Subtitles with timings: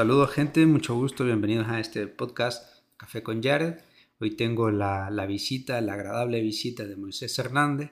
[0.00, 3.80] Saludos gente, mucho gusto, bienvenidos a este podcast Café con Jared.
[4.18, 7.90] Hoy tengo la, visita, la agradable visita de Moisés Hernández,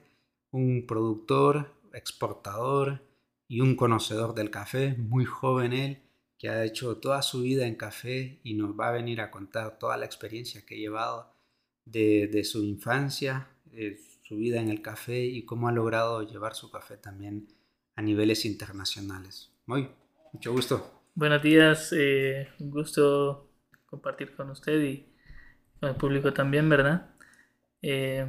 [0.50, 3.02] un productor, exportador
[3.46, 5.98] y un conocedor del café, muy joven él,
[6.38, 9.78] que ha hecho toda su vida en café y nos va a venir a contar
[9.78, 11.34] toda la experiencia que ha llevado
[11.84, 16.70] de, su infancia, de su vida en el café y cómo ha logrado llevar su
[16.70, 17.48] café también
[17.96, 19.50] a niveles internacionales.
[19.66, 19.90] Muy,
[20.32, 20.97] mucho gusto.
[21.18, 23.50] Buenos días, eh, un gusto
[23.86, 25.04] compartir con usted y
[25.80, 27.10] con el público también, ¿verdad?
[27.82, 28.24] Eh,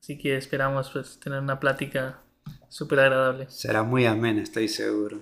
[0.00, 2.22] así que esperamos pues, tener una plática
[2.70, 3.44] súper agradable.
[3.50, 5.20] Será muy amena, estoy seguro.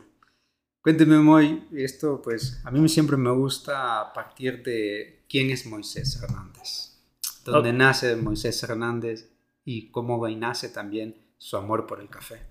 [0.80, 7.00] Cuénteme, Moy, esto pues a mí siempre me gusta partir de quién es Moisés Hernández,
[7.44, 9.28] dónde nace Moisés Hernández
[9.64, 12.42] y cómo nace también su amor por el café.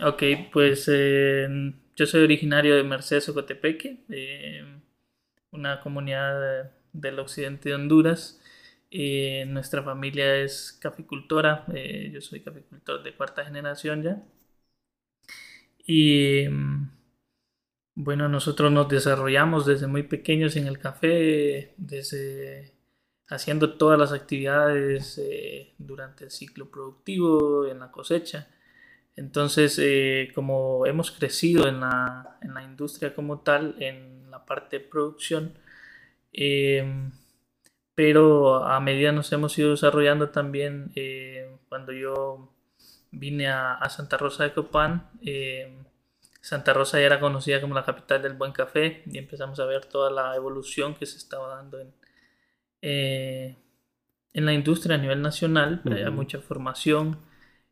[0.00, 1.48] Ok, pues eh,
[1.96, 4.04] yo soy originario de Mercedes, Ocotepeque,
[5.50, 8.40] una comunidad del occidente de Honduras.
[8.90, 14.22] Eh, nuestra familia es caficultora, eh, yo soy caficultor de cuarta generación ya.
[15.86, 16.46] Y
[17.94, 22.74] bueno, nosotros nos desarrollamos desde muy pequeños en el café, desde
[23.28, 28.48] haciendo todas las actividades eh, durante el ciclo productivo, en la cosecha.
[29.16, 34.78] Entonces, eh, como hemos crecido en la, en la, industria como tal, en la parte
[34.78, 35.58] de producción,
[36.32, 37.12] em,
[37.94, 42.52] pero a medida nos hemos ido desarrollando también, eh, cuando yo
[43.10, 45.86] vine a, a, Santa Rosa de Copán, em,
[46.46, 49.86] Santa Rosa ya era conocida como la capital del buen café y empezamos a ver
[49.86, 51.92] toda la evolución que se estaba dando en,
[52.82, 53.56] eh,
[54.32, 55.82] en la industria a nivel nacional.
[55.84, 57.18] Había mucha formación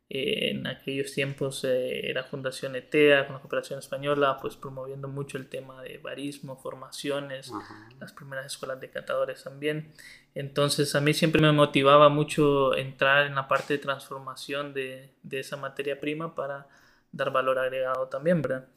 [0.07, 5.37] eh, en aquellos tiempos eh, era Fundación ETEA con la cooperación española, pues promoviendo mucho
[5.37, 7.51] el tema de barismo, formaciones,
[7.99, 9.93] las primeras escuelas de catadores también.
[10.35, 15.39] Entonces a mí siempre me motivaba mucho entrar en la parte de transformación de, de
[15.39, 16.67] esa materia prima para
[17.11, 18.67] dar valor agregado también, ¿verdad?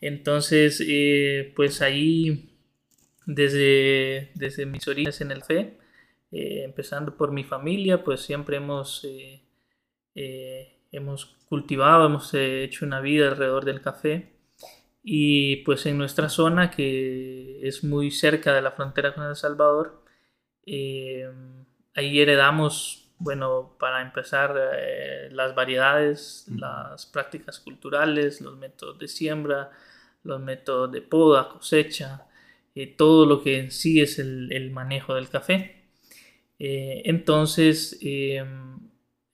[0.00, 2.50] Entonces, eh, pues ahí,
[3.26, 5.78] desde, desde mis orígenes en el FE,
[6.30, 9.06] empezando por mi familia, pues siempre hemos
[10.92, 14.32] hemos cultivado, hemos eh, hecho una vida alrededor del café
[15.02, 20.02] y pues en nuestra zona que es muy cerca de la frontera con El Salvador,
[20.66, 21.30] eh,
[21.94, 29.70] ahí heredamos, bueno, para empezar, eh, las variedades, las prácticas culturales, los métodos de siembra,
[30.24, 32.26] los métodos de poda, cosecha,
[32.98, 35.84] todo lo que en sí es el, el manejo del café.
[36.58, 37.98] entonces,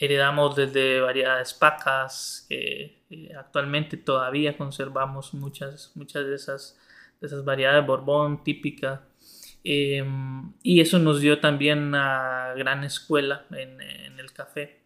[0.05, 3.05] heredamos desde variedades pacas, que
[3.39, 6.81] actualmente todavía conservamos muchas, muchas de, esas,
[7.21, 9.07] de esas variedades, Borbón típica.
[9.65, 14.83] Em, y eso nos dio también una gran escuela en, en el café.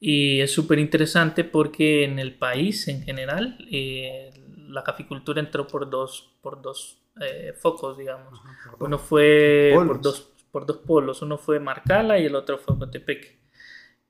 [0.00, 4.32] Y es súper interesante porque en el país en general eh,
[4.68, 8.40] la caficultura entró por dos, por dos eh, focos, digamos.
[8.80, 13.43] Uno fue por dos, por dos polos, uno fue Marcala y el otro fue Cotepeque.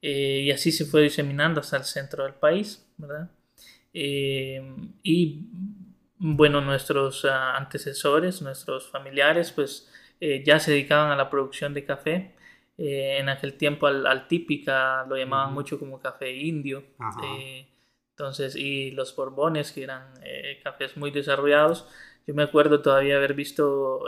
[0.06, 3.30] Eh, y así se fue diseminando hasta el centro del país, ¿verdad?
[3.94, 4.62] Eh,
[5.02, 5.48] y
[6.18, 11.86] bueno, nuestros ah, antecesores, nuestros familiares, pues eh, ya se dedicaban a la producción de
[11.86, 12.34] café.
[12.76, 16.84] en aquel tiempo al, típica lo llamaban mucho como café indio.
[18.10, 20.12] entonces, y los borbones, que eran
[20.62, 21.88] cafés muy desarrollados.
[22.26, 24.04] Yo me acuerdo todavía haber visto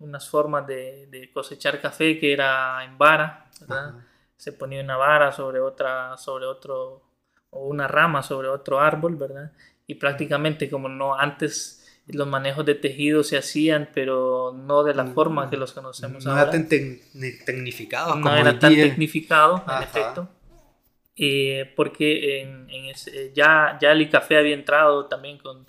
[0.00, 3.94] unas formas de, de, cosechar café que era en vara, ¿verdad?
[4.36, 7.02] Se ponía una vara sobre otra, sobre otro,
[7.50, 9.52] o una rama sobre otro árbol, ¿verdad?
[9.86, 15.04] Y prácticamente como no antes los manejos de tejido se hacían, pero no de la
[15.04, 16.42] mm, forma que los conocemos no ahora.
[16.42, 18.14] Era tan tecnificado.
[18.16, 20.28] No era tan tecnificado, en efecto.
[21.16, 25.66] Eh, porque en, en ese, ya, ya el café había entrado también con,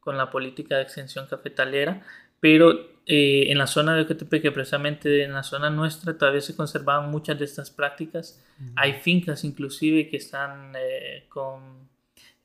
[0.00, 2.02] con la política de extensión cafetalera,
[2.40, 7.10] pero eh, en la zona de Ocotepeque, precisamente en la zona nuestra, todavía se conservaban
[7.10, 8.40] muchas de estas prácticas.
[8.76, 11.88] Hay fincas inclusive que están eh, con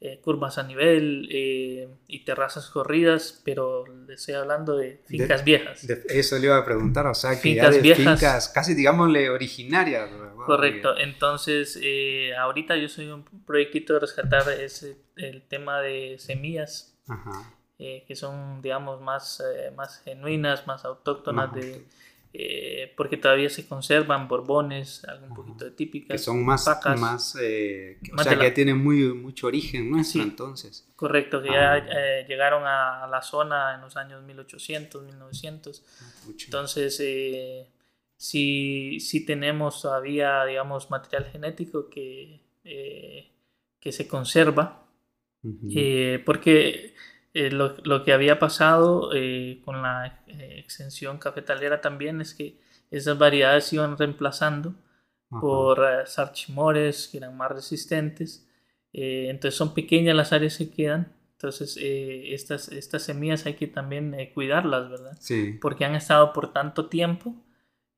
[0.01, 5.87] eh, curvas a nivel y terrazas corridas, pero le estoy hablando de fincas viejas.
[6.09, 10.09] eso le iba a preguntar, o sea, que fincas viejas, fincas casi digámosle originarias.
[10.47, 11.79] Correcto, entonces
[12.39, 16.97] ahorita yo soy un proyectito de rescatar ese, el tema de semillas.
[17.07, 21.85] Ajá eh, que son, digamos, más, eh, más genuinas, más autóctonas de,
[22.37, 26.09] eh, porque todavía se conservan borbones, algo un poquito de típicas.
[26.09, 26.67] Que son más,
[26.99, 30.85] más, eh, o sea, que tienen muy, mucho origen nuestro entonces.
[30.97, 31.77] Correcto, que ya ah.
[31.77, 35.81] eh, llegaron a, la zona en los años 1800, 1900.
[36.01, 36.97] Ah, entonces,
[38.17, 42.41] sí, sí, tenemos todavía, digamos, material genético que,
[43.79, 44.85] que se conserva,
[46.25, 46.95] porque
[47.35, 52.61] eh, lo, lo, que había pasado eh, con la eh, extensión cafetalera también es que
[52.89, 54.73] esas variedades se iban reemplazando
[55.29, 58.47] por sarchimores que eran más resistentes.
[58.93, 61.11] entonces son pequeñas las áreas que quedan.
[61.33, 65.17] Entonces estas, estas semillas hay que también cuidarlas, ¿verdad?
[65.19, 65.59] Sí.
[65.61, 67.35] Porque han estado por tanto tiempo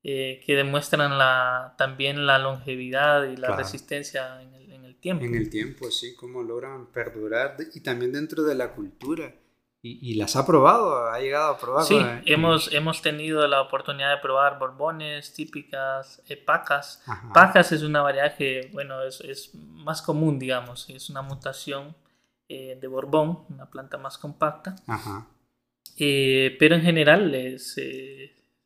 [0.02, 4.67] que demuestran la, también la longevidad y la resistencia en el,
[5.00, 5.24] tiempo.
[5.24, 9.34] En el tiempo, sí, cómo logran perdurar y también dentro de la cultura.
[9.80, 11.84] Y, las ha probado, ha llegado a probar.
[11.84, 11.96] Sí,
[12.26, 17.02] hemos, hemos tenido la oportunidad de probar borbones típicas, eh, pacas.
[17.32, 21.94] Pacas es una variedad que, bueno, es, es, más común, digamos, es una mutación
[22.48, 24.74] eh, de borbón, una planta más compacta.
[24.88, 25.28] Ajá.
[25.96, 27.76] Eh, pero en general es,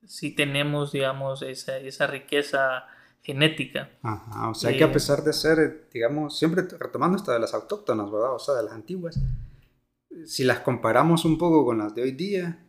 [0.07, 2.87] sí tenemos, digamos, esa, esa riqueza
[3.23, 3.91] genética.
[4.03, 7.55] Ajá, o sea que a eh, pesar de ser, digamos, siempre retomando esta de las
[7.55, 8.35] autóctonas, ¿verdad?
[8.35, 9.19] O sea, de las antiguas,
[10.27, 12.67] si las comparamos un poco con las de hoy día,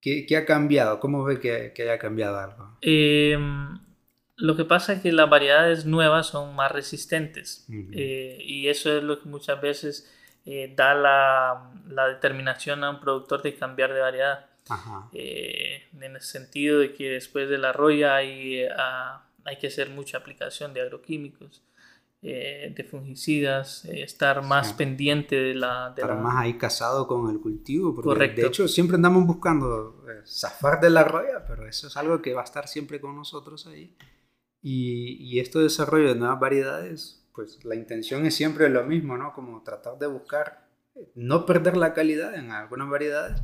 [0.00, 1.00] ¿qué, qué ha cambiado?
[1.00, 2.76] ¿Cómo ve que, que haya cambiado algo?
[2.82, 3.78] Em,
[4.36, 9.02] lo que pasa es que las variedades nuevas son más resistentes eh, y eso es
[9.02, 10.12] lo que muchas veces
[10.44, 14.46] eh, da la, la, determinación a un productor de cambiar de variedad.
[14.68, 15.08] Ajá.
[15.12, 18.64] en el sentido de que después de la roya hay...
[18.64, 21.62] A, hay que hacer mucha aplicación de agroquímicos,
[22.22, 25.92] eh, de fungicidas, eh, estar más pendiente de la...
[25.96, 28.42] estar más ahí casado con el cultivo, porque Correcto.
[28.42, 32.32] de hecho siempre andamos buscando eh, zafar de la roya, pero eso es algo que
[32.32, 33.96] va a estar siempre con nosotros ahí.
[34.62, 39.18] Y, y esto de desarrollo de nuevas variedades, pues la intención es siempre lo mismo,
[39.18, 39.32] ¿no?
[39.32, 40.68] Como tratar de buscar
[41.14, 43.42] no perder la calidad en algunas variedades,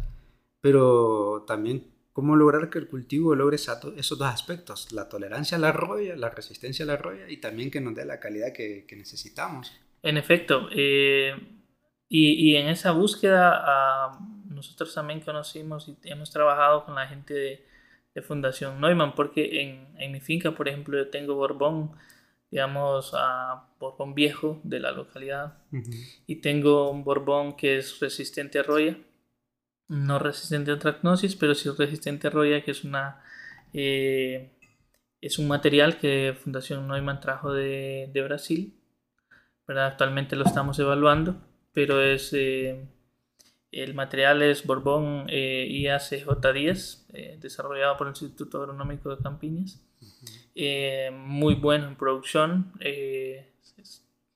[0.60, 1.86] pero también
[2.18, 6.28] cómo lograr que el cultivo logre esos dos aspectos, la tolerancia a la roya, la
[6.30, 9.72] resistencia a la roya y también que nos dé la calidad que, necesitamos.
[10.02, 11.32] En efecto, eh,
[12.08, 14.18] y, en esa búsqueda ah,
[14.48, 20.18] nosotros también conocimos y hemos trabajado con la gente de, Fundación Neumann, porque en, mi
[20.18, 21.92] finca, por ejemplo, yo tengo Borbón,
[22.50, 25.58] digamos, a Borbón viejo de la localidad,
[26.26, 28.98] y tengo un Borbón que es resistente a roya
[29.88, 33.20] no resistente a tracnosis, pero sí resistente a roya, que es una
[33.72, 34.52] eh,
[35.20, 38.74] es un material que Fundación Neumann trajo de, Brasil.
[39.66, 39.86] ¿verdad?
[39.86, 41.42] Actualmente lo estamos evaluando,
[41.72, 42.86] pero es eh,
[43.70, 49.82] el material es Borbón eh, IACJ10, eh, desarrollado por el Instituto Agronómico de Campiñas.
[51.12, 52.72] muy bueno en producción,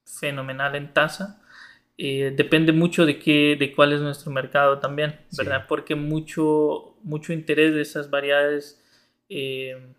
[0.04, 1.41] fenomenal en tasa
[2.04, 5.66] eh, depende mucho de, qué, de cuál es nuestro mercado también, ¿verdad?
[5.68, 8.82] Porque mucho, mucho interés de esas variedades
[9.28, 9.94] eh,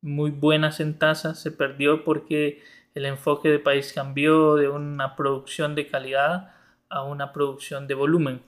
[0.00, 2.62] muy buenas en tasa se perdió porque
[2.94, 6.54] el enfoque de país cambió de una producción de calidad
[6.88, 8.40] a una producción de volumen.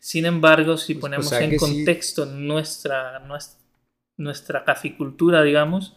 [0.00, 3.60] Sin embargo, si pues, ponemos en contexto nuestra, nuestra,
[4.16, 5.96] nuestra, caficultura, digamos,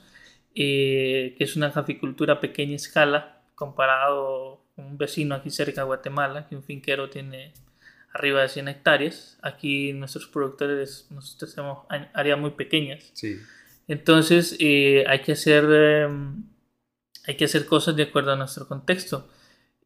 [0.54, 6.48] eh, que es una caficultura a pequeña escala comparado un vecino aquí cerca de Guatemala,
[6.48, 7.54] que un finquero tiene
[8.14, 9.38] arriba de 100 hectáreas.
[9.42, 13.14] Aquí nuestros productores, nosotros tenemos áreas muy pequeñas.
[13.88, 16.44] Entonces eh, hay, que hacer, em,
[17.26, 19.28] hay que hacer cosas de acuerdo a nuestro contexto.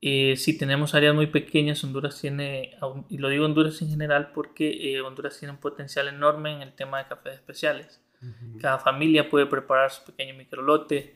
[0.01, 2.77] Eh, si tenemos áreas muy pequeñas, Honduras tiene,
[3.09, 6.73] y lo digo Honduras en general porque eh, Honduras tiene un potencial enorme en el
[6.73, 8.01] tema de cafés especiales.
[8.59, 11.15] Cada familia puede preparar su pequeño microlote,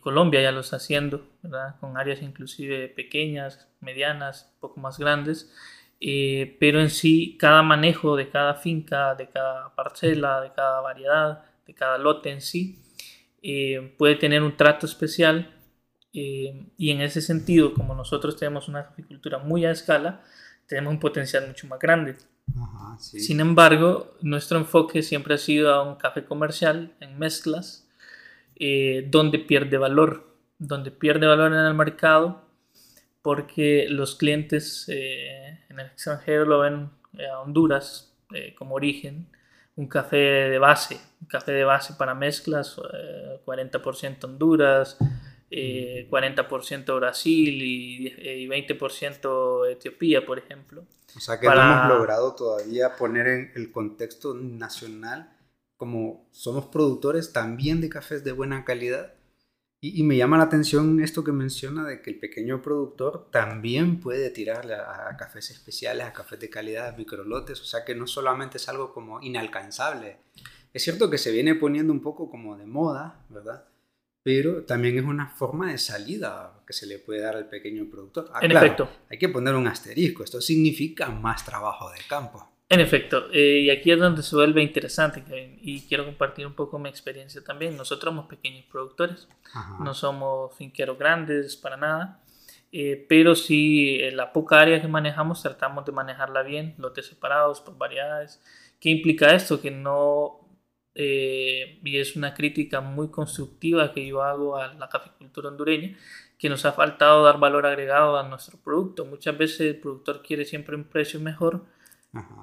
[0.00, 1.76] Colombia ya lo está haciendo, ¿verdad?
[1.80, 5.50] con áreas inclusive pequeñas, medianas, un poco más grandes,
[6.04, 11.44] eh, pero en sí cada manejo de cada finca, de cada parcela, de cada variedad,
[11.64, 12.80] de cada lote en sí,
[13.40, 15.54] eh, puede tener un trato especial
[16.12, 20.22] eh, y en ese sentido, como nosotros tenemos una agricultura muy a escala,
[20.66, 22.16] tenemos un potencial mucho más grande.
[22.98, 27.81] Sin embargo, nuestro enfoque siempre ha sido a un café comercial en mezclas,
[28.64, 32.42] eh, donde pierde valor, donde pierde valor en el mercado
[33.20, 36.88] porque los clientes eh, en el extranjero lo ven
[37.18, 38.14] eh, a Honduras
[38.56, 39.26] como origen,
[39.74, 42.80] un café de base, un café de base para mezclas,
[43.44, 44.96] 40% Honduras,
[45.50, 50.84] 40% Brasil y, 20% Etiopía, por ejemplo.
[51.16, 55.30] O sea que no hemos logrado todavía poner en el contexto nacional
[55.82, 59.14] como somos productores también de cafés de buena calidad,
[59.80, 64.30] y, me llama la atención esto que menciona de que el pequeño productor también puede
[64.30, 68.58] tirarle a, cafés especiales, a cafés de calidad, a microlotes, o sea que no solamente
[68.58, 70.18] es algo como inalcanzable.
[70.72, 73.64] Es cierto que se viene poniendo un poco como de moda, ¿verdad?
[74.22, 78.30] Pero también es una forma de salida que se le puede dar al pequeño productor.
[78.32, 78.88] Ah, en efecto.
[79.10, 82.51] Hay que poner un asterisco, esto significa más trabajo de campo.
[82.72, 85.22] En efecto, eh, y aquí es donde se vuelve interesante,
[85.60, 87.76] y quiero compartir un poco mi experiencia también.
[87.76, 89.28] Nosotros somos pequeños productores,
[89.80, 92.22] no somos finqueros grandes para nada,
[92.72, 97.60] eh, pero sí en la poca área que manejamos tratamos de manejarla bien, lotes separados
[97.60, 98.42] por variedades.
[98.80, 99.60] ¿Qué implica esto?
[99.60, 100.40] Que no,
[100.94, 105.94] eh, y es una crítica muy constructiva que yo hago a la caficultura hondureña,
[106.38, 109.04] que nos ha faltado dar valor agregado a nuestro producto.
[109.04, 111.66] Muchas veces el productor quiere siempre un precio mejor,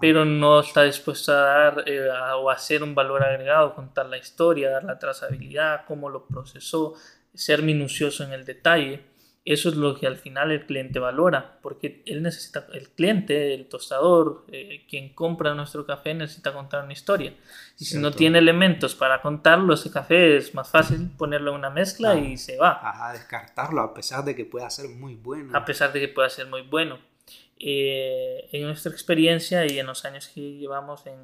[0.01, 4.71] pero no está dispuesto a dar eh, o hacer un valor agregado, contar la historia,
[4.71, 6.95] dar la trazabilidad, cómo lo procesó,
[7.33, 9.07] ser minucioso en el detalle.
[9.45, 13.67] Eso es lo que al final el cliente valora, porque él necesita, el cliente, el
[13.67, 17.33] tostador, eh, quien compra nuestro café necesita contar una historia.
[17.79, 21.69] Y si no tiene elementos para contarlo, ese café es más fácil ponerlo en una
[21.69, 22.79] mezcla y se va.
[22.81, 25.57] Ajá, descartarlo a pesar de que pueda ser muy bueno.
[25.57, 27.08] A pesar de que pueda ser muy bueno.
[27.61, 31.17] Eh, en nuestra experiencia y en los años que llevamos en,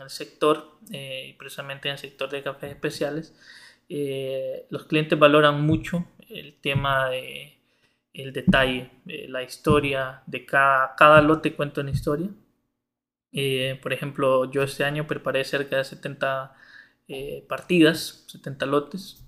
[0.00, 3.34] el, sector, eh, y precisamente en el sector de cafés especiales,
[3.88, 7.58] eh, los clientes valoran mucho el tema de
[8.14, 12.28] el detalle, la historia de cada, cada lote cuenta una historia.
[13.82, 16.54] por ejemplo, yo este año preparé cerca de 70
[17.48, 19.24] partidas, 70 lotes,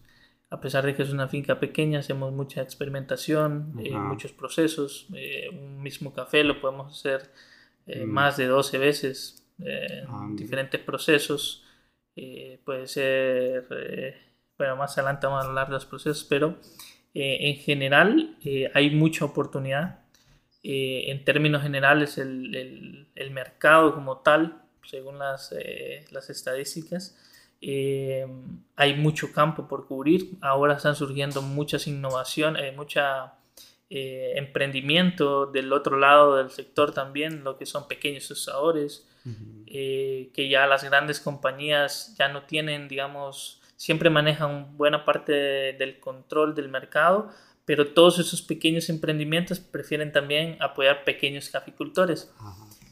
[0.54, 5.08] a pesar de que es una finca pequeña, hacemos mucha experimentación, eh, muchos procesos.
[5.12, 7.28] Eh, un mismo café lo podemos hacer
[7.88, 8.08] eh, mm.
[8.08, 9.44] más de 12 veces,
[10.08, 11.64] ah, diferentes procesos.
[12.64, 13.66] puede ser,
[14.56, 16.56] bueno, más adelante vamos a hablar de los procesos, pero
[17.14, 18.38] en general
[18.75, 20.04] hay mucha oportunidad.
[20.62, 25.52] en términos generales, el, el, el, mercado como tal, según las,
[26.12, 27.18] las estadísticas,
[27.66, 28.26] eh,
[28.76, 30.37] hay mucho campo por cubrir.
[30.42, 33.37] Ahora están surgiendo muchas innovaciones, eh, mucha
[33.88, 39.09] eh, emprendimiento del otro lado del sector también, lo que son pequeños usadores,
[39.64, 46.54] que ya las grandes compañías ya no tienen, digamos, siempre manejan buena parte del control
[46.54, 47.30] del mercado,
[47.64, 52.30] pero todos esos pequeños emprendimientos prefieren también apoyar pequeños caficultores.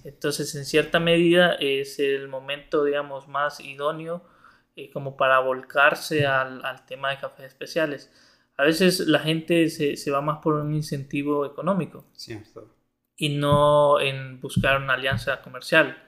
[0.03, 4.32] Entonces, en cierta medida, es el momento, digamos, más idóneo
[4.75, 8.11] eh, como para volcarse al, al, tema de cafés especiales.
[8.57, 12.75] A veces la gente se, se, va más por un incentivo económico Cierto.
[13.17, 16.03] y no en buscar una alianza comercial.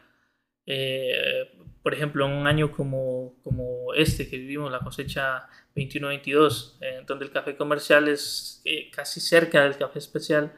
[0.67, 7.05] Eh, por ejemplo, en un año como, como este que vivimos, la cosecha 21-22, eh,
[7.07, 10.53] donde el café comercial es casi cerca del café especial,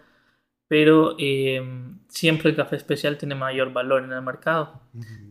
[0.68, 1.62] pero eh,
[2.08, 4.80] siempre el café especial tiene mayor valor en el mercado,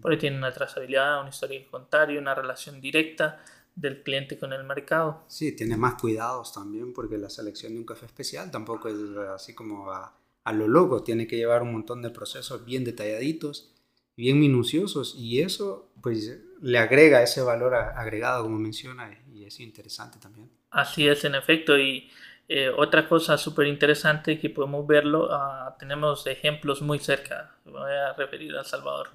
[0.01, 3.41] porque tiene una trazabilidad, una historia de contar y una relación directa
[3.75, 5.23] del cliente con el mercado.
[5.27, 8.95] Sí, tiene más cuidados también, porque la selección de un café especial tampoco es
[9.33, 13.73] así como a, a lo loco, tiene que llevar un montón de procesos bien detalladitos,
[14.15, 20.19] bien minuciosos, y eso pues le agrega ese valor agregado, como menciona, y es interesante
[20.19, 20.49] también.
[20.71, 22.09] Así es, en efecto, y
[22.47, 27.55] eh, otra cosa súper interesante que podemos verlo, ah, tenemos ejemplos muy cerca.
[27.65, 29.09] Me voy a referir a El Salvador.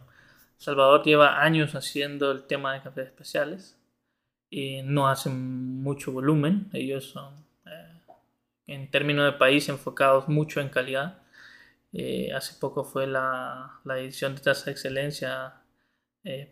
[0.59, 3.79] El Salvador lleva años haciendo el tema de cafés especiales
[4.51, 6.69] y no hacen mucho volumen.
[6.73, 8.01] Ellos son, eh,
[8.67, 11.23] en términos de país, enfocados mucho en calidad.
[11.93, 15.55] Eh, hace poco fue la, la, edición de tasa de excelencia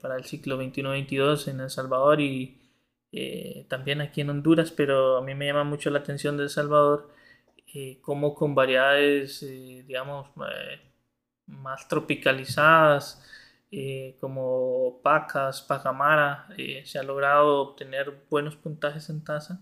[0.01, 2.68] para el ciclo 21-22 en El Salvador y
[3.13, 6.51] eh, también aquí en Honduras, pero a mí me llama mucho la atención de El
[6.51, 7.11] Salvador,
[7.75, 10.31] eh, como con variedades, eh, digamos,
[11.47, 13.25] más tropicalizadas,
[14.21, 16.49] como pacas, pacamara,
[16.85, 19.61] se ha logrado obtener buenos puntajes en tasa.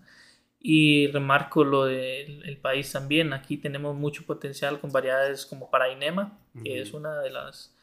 [0.59, 6.81] Y remarco lo del país también, aquí tenemos mucho potencial con variedades como Parainema, que
[6.81, 7.77] es una de las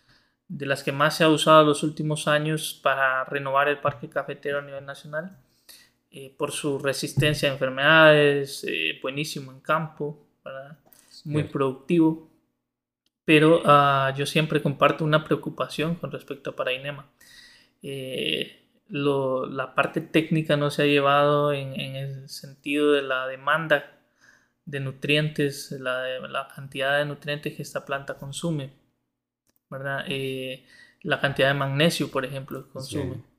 [0.48, 4.08] de las que más se ha usado en los últimos años para renovar el parque
[4.08, 5.36] cafetero a nivel nacional.
[6.16, 10.28] Eh, por su resistencia a enfermedades, eh, buenísimo en campo,
[11.24, 12.30] muy productivo.
[13.24, 17.10] Pero ah, yo siempre comparto una preocupación con respecto a Parainema.
[17.82, 23.98] Eh, la parte técnica no se ha llevado en, el sentido de la demanda
[24.66, 28.70] de nutrientes, la, la, cantidad de nutrientes que esta planta consume,
[29.68, 30.04] ¿verdad?
[31.02, 33.33] la cantidad de magnesio, por ejemplo, que consume.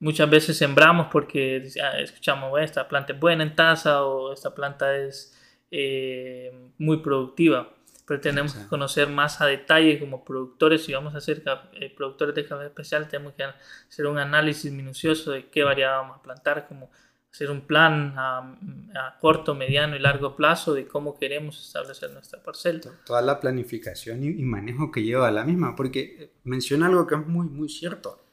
[0.00, 4.96] Muchas veces sembramos porque ah, escuchamos, esta planta es buena en taza o esta planta
[4.96, 5.36] es
[5.70, 7.74] eh, muy productiva.
[8.06, 11.42] Pero tenemos que conocer más a detalle como productores, si vamos a ser
[11.74, 16.16] eh, productores de café especial, tenemos que hacer un análisis minucioso de qué variedad vamos
[16.16, 16.90] a plantar, como
[17.30, 22.80] hacer un plan a, corto, mediano y largo plazo de cómo queremos establecer nuestra parcela.
[23.04, 27.26] Toda la planificación y, manejo que lleva la misma, porque eh, menciona algo que es
[27.26, 28.27] muy, muy cierto.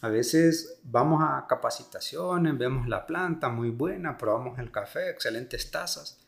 [0.00, 6.26] A veces vamos a capacitaciones, vemos la planta muy buena, probamos el café, excelentes tazas,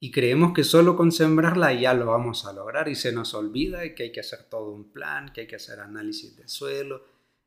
[0.00, 3.94] y creemos que solo con sembrarla ya lo vamos a lograr y se nos olvida
[3.94, 7.04] que hay que hacer todo un plan, que hay que hacer análisis del suelo,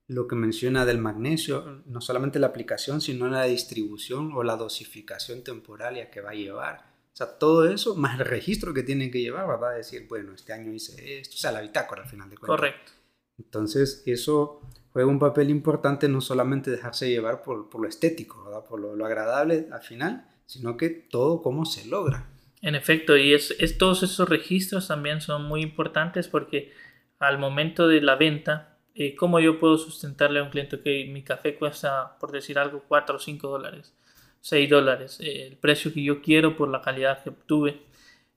[0.07, 5.43] lo que menciona del magnesio, no solamente la aplicación, sino la distribución o la dosificación
[5.43, 6.95] temporaria que va a llevar.
[7.11, 10.33] O sea, todo eso, más el registro que tiene que llevar, va a decir, bueno,
[10.33, 12.55] este año hice esto, o sea, la bitácora al final de cuentas.
[12.55, 12.91] Correcto.
[13.37, 14.61] Entonces, eso
[14.95, 19.67] juega un papel importante, no solamente dejarse llevar por, por lo estético, por lo, agradable
[19.69, 22.29] al final, sino que todo cómo se logra.
[22.61, 26.71] En efecto, y es, es, todos esos registros también son muy importantes porque
[27.19, 31.23] al momento de la venta, eh, ¿cómo yo puedo sustentarle a un cliente que mi
[31.23, 33.93] café cuesta, por decir algo, 4 o 5 dólares,
[34.39, 37.81] 6 dólares, eh, el precio que yo quiero por la calidad que obtuve?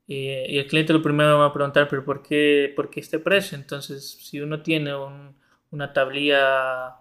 [0.09, 2.99] Eh, y el cliente lo primero me va a preguntar, pero ¿por qué, por qué
[2.99, 3.57] este precio?
[3.57, 4.93] Entonces, si uno tiene
[5.71, 6.97] una tablilla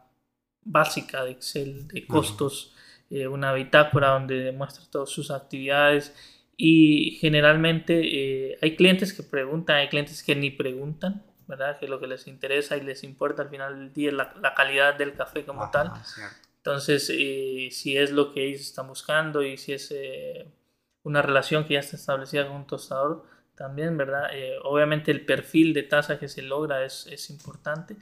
[0.62, 2.76] básica de Excel de costos,
[3.10, 6.14] una bitácora donde demuestra todas sus actividades
[6.58, 11.80] y generalmente hay clientes que preguntan, hay clientes que ni preguntan ¿verdad?
[11.80, 14.96] Que lo que les interesa y les importa al final del día es la, calidad
[14.96, 15.92] del café como tal.
[16.58, 20.46] Entonces, eh, si es lo que ellos están buscando y si es eh,
[21.04, 23.24] una relación que ya está establecida con un tostador,
[23.56, 24.30] también, ¿verdad?
[24.34, 27.96] Eh, obviamente el perfil de taza que se logra es, es importante,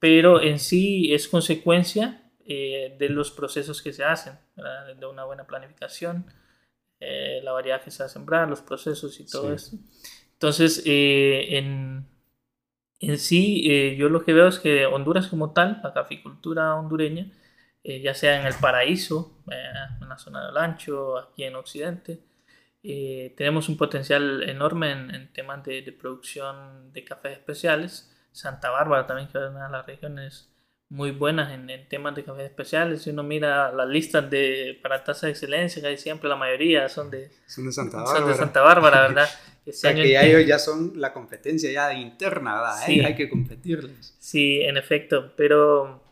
[0.00, 4.96] pero en sí es consecuencia de los procesos que se hacen, ¿verdad?
[4.96, 6.26] de una buena planificación,
[6.98, 9.78] la variedad que se va a sembrar, los procesos y todo eso.
[10.32, 12.08] Entonces, en,
[13.00, 17.32] en sí, eh, yo lo que veo es que Honduras como tal, la caficultura hondureña,
[17.82, 19.54] eh, ya sea en el paraíso, eh,
[20.02, 22.20] en la zona del ancho, aquí en Occidente,
[22.82, 28.10] tenemos un potencial enorme en, temas de, producción de cafés especiales.
[28.32, 30.50] Santa Bárbara también, que es una de las regiones
[30.90, 33.02] muy buenas en, temas de cafés especiales.
[33.02, 37.10] Si uno mira las listas de, para tasa de excelencia, que siempre la mayoría son
[37.10, 39.28] de, son de Santa Bárbara, son de Santa Bárbara ¿verdad?
[39.68, 42.76] o sea, que ya ellos ya son la competencia ya interna, ¿verdad?
[42.84, 43.00] Sí.
[43.00, 44.16] Hay que competirles.
[44.18, 46.02] Sí, en efecto, pero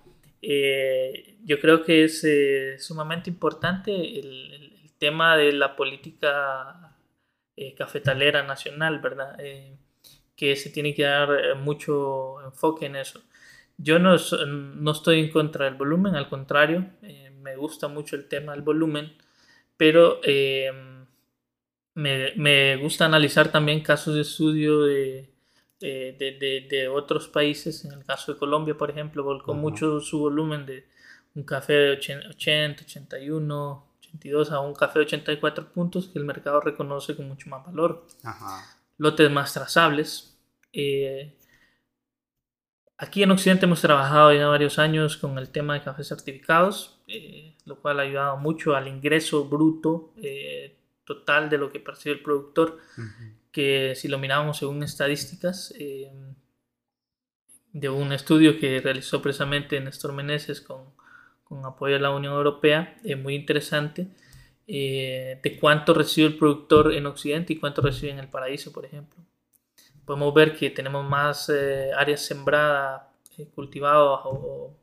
[0.41, 6.97] eh, yo creo que es eh, sumamente importante el, el, tema de la política
[7.55, 9.39] eh, cafetalera nacional, ¿verdad?
[10.39, 13.21] Que se tiene que dar mucho enfoque en eso.
[13.77, 16.87] Yo no, no estoy en contra del volumen, al contrario,
[17.43, 19.13] me gusta mucho el tema del volumen,
[19.77, 20.21] pero
[21.95, 25.29] me, me, gusta analizar también casos de estudio de,
[25.81, 27.85] de, de, de, otros países.
[27.85, 30.87] En el caso de Colombia, por ejemplo, volcó mucho su volumen de
[31.35, 36.61] un café de 80, 81, 82 a un café de 84 puntos que el mercado
[36.61, 38.07] reconoce con mucho más valor.
[38.99, 40.39] Lotes más trazables.
[40.73, 41.39] Eh,
[42.99, 47.57] aquí en Occidente hemos trabajado ya varios años con el tema de cafés certificados, eh,
[47.65, 52.23] lo cual ha ayudado mucho al ingreso bruto eh, total de lo que percibe el
[52.23, 52.79] productor,
[53.51, 56.13] que si lo mirábamos según estadísticas eh,
[57.73, 60.93] de un estudio que realizó precisamente Néstor Meneses con,
[61.45, 64.09] con apoyo de la Unión Europea, es muy interesante,
[64.69, 68.85] eh, de cuánto recibe el productor en Occidente y cuánto recibe en el paraíso, por
[68.85, 69.25] ejemplo.
[70.05, 73.03] Podemos ver que tenemos más eh, áreas sembradas,
[73.55, 74.77] cultivadas o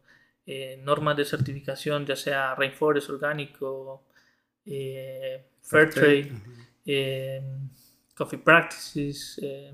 [0.84, 4.04] normas de certificación, ya sea rainforest orgánico,
[5.66, 6.32] Fair Trade,
[6.86, 7.42] eh,
[8.16, 9.74] Coffee Practices eh,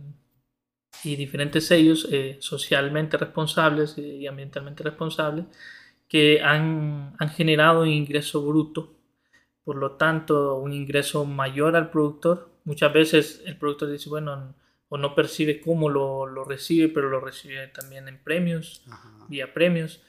[1.04, 5.45] y diferentes sellos eh, socialmente responsables y ambientalmente responsables
[6.08, 8.95] que han, han, generado ingreso bruto,
[9.63, 12.50] por lo tanto un ingreso mayor al productor.
[12.63, 14.56] Muchas veces el productor dice, bueno,
[14.89, 18.84] o no percibe cómo lo, lo recibe, pero lo recibe también en premios,
[19.30, 20.02] vía premios.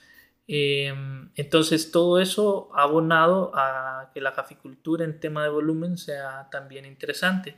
[0.48, 6.48] Em, entonces todo eso ha abonado a que la caficultura en tema de volumen sea
[6.50, 7.56] también interesante.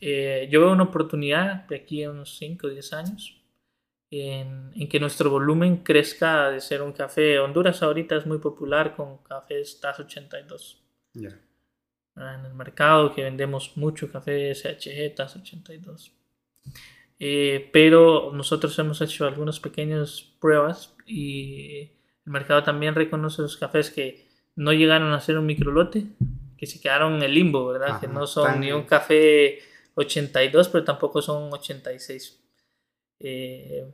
[0.00, 3.42] Eh, yo veo una oportunidad de aquí a unos 5 o 10 años
[4.10, 7.38] en, que nuestro volumen crezca de ser un café.
[7.38, 10.82] Honduras ahorita es muy popular con cafés TAS 82.
[12.16, 16.12] En el mercado que vendemos mucho café SHG TAS 82.
[17.18, 21.90] Eh, pero nosotros hemos hecho algunas pequeñas pruebas y el
[22.26, 26.06] El mercado también reconoce los cafés que no llegaron a ser un microlote,
[26.56, 28.00] que se quedaron en el limbo, ¿verdad?
[28.00, 29.58] que no son ni un café
[29.94, 32.40] 82, pero tampoco son 86.
[33.20, 33.86] Eh,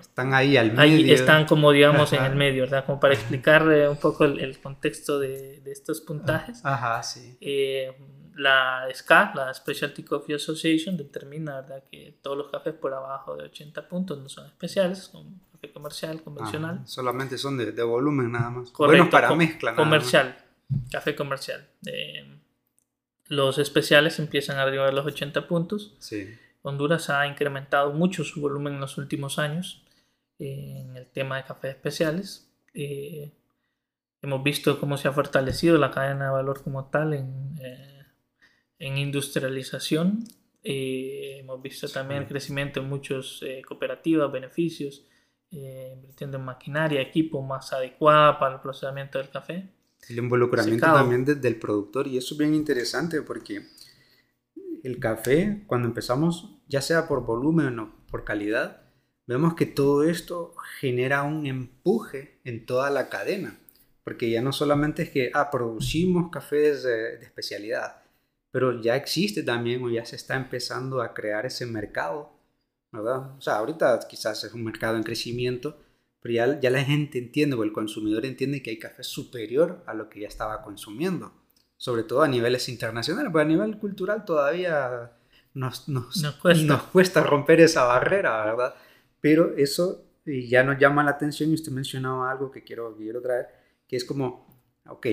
[0.00, 0.82] están ahí al medio.
[0.82, 2.84] Ahí están como, digamos, en el medio, ¿verdad?
[2.84, 6.64] Como para explicar un poco el, contexto de, de, estos puntajes.
[6.64, 7.36] Ajá, sí.
[7.40, 7.92] Eh,
[8.36, 11.84] la SCA, la Specialty Coffee Association, determina ¿verdad?
[11.90, 16.22] que todos los cafés por abajo de 80 puntos no son especiales, son café comercial,
[16.22, 16.80] convencional.
[16.84, 18.70] solamente son de, de, volumen nada más.
[18.70, 19.74] Correcto, para mezcla.
[19.74, 20.36] comercial,
[20.90, 21.68] café comercial.
[21.86, 22.40] Eh,
[23.28, 25.94] los especiales empiezan arriba de los 80 puntos.
[26.00, 26.34] Sí.
[26.62, 29.83] Honduras ha incrementado mucho su volumen en los últimos años
[30.38, 32.52] en el tema de cafés especiales.
[32.74, 33.32] Eh,
[34.22, 37.54] hemos visto cómo se ha fortalecido la cadena de valor como tal en
[38.78, 40.24] en industrialización.
[40.62, 45.06] Eh, hemos visto también el crecimiento en muchas eh, cooperativas, beneficios,
[45.50, 49.70] eh, invirtiendo en maquinaria, equipo más adecuada para el procesamiento del café.
[50.08, 53.66] El involucramiento también del productor y eso es bien interesante porque
[54.82, 58.82] el café, cuando empezamos, ya sea por volumen o por calidad,
[59.26, 63.58] vemos que todo esto genera un empuje en toda la cadena,
[64.02, 68.02] porque ya no solamente es que ah, producimos cafés de especialidad,
[68.50, 72.30] pero ya existe también o ya se está empezando a crear ese mercado,
[72.92, 73.32] ¿verdad?
[73.36, 75.76] O sea, ahorita quizás es un mercado en crecimiento,
[76.20, 79.94] pero ya, ya la gente entiende o el consumidor entiende que hay café superior a
[79.94, 81.32] lo que ya estaba consumiendo,
[81.76, 85.10] sobre todo a niveles internacionales, pero a nivel cultural todavía
[85.54, 86.64] nos, nos, nos, cuesta.
[86.64, 88.74] nos cuesta romper esa barrera, ¿verdad?
[89.24, 93.46] Pero eso ya nos llama la atención y usted mencionaba algo que quiero, quiero traer,
[93.88, 94.46] que es como,
[94.86, 95.06] ok,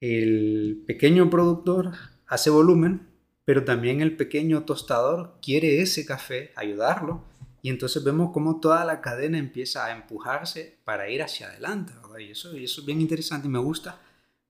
[0.00, 1.92] el pequeño productor
[2.26, 3.08] hace volumen,
[3.46, 7.24] pero también el pequeño tostador quiere ese café, ayudarlo,
[7.62, 12.32] y entonces vemos cómo toda la cadena empieza a empujarse para ir hacia adelante, Y
[12.32, 13.98] eso, es bien interesante y me gusta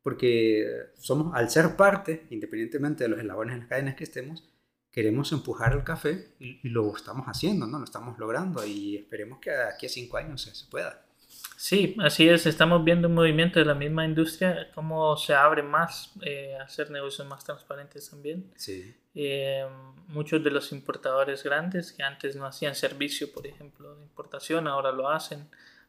[0.03, 0.67] porque
[0.99, 4.52] somos, al ser parte, independientemente de los eslabones en las cadenas que estemos,
[4.93, 7.79] queremos empujar el café y, lo estamos haciendo, ¿no?
[7.79, 11.03] Lo estamos logrando y esperemos que aquí a cinco años se pueda.
[11.57, 12.47] Sí, así es.
[12.47, 16.91] Estamos viendo un movimiento de la misma industria, cómo se abre más eh, a hacer
[16.91, 18.51] negocios más transparentes también.
[18.57, 18.95] Sí.
[19.15, 19.65] Eh,
[20.09, 24.93] muchos de los importadores grandes que antes no hacían servicio, por ejemplo, de importación, ahora
[24.93, 25.49] lo hacen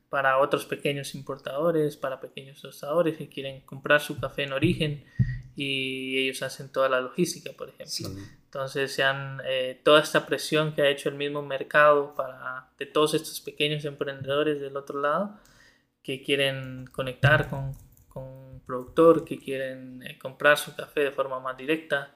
[0.10, 5.04] para otros pequeños importadores, para pequeños tostadores que quieren comprar su café en origen
[5.56, 8.22] y ellos hacen toda la logística, por ejemplo.
[8.46, 13.14] Entonces, sean, eh, toda esta presión que ha hecho el mismo mercado para, de todos
[13.14, 15.40] estos pequeños emprendedores del otro lado,
[16.04, 17.74] que quieren conectar con,
[18.14, 22.14] con un productor, que quieren eh, comprar su café de forma más directa.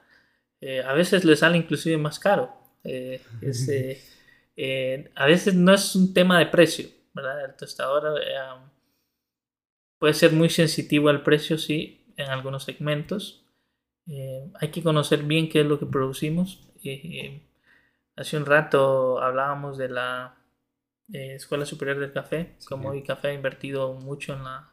[0.62, 2.54] Eh, a veces les sale inclusive más caro.
[2.84, 3.20] Eh,
[5.16, 7.46] a veces no es un tema de precio, ¿verdad?
[7.46, 8.22] El tostador
[9.98, 13.46] puede ser muy sensitivo al precio, sí, en algunos segmentos.
[14.60, 16.68] hay que conocer bien qué es lo que producimos.
[18.16, 20.38] hace un rato hablábamos de la
[21.14, 24.70] eh, Escuela Superior del Café, como el café ha invertido mucho en la,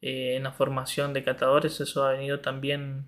[0.00, 3.04] eh, en la formación de catadores, eso ha venido también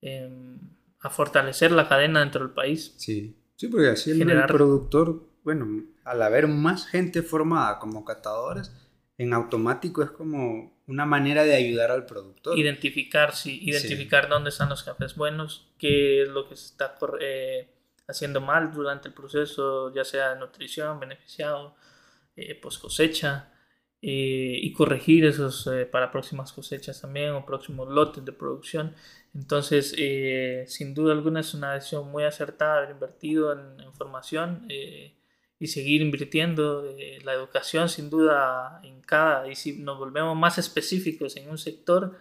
[0.00, 0.58] em,
[1.00, 2.94] a fortalecer la cadena dentro del país.
[2.96, 8.74] Sí, sí porque así el, productor, bueno, al haber más gente formada como catadores,
[9.18, 12.56] en automático es como una manera de ayudar al productor.
[12.56, 17.68] Identificar, sí, identificar dónde están los cafés buenos, qué es lo que se está eh,
[18.06, 21.74] haciendo mal durante el proceso, ya sea nutrición, beneficiado,
[22.36, 23.52] eh, post cosecha,
[24.00, 28.94] eh, y corregir esos para próximas cosechas también o próximos lotes de producción.
[29.34, 34.68] Entonces, eh, sin duda alguna es una decisión muy acertada haber invertido en, en formación
[35.58, 36.94] y seguir invirtiendo.
[37.24, 42.16] la educación, sin duda, en cada, y si nos volvemos más específicos en un sector,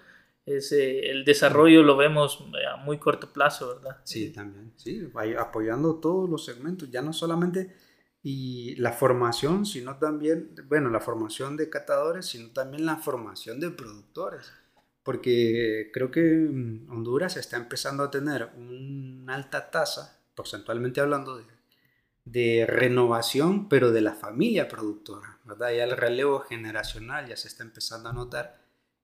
[0.46, 3.98] el desarrollo lo vemos a muy corto plazo, ¿verdad?
[4.04, 7.76] Sí, también, sí, apoyando todos los segmentos, ya no solamente
[8.24, 13.70] y la formación, sino también, bueno, la formación de catadores, sino también la formación de
[13.70, 14.52] productores,
[15.04, 21.46] porque creo que mm, Honduras está empezando a tener una alta tasa, porcentualmente hablando, de,
[22.32, 25.72] de renovación, pero de la familia productora, ¿verdad?
[25.72, 28.62] Ya el relevo generacional ya se está empezando a notar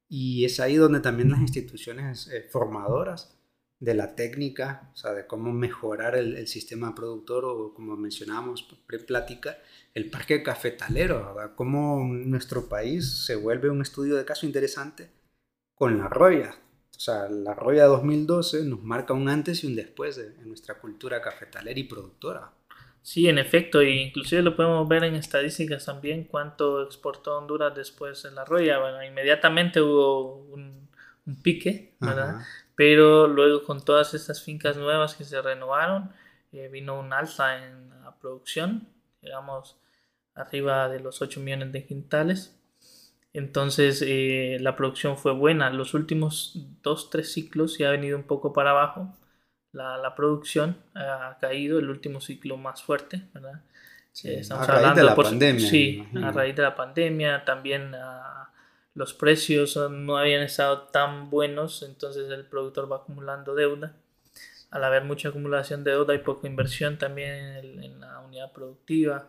[0.09, 3.37] y es ahí donde también las instituciones eh, formadoras
[3.79, 9.57] de la técnica, o sea, de cómo mejorar el, sistema productor o como mencionábamos pre-plática,
[9.93, 11.55] el parque cafetalero, ¿verdad?
[11.55, 15.09] cómo nuestro país se vuelve un estudio de caso interesante
[15.75, 16.55] con la roya.
[16.95, 21.21] O sea, la roya 2012 nos marca un antes y un después de, nuestra cultura
[21.21, 22.53] cafetalera y productora.
[23.03, 28.23] Sí, en efecto, e inclusive lo podemos ver en estadísticas también, cuánto exportó Honduras después
[28.23, 28.79] de la roya.
[28.79, 30.87] Bueno, inmediatamente hubo un,
[31.43, 32.45] pique, ¿verdad?
[32.75, 36.11] Pero luego con todas estas fincas nuevas que se renovaron,
[36.53, 38.87] eh, vino un alza en la producción,
[39.21, 39.75] digamos,
[40.33, 42.57] arriba de los 8 millones de quintales.
[43.33, 45.69] Entonces eh, la producción fue buena.
[45.71, 49.13] Los últimos 2-3 ciclos se ha venido un poco para abajo
[49.73, 53.61] la, producción ha caído, el último ciclo más fuerte, ¿verdad?
[54.23, 55.69] Eh, estamos a raíz hablando de la pandemia.
[55.69, 58.51] Sí, a raíz de la pandemia, también ah,
[58.93, 63.93] los precios no habían estado tan buenos, entonces el productor va acumulando deuda.
[64.69, 67.29] Al haber mucha acumulación de deuda y poca inversión también
[67.83, 69.27] en la unidad productiva,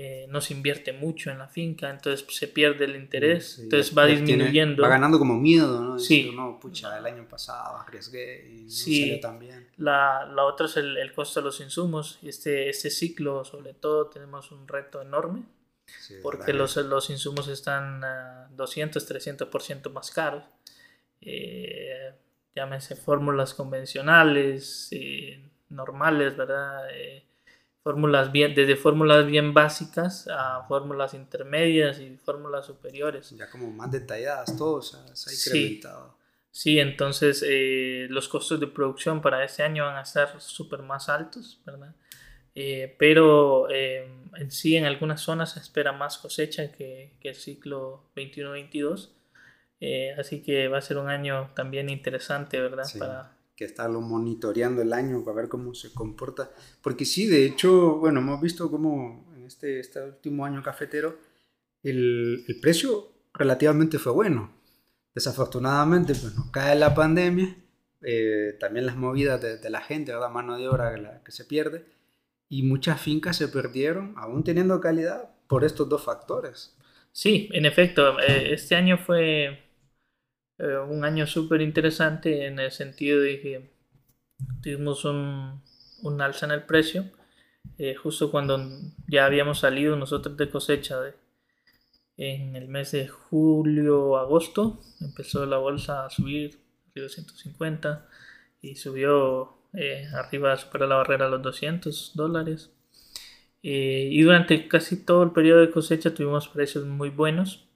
[0.00, 4.06] eh, no se invierte mucho en la finca, entonces se pierde el interés, entonces va
[4.06, 4.80] disminuyendo.
[4.80, 5.98] va ganando como miedo, ¿no?
[5.98, 6.30] Sí.
[6.32, 9.00] no, pucha, el año pasado arriesgué y no sí.
[9.00, 9.68] salió tan bien.
[9.76, 12.20] La, la otra es el, el, costo de los insumos.
[12.22, 15.42] Este, este ciclo, sobre todo, tenemos un reto enorme.
[16.22, 18.00] porque los, los, insumos están
[18.54, 20.44] 200, 300% más caros.
[21.20, 22.14] Eh,
[22.54, 26.88] llámense fórmulas convencionales, eh, normales, ¿verdad?
[26.94, 27.24] Eh,
[27.82, 33.30] fórmulas bien, desde fórmulas bien básicas a fórmulas intermedias y fórmulas superiores.
[33.30, 36.18] Ya como más detalladas, todos se ha incrementado.
[36.50, 41.08] Sí, entonces eh, los costos de producción para este año van a estar súper más
[41.08, 41.94] altos, ¿verdad?
[42.54, 47.36] Eh, pero eh, en sí en algunas zonas se espera más cosecha que, que el
[47.36, 49.10] ciclo 21-22,
[50.18, 52.86] así que va a ser un año también interesante, ¿verdad?
[52.98, 56.52] Para, que estarlo monitoreando el año para ver cómo se comporta.
[56.80, 61.18] Porque sí, de hecho, bueno, hemos visto cómo en este, este último año cafetero
[61.82, 64.52] el, el, precio relativamente fue bueno.
[65.12, 67.56] Desafortunadamente, pues nos cae la pandemia,
[68.02, 71.44] eh, también las movidas de, la gente, la mano de obra que, la, que se
[71.44, 71.84] pierde,
[72.48, 76.76] y muchas fincas se perdieron, aún teniendo calidad, por estos dos factores.
[77.10, 79.67] Sí, en efecto, eh, este año fue
[80.58, 83.70] eh, un año súper interesante en el sentido de que
[84.60, 85.62] tuvimos un,
[86.02, 87.04] un alza en el precio,
[87.78, 88.58] eh, justo cuando
[89.06, 91.14] ya habíamos salido nosotros de cosecha de,
[92.16, 96.58] en el mes de julio agosto, empezó la bolsa a subir
[96.90, 98.08] arriba de 150
[98.60, 102.72] y subió eh, arriba, superó la barrera de los 200 dólares.
[103.62, 107.68] y durante casi todo el periodo de cosecha tuvimos precios muy buenos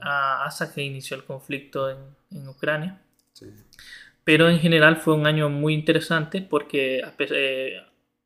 [0.00, 3.00] hasta que inició el conflicto en, en Ucrania.
[4.24, 7.82] Pero en general fue un año muy interesante porque eh,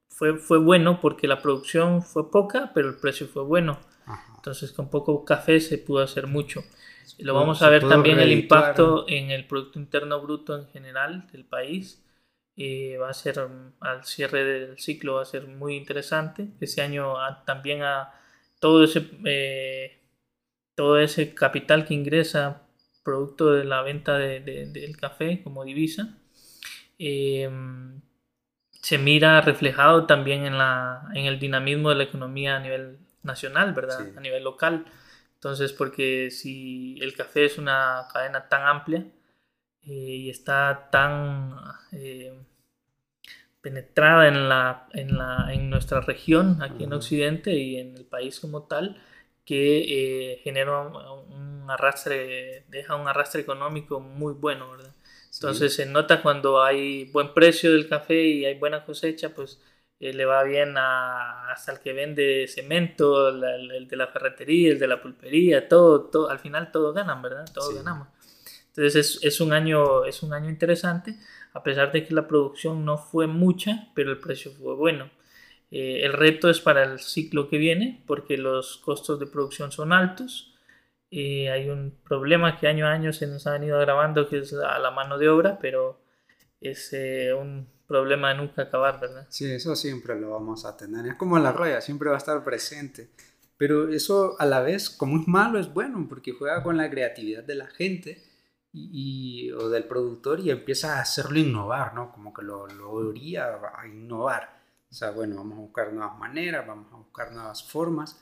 [0.09, 3.79] fue, fue bueno porque la producción fue poca, pero el precio fue bueno.
[4.37, 6.65] Entonces con poco café se pudo hacer mucho.
[7.19, 11.29] Y lo vamos a ver también el impacto en el Producto Interno Bruto en general
[11.31, 12.05] del país.
[12.55, 13.38] y va a ser
[13.81, 16.49] al cierre del ciclo va a ser muy interesante.
[16.61, 17.15] Ese año
[17.47, 18.12] también a
[18.61, 20.01] todo ese eh,
[20.75, 22.62] todo ese capital que ingresa
[23.03, 26.19] producto de la venta de, del café como divisa,
[26.99, 28.01] em,
[28.73, 33.73] se mira reflejado también en, la, en el dinamismo de la economía a nivel nacional,
[33.75, 34.17] ¿verdad?
[34.17, 34.87] A nivel local.
[35.35, 39.07] Entonces, porque si el café es una cadena tan amplia
[39.83, 41.57] eh, y está tan
[41.93, 42.33] eh,
[43.61, 48.41] penetrada en, la, en, la, en nuestra región, aquí en Occidente y en el país
[48.41, 49.01] como tal,
[49.45, 54.94] que eh, genera un, arrastre, deja un arrastre económico muy bueno, ¿verdad?
[55.33, 59.61] Entonces se nota cuando hay buen precio del café y hay buena cosecha, pues
[59.98, 64.79] eh, le va bien a, hasta el que vende cemento, el, de la ferretería, el
[64.79, 67.46] de la pulpería, todo, todo, al final todos ganan, ¿verdad?
[67.53, 68.09] Todos ganamos.
[68.68, 71.16] Entonces es, es, un año, es un año interesante,
[71.55, 75.11] a pesar de que la producción no fue mucha, pero el precio fue bueno.
[75.72, 79.94] Eh, el reto es para el ciclo que viene porque los costos de producción son
[79.94, 80.52] altos.
[81.14, 84.51] Eh, hay un problema que año a año se nos ha venido agravando que es
[84.53, 86.01] la, la mano de obra, pero
[86.59, 89.27] es eh, un problema de nunca acabar, ¿verdad?
[89.29, 91.07] Sí, eso siempre lo vamos a tener.
[91.07, 93.11] Es como la roya, siempre va a estar presente.
[93.59, 97.44] Pero eso a la vez, como es malo, es bueno porque juega con la creatividad
[97.44, 98.22] de la gente
[98.72, 102.11] y, o del productor y empieza a hacerlo innovar, ¿no?
[102.11, 104.62] Como que lo, lo a innovar.
[104.90, 108.18] O sea, bueno, vamos a buscar nuevas maneras, vamos a buscar nuevas formas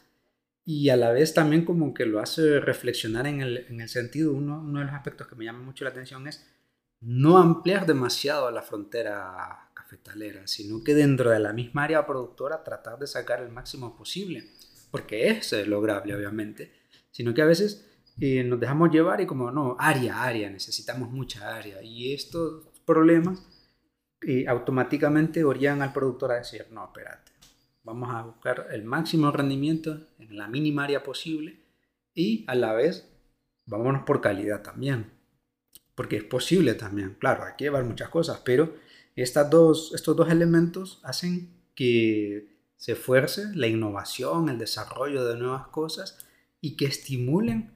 [0.64, 4.32] y a la vez también como que lo hace reflexionar en el, en el sentido,
[4.32, 6.46] uno, uno de los aspectos que me llama mucho la atención es
[7.00, 12.98] no ampliar demasiado la frontera cafetalera, sino que dentro de la misma área productora tratar
[12.98, 14.44] de sacar el máximo posible,
[14.90, 16.72] porque es lograble obviamente,
[17.10, 17.86] sino que a veces
[18.20, 23.42] eh, nos dejamos llevar y como, no, área, área, necesitamos mucha área y estos problemas
[24.22, 27.29] y automáticamente orían al productor a decir, no, espérate,
[27.82, 31.60] Vamos a buscar el máximo rendimiento en la mínima área posible
[32.14, 33.10] y a la vez
[33.66, 35.10] vámonos por calidad también.
[35.94, 38.74] Porque es posible también, claro, hay que llevar muchas cosas, pero
[39.16, 45.68] estas dos, estos dos elementos hacen que se esfuerce la innovación, el desarrollo de nuevas
[45.68, 46.26] cosas
[46.60, 47.72] y que estimulen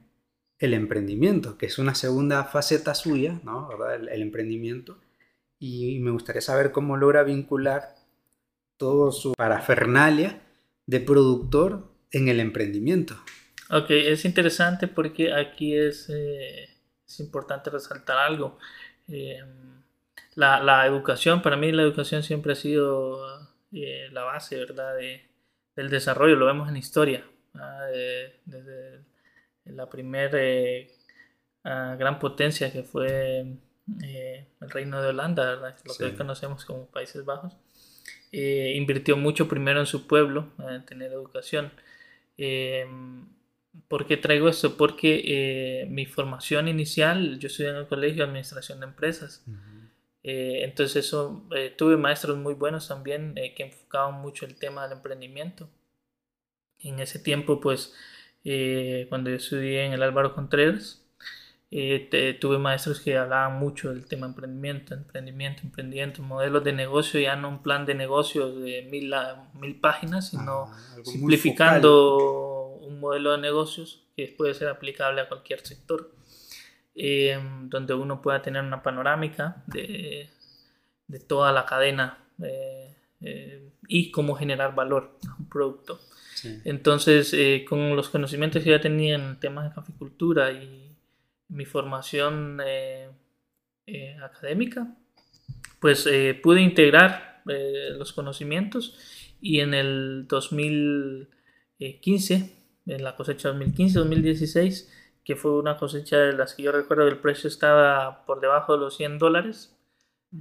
[0.59, 3.69] el emprendimiento, que es una segunda faceta suya, ¿no?
[3.93, 4.99] El, el emprendimiento.
[5.59, 7.94] Y me gustaría saber cómo logra vincular
[8.85, 10.43] todo su parafernalia
[10.85, 13.15] de productor en el emprendimiento.
[13.71, 16.69] Ok, es interesante porque aquí es, eh,
[17.09, 18.59] es importante resaltar algo.
[19.09, 19.43] Eh,
[20.35, 23.27] la, la, educación, para mí la educación siempre ha sido
[23.73, 24.97] eh, la base, ¿verdad?
[24.97, 25.31] De,
[25.75, 27.25] del desarrollo, lo vemos en historia.
[28.45, 29.03] desde
[29.65, 30.39] la primera
[31.65, 33.47] ah, gran potencia que fue
[34.03, 35.75] el reino de Holanda, ¿verdad?
[35.87, 37.57] Lo que hoy conocemos como Países Bajos.
[38.75, 41.71] Invirtió mucho primero en su pueblo, en tener educación.
[43.89, 44.77] ¿Por qué traigo esto?
[44.77, 49.45] Porque eh, mi formación inicial, yo estudié en el colegio de administración de empresas.
[50.23, 54.99] Eh, entonces eso, eh, tuve maestros muy buenos también que enfocaban mucho el tema del
[54.99, 55.69] emprendimiento.
[56.79, 57.95] En ese tiempo, pues,
[59.09, 61.04] cuando yo estudié en el Álvaro Contreras,
[61.71, 67.49] tuve maestros que hablaban mucho del tema emprendimiento, emprendimiento, emprendimiento, modelos de negocio, ya no
[67.49, 69.13] un plan de negocio de mil,
[69.55, 75.67] mil páginas, sino ah, simplificando un modelo de negocios que puede ser aplicable a cualquier
[75.67, 76.13] sector,
[76.95, 80.31] eh, donde uno pueda tener una panorámica de,
[81.09, 86.01] de toda la cadena eh, eh, y cómo generar valor a un producto.
[86.65, 87.35] Entonces,
[87.67, 90.94] con los conocimientos que ya tenía en temas de caficultura y
[91.49, 92.61] mi formación
[94.23, 94.95] académica,
[95.81, 96.07] pues
[96.43, 98.99] pude integrar los conocimientos
[99.41, 104.91] y en el 2015 en la cosecha 2015-2016,
[105.25, 108.81] que fue una cosecha de las que yo recuerdo el precio estaba por debajo de
[108.81, 109.74] los 100 dólares,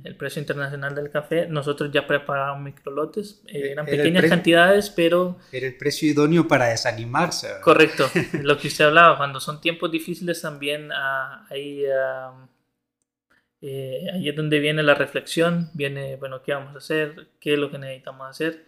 [0.03, 1.47] el precio internacional del café.
[1.47, 5.37] Nosotros ya preparábamos microlotes, eh, eran pequeñas cantidades, pero...
[5.51, 7.59] Era el precio idóneo para desanimarse.
[7.61, 8.09] Correcto,
[8.41, 12.47] lo que usted hablaba, cuando son tiempos difíciles también ah, ahí, ah,
[13.61, 17.27] eh, ahí es donde viene la reflexión, viene, bueno, ¿qué vamos a hacer?
[17.39, 18.65] ¿Qué es lo que necesitamos hacer?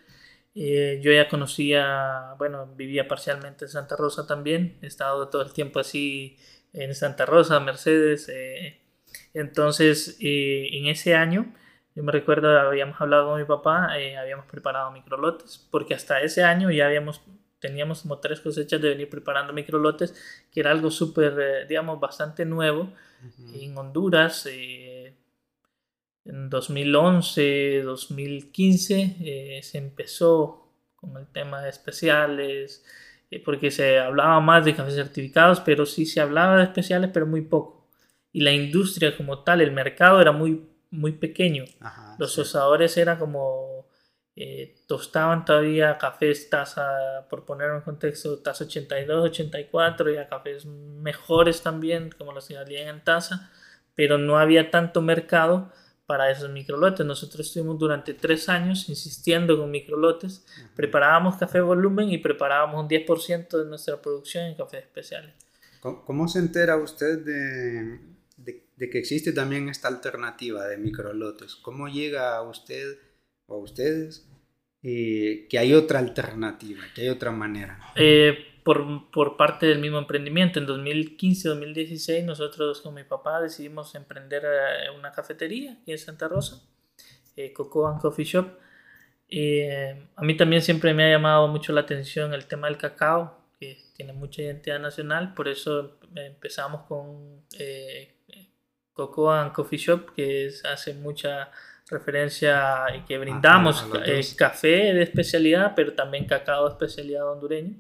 [0.54, 5.52] Eh, yo ya conocía, bueno, vivía parcialmente en Santa Rosa también, he estado todo el
[5.52, 6.38] tiempo así
[6.72, 8.30] en Santa Rosa, Mercedes.
[8.30, 8.85] Eh,
[9.36, 11.54] entonces, eh, en ese año,
[11.96, 16.72] yo me recuerdo, habíamos hablado con mi papá, habíamos preparado microlotes, porque hasta ese año
[16.72, 17.22] ya habíamos,
[17.60, 20.14] teníamos como tres cosechas de venir preparando microlotes,
[20.52, 22.92] que era algo súper, digamos, bastante nuevo
[23.54, 24.46] en Honduras
[26.26, 32.84] en 2011, 2015 eh, se empezó con el tema de especiales,
[33.30, 37.28] eh, porque se hablaba más de cafés certificados, pero sí se hablaba de especiales, pero
[37.28, 37.85] muy poco.
[38.36, 41.64] Y la industria como tal, el mercado era muy, muy pequeño.
[42.20, 42.42] Los sí.
[42.42, 43.88] tosadores eran como,
[44.36, 46.86] eh, tostaban todavía cafés taza,
[47.30, 52.56] por poner en contexto, taza 82, 84, y a cafés mejores también, como los que
[52.56, 53.50] salían en taza,
[53.96, 55.72] pero no había tanto mercado
[56.06, 57.06] para esos microlotes.
[57.06, 60.46] Nosotros estuvimos durante tres años insistiendo con microlotes.
[60.76, 65.34] Preparábamos café volumen y preparábamos un 10% de nuestra producción en cafés especiales.
[65.80, 68.16] ¿Cómo, se entera usted de,
[68.46, 71.56] de, que existe también esta alternativa de microlotes?
[71.56, 72.98] ¿Cómo llega a usted
[73.48, 74.30] o a ustedes
[74.84, 77.80] eh, que hay otra alternativa, que hay otra manera?
[77.96, 80.60] Eh, por, por, parte del mismo emprendimiento.
[80.60, 86.64] En 2015-2016 nosotros con mi papá decidimos emprender eh, una cafetería aquí en Santa Rosa,
[87.36, 88.48] eh, Cocoa and Coffee Shop.
[89.30, 93.40] Eh, a mí también siempre me ha llamado mucho la atención el tema del cacao,
[93.60, 98.16] que tiene mucha identidad nacional, por eso empezamos con eh,
[98.94, 101.52] Cocoa and Coffee Shop, que hace mucha
[101.90, 103.86] referencia y que brindamos
[104.38, 107.76] café de especialidad, pero también cacao de especialidad hondureño.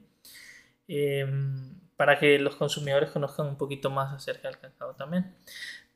[0.87, 5.35] Em, para que los consumidores conozcan un poquito más acerca del cacao también.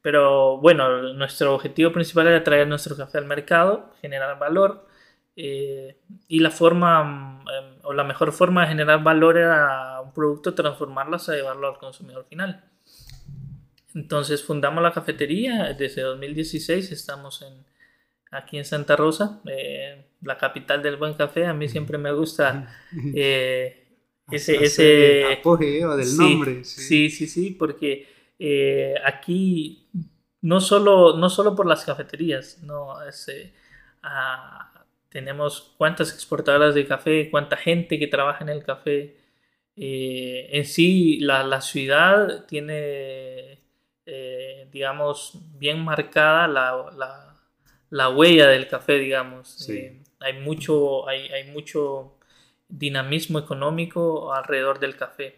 [0.02, 4.88] Pero bueno, nuestro objetivo principal era traer nuestro café al mercado, generar valor.
[5.42, 5.96] Eh,
[6.28, 11.16] y la forma, em, o la mejor forma de generar valor era un producto, transformarlo
[11.16, 12.66] hasta llevarlo al consumidor final.
[13.96, 17.54] Entonces fundamos la cafetería, desde 2016 estamos en,
[18.32, 21.46] aquí en Santa Rosa, eh, la capital del buen café.
[21.46, 22.68] A mí siempre me gusta
[23.16, 23.88] eh,
[24.30, 26.66] ese, ese apogeo del nombre.
[26.66, 29.88] Sí, sí, sí, porque eh, aquí
[30.42, 33.54] no solo, no solo por las cafeterías, no, es, eh,
[35.10, 39.18] tenemos cuántas exportadoras de café, cuánta gente que trabaja en el café.
[39.76, 43.60] Eh, en sí, la, la ciudad tiene,
[44.06, 47.36] eh, digamos, bien marcada la, la,
[47.90, 49.68] la, huella del café, digamos.
[49.70, 52.18] Eh, hay, mucho, hay, hay, mucho
[52.68, 55.36] dinamismo económico alrededor del café.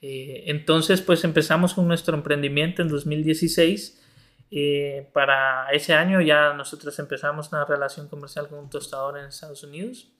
[0.00, 4.05] entonces, pues empezamos con nuestro emprendimiento en 2016
[4.50, 9.64] eh, para ese año ya nosotros empezamos una relación comercial con un tostador en Estados
[9.64, 10.12] Unidos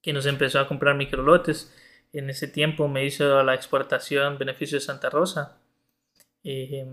[0.00, 1.74] que nos empezó a comprar microlotes.
[2.12, 5.58] En ese tiempo me hizo la exportación Beneficio de Santa Rosa.
[6.44, 6.86] Eh,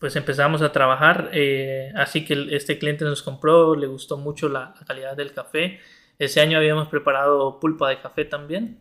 [0.00, 4.74] pues empezamos a trabajar, eh, así que este cliente nos compró, le gustó mucho la,
[4.86, 5.80] calidad del café.
[6.18, 8.80] Ese año habíamos preparado pulpa de café también.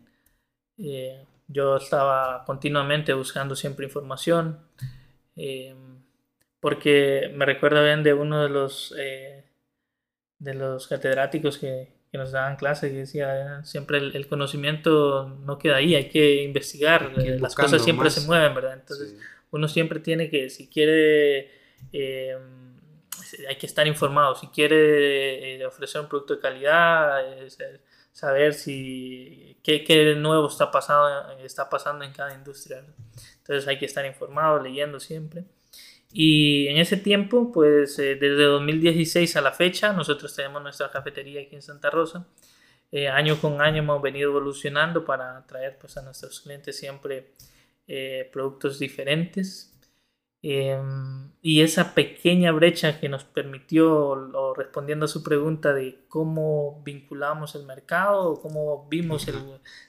[1.48, 4.60] yo estaba continuamente buscando siempre información
[6.66, 9.44] porque me recuerdo bien de uno de los, eh,
[10.40, 15.76] de los catedráticos que, que, nos daban clase que decía, siempre el, conocimiento no queda
[15.76, 18.74] ahí, hay que investigar, eh, las cosas siempre se mueven, ¿verdad?
[18.74, 19.16] Entonces
[19.52, 21.52] uno siempre tiene que, si quiere...
[21.94, 22.36] Eh,
[23.48, 24.34] hay que estar informado.
[24.34, 27.22] Si quiere ofrecer un producto de calidad,
[28.12, 32.84] saber si qué, qué, nuevo está pasando, está pasando en cada industria.
[33.38, 35.46] Entonces hay que estar informado, leyendo siempre.
[36.18, 41.42] Y en ese tiempo, pues eh, desde 2016 a la fecha, nosotros tenemos nuestra cafetería
[41.42, 42.26] aquí en Santa Rosa.
[42.90, 47.34] Eh, año con año hemos venido evolucionando para traer pues, a nuestros clientes siempre
[47.90, 49.78] eh, productos diferentes.
[50.42, 56.82] Em, y esa pequeña brecha que nos permitió, o respondiendo a su pregunta de cómo
[56.86, 59.28] vinculamos el mercado, cómo vimos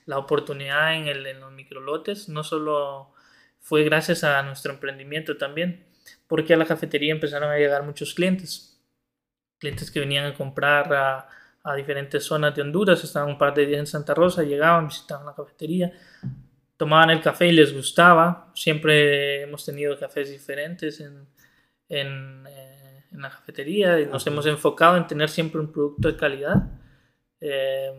[0.06, 3.12] la oportunidad en, el, en los microlotes, no solo
[3.60, 5.86] fue gracias a nuestro emprendimiento también,
[6.26, 8.80] porque a la cafetería empezaron a llegar muchos clientes.
[9.58, 11.28] Clientes que venían a comprar a,
[11.66, 15.26] a diferentes zonas de Honduras, estaban un par de días en Santa Rosa, llegaban, visitaban
[15.26, 15.92] la cafetería,
[16.76, 18.52] tomaban el café y les gustaba.
[18.54, 21.26] Siempre hemos tenido cafés diferentes en,
[21.88, 26.16] en, eh, en la cafetería y nos hemos enfocado en tener siempre un producto de
[26.16, 26.70] calidad.
[27.40, 27.90] Eh,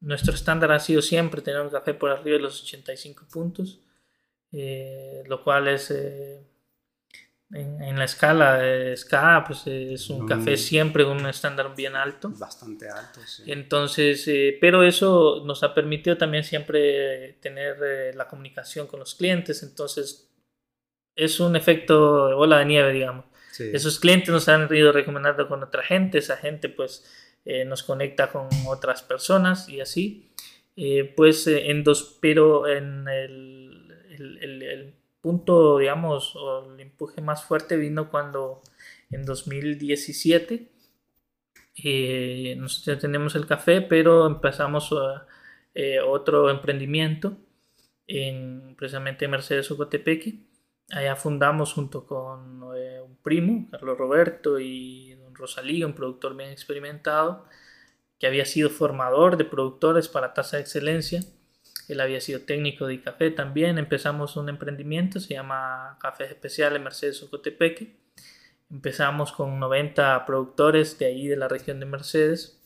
[0.00, 3.80] nuestro estándar ha sido siempre tener un café por arriba de los 85 puntos,
[4.52, 5.90] eh, lo cual es
[7.54, 12.30] en, la escala de SCA, pues es un café siempre un estándar bien alto.
[12.30, 13.44] Bastante alto, sí.
[13.46, 19.14] Entonces, eh, pero eso nos ha permitido también siempre tener eh, la comunicación con los
[19.14, 19.62] clientes.
[19.62, 20.30] Entonces,
[21.14, 23.26] es un efecto de bola de nieve, digamos.
[23.58, 27.04] Esos clientes nos han ido recomendando con otra gente, esa gente pues
[27.44, 30.32] eh, nos conecta con otras personas y así.
[31.16, 33.94] pues en dos, pero en el,
[34.40, 38.62] el, el punto, digamos, o el empuje más fuerte vino cuando
[39.10, 40.70] en 2017
[41.76, 44.94] eh, nosotros tenemos el café, pero empezamos
[45.74, 47.38] eh, otro emprendimiento
[48.06, 50.40] en precisamente Mercedes Ocotepeque.
[50.90, 56.50] Allá fundamos junto con eh, un primo, Carlos Roberto, y don Rosalí, un productor bien
[56.50, 57.46] experimentado,
[58.18, 61.22] que había sido formador de productores para tasa de excelencia
[61.88, 63.78] él había sido técnico de café también.
[63.78, 67.96] Empezamos un emprendimiento, se llama Cafés Especiales Mercedes Ocotepeque.
[68.70, 72.58] Empezamos con 90 productores de ahí de la región de Mercedes.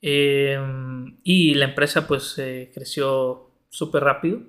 [0.00, 4.40] Em, y la empresa pues eh, creció súper rápido.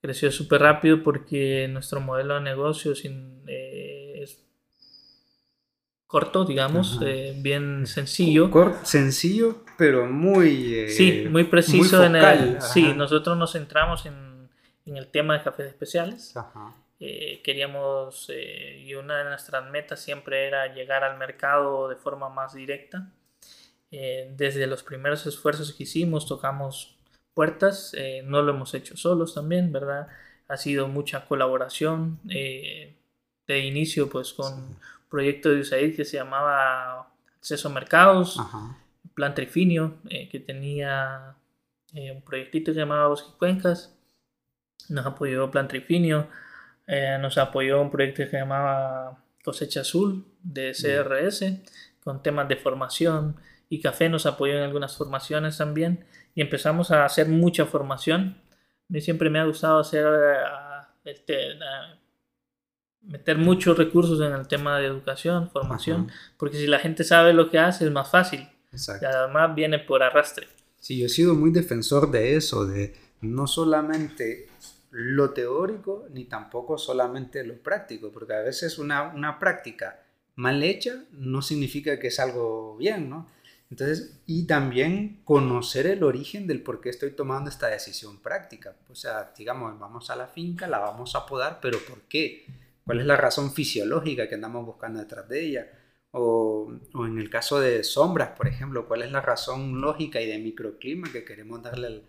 [0.00, 4.42] Creció súper rápido porque nuestro modelo de negocio sin, eh, es
[6.06, 8.50] corto, digamos, eh, bien sencillo.
[8.84, 10.74] sencillo, pero muy...
[10.76, 12.04] Eh, sí, muy preciso.
[12.04, 14.48] en el, sí, nosotros nos centramos en,
[14.86, 16.32] en, el tema de cafés especiales.
[17.00, 22.54] Eh, queríamos, y una de nuestras metas siempre era llegar al mercado de forma más
[22.54, 23.10] directa.
[23.90, 26.94] desde los primeros esfuerzos que hicimos, tocamos
[27.34, 30.06] puertas, no lo hemos hecho solos también, ¿verdad?
[30.46, 32.94] Ha sido mucha colaboración de
[33.48, 34.78] inicio, pues con
[35.10, 38.38] proyecto de USAID que se llamaba Acceso a Mercados,
[39.14, 41.36] Plan Trifinio, eh, que tenía
[41.94, 43.96] eh, un proyectito que se llamaba Bosque Cuencas,
[44.88, 46.28] nos apoyó Plan Trifinio,
[46.86, 51.62] eh, nos apoyó un proyecto que se llamaba Cosecha Azul de CRS,
[52.02, 53.36] con temas de formación,
[53.68, 56.04] y Café nos apoyó en algunas formaciones también,
[56.34, 58.36] y empezamos a hacer mucha formación.
[58.88, 60.06] A mí siempre me ha gustado hacer
[61.04, 61.58] este,
[63.02, 67.50] meter muchos recursos en el tema de educación, formación, porque si la gente sabe lo
[67.50, 68.48] que hace es más fácil.
[68.72, 69.04] Exacto.
[69.04, 70.48] Y además viene por arrastre.
[70.80, 74.48] Sí, yo he sido muy defensor de eso, de no solamente
[74.90, 80.02] lo teórico ni tampoco solamente lo práctico, porque a veces una, una práctica
[80.36, 83.28] mal hecha no significa que es algo bien, ¿no?
[83.70, 88.76] Entonces, y también conocer el origen del por qué estoy tomando esta decisión práctica.
[88.90, 92.44] O sea, digamos, vamos a la finca, la vamos a podar, pero ¿por qué?
[92.84, 95.66] ¿Cuál es la razón fisiológica que andamos buscando detrás de ella?
[96.12, 100.26] O, o en el caso de sombras, por ejemplo, ¿cuál es la razón lógica y
[100.26, 102.02] de microclima que queremos darle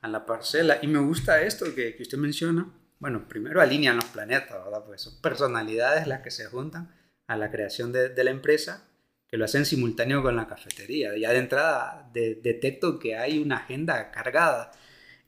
[0.00, 0.78] a la parcela?
[0.82, 2.72] Y me gusta esto que, que usted menciona.
[2.98, 4.84] Bueno, primero alinean los planetas, ¿verdad?
[4.86, 6.94] Pues son personalidades las que se juntan
[7.26, 8.86] a la creación de, de la empresa
[9.30, 11.16] que lo hacen simultáneo con la cafetería.
[11.16, 14.72] Ya de entrada detecto que hay una agenda cargada.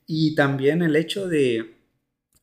[0.05, 1.77] Y también el hecho de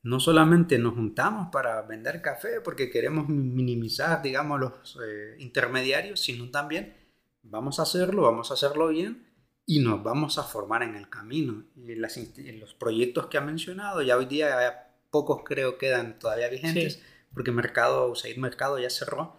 [0.02, 6.50] no solamente nos juntamos para vender café porque queremos minimizar, digamos, los eh, intermediarios, sino
[6.50, 6.94] también
[7.42, 9.26] vamos a hacerlo, vamos a hacerlo bien
[9.66, 11.64] y nos vamos a formar en el camino.
[11.76, 17.52] Y los proyectos que ha mencionado, ya hoy día pocos creo quedan todavía vigentes, porque
[17.52, 19.36] mercado, USAID Mercado ya cerró,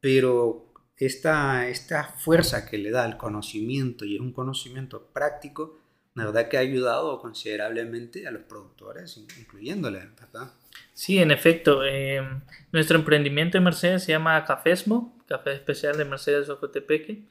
[0.00, 5.78] pero esta, esta fuerza que le da el conocimiento y es un conocimiento práctico,
[6.18, 10.52] la verdad que ha ayudado considerablemente a los productores, incluyéndole, ¿verdad?
[10.92, 11.84] Sí, en efecto.
[11.84, 12.20] Eh,
[12.72, 17.28] nuestro emprendimiento en Mercedes se llama Cafesmo, Café Especial de Mercedes Ocotepeque.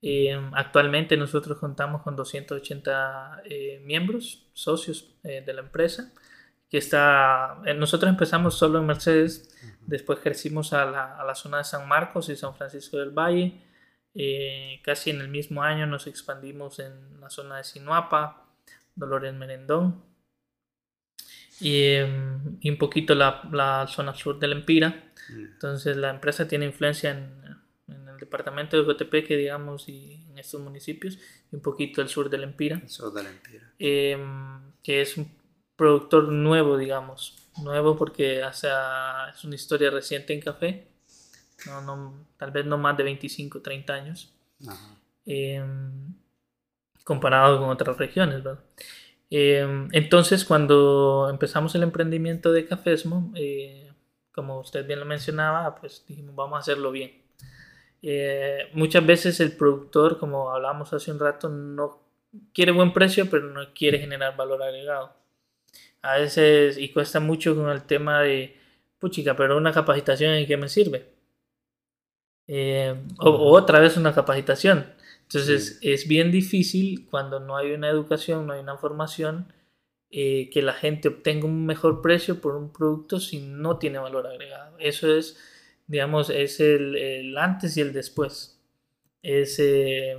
[0.00, 6.12] Eh, actualmente nosotros contamos con 280 eh, miembros, socios de la empresa,
[6.68, 9.52] que está, nosotros empezamos solo en Mercedes,
[9.86, 13.60] Después crecimos a la, a la, zona de San Marcos y San Francisco del Valle.
[14.14, 18.46] Eh, casi en el mismo año nos expandimos en la zona de Sinuapa,
[18.94, 20.02] Dolores Merendón
[21.60, 25.12] y, em, y un poquito la, la, zona sur del Empira.
[25.30, 25.44] Mm.
[25.44, 27.42] Entonces la empresa tiene influencia en,
[27.88, 31.18] en el departamento de Cotepeque, digamos, y en estos municipios,
[31.50, 32.80] y un poquito el sur del Empira.
[32.82, 33.72] El sur del Empira.
[33.78, 34.18] Eh,
[34.82, 35.30] que es un
[35.76, 38.68] productor nuevo, digamos nuevo porque hace,
[39.34, 40.88] es una historia reciente en café,
[41.66, 44.34] no, no, tal vez no más de 25, 30 años,
[45.26, 46.14] em,
[47.04, 48.42] comparado con otras regiones.
[49.30, 53.90] Em, entonces, cuando empezamos el emprendimiento de Cafesmo, eh,
[54.32, 57.22] como usted bien lo mencionaba, pues dijimos, vamos a hacerlo bien.
[58.02, 62.00] Eh, muchas veces el productor, como hablamos hace un rato, no
[62.52, 65.22] quiere buen precio, pero no quiere generar valor agregado
[66.02, 68.56] a veces, y cuesta mucho con el tema de,
[69.02, 71.11] puchica, pero una capacitación en qué me sirve.
[72.46, 74.86] Eh, o, otra vez una capacitación.
[75.22, 79.52] Entonces es bien difícil cuando no hay una educación, no hay una formación,
[80.10, 84.26] eh, que la gente obtenga un mejor precio por un producto si no tiene valor
[84.26, 84.76] agregado.
[84.78, 85.38] Eso es,
[85.86, 88.60] digamos, es el, antes y el después.
[89.22, 90.18] Es eh,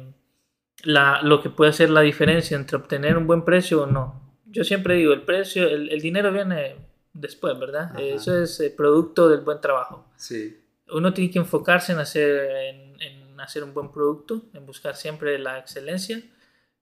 [0.83, 4.63] la, lo que puede ser la diferencia entre obtener un buen precio o no yo
[4.63, 6.75] siempre digo, el precio, el, el dinero viene
[7.11, 7.99] después, ¿verdad?
[7.99, 10.05] Eso es el producto del buen trabajo.
[10.15, 10.62] Sí.
[10.91, 15.37] Uno tiene que enfocarse en hacer, en, en hacer un buen producto, en buscar siempre
[15.39, 16.21] la excelencia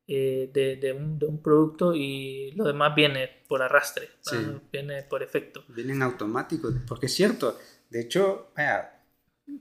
[0.07, 4.35] eh, de, de, un, de, un, producto y lo demás viene por arrastre, sí.
[4.71, 5.63] viene por efecto.
[5.69, 7.57] Viene en automático, porque es cierto.
[7.89, 9.03] De hecho, vaya,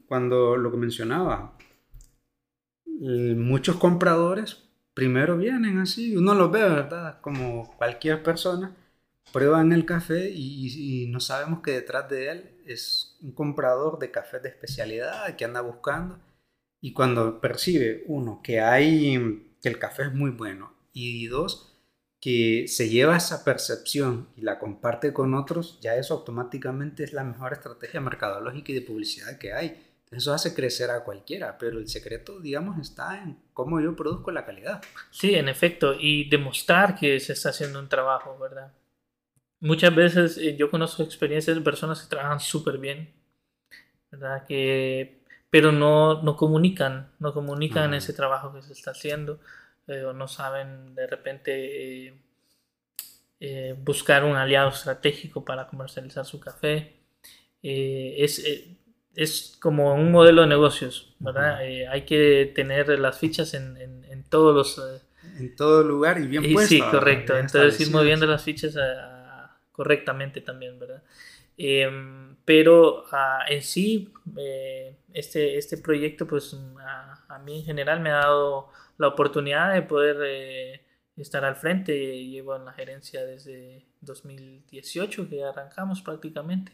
[0.07, 1.57] cuando lo que mencionaba,
[2.87, 7.21] muchos compradores primero vienen así, uno los ve, ¿verdad?
[7.21, 8.75] Como cualquier persona,
[9.33, 14.41] prueban el café y, no sabemos que detrás de él es un comprador de café
[14.41, 16.19] de especialidad que anda buscando.
[16.81, 21.77] Y cuando percibe, uno, que hay, que el café es muy bueno, y dos,
[22.21, 27.25] que se lleva esa percepción y la comparte con otros, ya eso automáticamente es la
[27.25, 31.89] mejor estrategia mercadológica y de publicidad que hay eso hace crecer a cualquiera, pero el
[31.89, 34.83] secreto, digamos, está en cómo yo produzco la calidad.
[35.13, 38.73] Sí, en efecto, y demostrar que se está haciendo un trabajo, ¿verdad?
[39.61, 43.13] Muchas veces eh, yo conozco experiencias de personas que trabajan súper bien,
[44.11, 44.45] ¿verdad?
[44.47, 49.41] Que, pero no, no comunican, no comunican ese trabajo que se está haciendo,
[49.87, 52.15] eh, o no saben de repente eh,
[53.41, 56.97] eh, buscar un aliado estratégico para comercializar su café.
[57.63, 58.43] es
[59.15, 61.67] es como un modelo de negocios, ¿verdad?
[61.67, 64.79] Eh, hay que tener las fichas en, en, todos los...
[64.79, 65.03] Eh,
[65.39, 67.37] en todo lugar y bien y, Sí, correcto.
[67.37, 68.77] Entonces ir moviendo las fichas
[69.81, 71.03] correctamente también, ¿verdad?
[71.57, 78.01] Em, pero ah, en sí, eh, este, este proyecto, pues a, a, mí en general
[78.01, 78.69] me ha dado
[78.99, 80.83] la oportunidad de poder
[81.17, 81.93] estar al frente.
[82.25, 86.73] Llevo en la gerencia desde 2018, que arrancamos prácticamente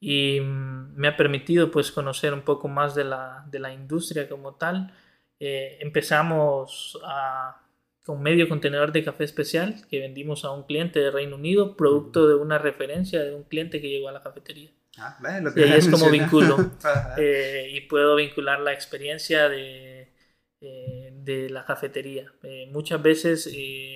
[0.00, 4.28] y mm, me ha permitido pues conocer un poco más de la, de la industria
[4.28, 4.92] como tal.
[5.38, 7.60] Eh, empezamos a,
[8.04, 12.26] con medio contenedor de café especial que vendimos a un cliente de Reino Unido, producto
[12.26, 14.70] de una referencia de un cliente que llegó a la cafetería.
[14.98, 16.56] Ah, lo y ahí es como vinculo.
[17.18, 20.12] Eh, y puedo vincular la experiencia de,
[20.60, 22.32] eh, de la cafetería.
[22.42, 23.46] Eh, muchas veces,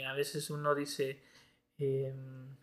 [0.06, 1.22] a veces uno dice,
[1.78, 2.56] em,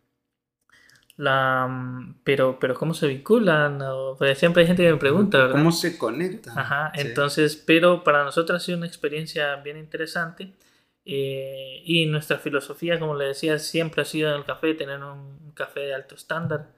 [1.18, 3.80] la, pero, pero ¿cómo se vinculan?
[4.18, 5.54] Pues siempre hay gente que me pregunta, ¿verdad?
[5.54, 6.58] ¿Cómo se conectan?
[6.58, 10.54] Ajá, entonces, pero para nosotros ha sido una experiencia bien interesante.
[11.04, 15.82] Y nuestra filosofía, como le decía, siempre ha sido en el café tener un café
[15.82, 16.70] de alto estándar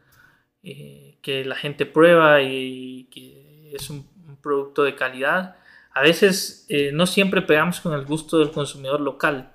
[0.66, 4.12] eh, que la gente prueba y, que es un,
[4.42, 5.58] producto de calidad.
[5.94, 9.54] A veces eh, no siempre pegamos con el gusto del consumidor local,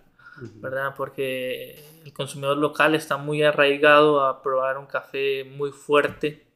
[0.54, 0.94] ¿verdad?
[0.96, 6.46] Porque el consumidor local está muy arraigado a probar un café muy fuerte,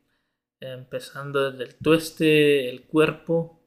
[0.60, 3.61] empezando desde el tueste, el cuerpo,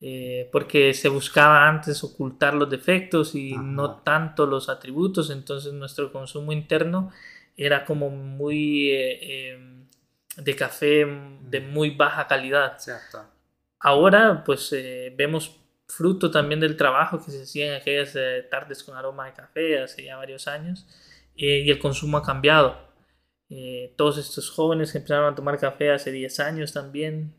[0.00, 6.10] eh, porque se buscaba antes ocultar los defectos y no tanto los atributos, entonces nuestro
[6.10, 7.10] consumo interno
[7.56, 9.86] era como muy em,
[10.36, 11.06] de café
[11.42, 12.78] de muy baja calidad.
[13.78, 18.84] Ahora, pues eh, vemos fruto también del trabajo que se hacía en aquellas eh, tardes
[18.84, 20.86] con aroma de café hace ya varios años
[21.36, 22.88] eh, y el consumo ha cambiado.
[23.96, 27.34] todos estos jóvenes que empezaron a tomar café hace 10 años también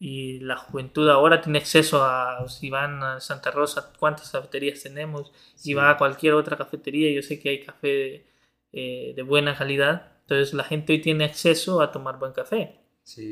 [0.00, 5.30] y la juventud ahora tiene acceso a, si van a Santa Rosa, cuántas cafeterías tenemos,
[5.54, 8.26] si va a cualquier otra cafetería, yo sé que hay café
[8.72, 12.78] de buena calidad entonces la gente hoy tiene acceso a tomar buen café.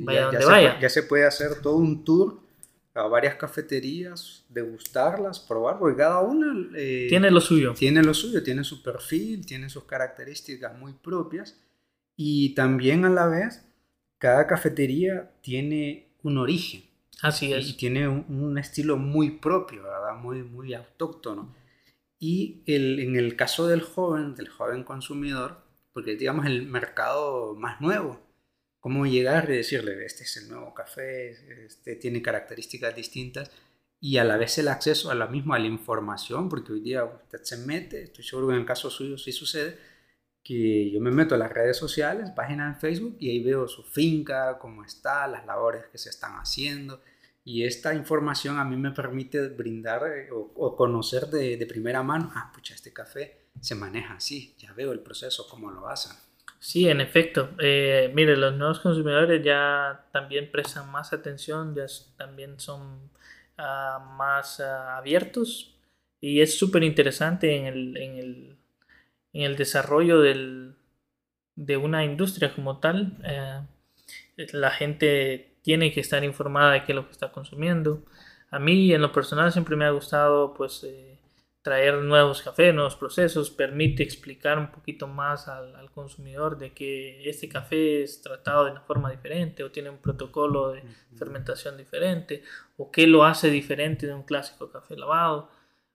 [0.03, 0.81] vaya donde vaya.
[0.81, 2.41] ya se puede hacer todo un tour
[2.93, 7.73] a varias cafeterías, degustarlas, probar, porque cada una eh, tiene lo suyo.
[7.75, 11.57] Tiene lo suyo, tiene su perfil, tiene sus características muy propias
[12.17, 13.65] y también a la vez
[14.19, 16.85] cada cafetería tiene un origen.
[17.23, 17.69] Así es.
[17.69, 20.17] Y tiene un, estilo muy propio, ¿verdad?
[20.17, 21.55] Muy, muy autóctono.
[22.19, 25.63] Y el, en el caso del joven, del joven consumidor,
[25.93, 28.21] porque digamos el mercado más nuevo.
[28.81, 33.51] Cómo llegar y decirle, este es el nuevo café, este tiene características distintas
[34.01, 37.05] y a la vez el acceso a la misma a la información, porque hoy día
[37.05, 39.77] usted se mete, estoy seguro que en el caso suyo sí sucede,
[40.49, 43.83] que yo me meto a las redes sociales, página en Facebook y ahí veo su
[43.83, 47.03] finca, cómo está, las labores que se están haciendo
[47.45, 52.33] y esta información a mí me permite brindar eh, o, conocer de, de primera mano,
[52.35, 56.17] ah, pucha, este café se maneja así, ya veo el proceso, cómo lo hacen.
[56.59, 57.51] Sí, en efecto.
[57.61, 61.85] Eh, mire, los nuevos consumidores ya también prestan más atención, ya
[62.17, 63.11] también son
[63.59, 65.75] ah, más ah, abiertos
[66.21, 68.58] y es súper interesante en el, en, el,
[69.39, 70.75] en el, desarrollo del,
[71.55, 73.19] de una industria como tal.
[73.25, 73.61] Eh,
[74.53, 78.05] la gente tiene que estar informada de qué es lo que está consumiendo.
[78.51, 81.21] A mí en lo personal siempre me ha gustado pues eh,
[81.63, 87.49] traer nuevos cafés, nuevos procesos, permite explicar un poquito más al, consumidor de que este
[87.49, 90.85] café es tratado de una forma diferente o tiene un protocolo de
[91.17, 92.45] fermentación diferente
[92.77, 95.51] o qué lo hace diferente de un clásico café lavado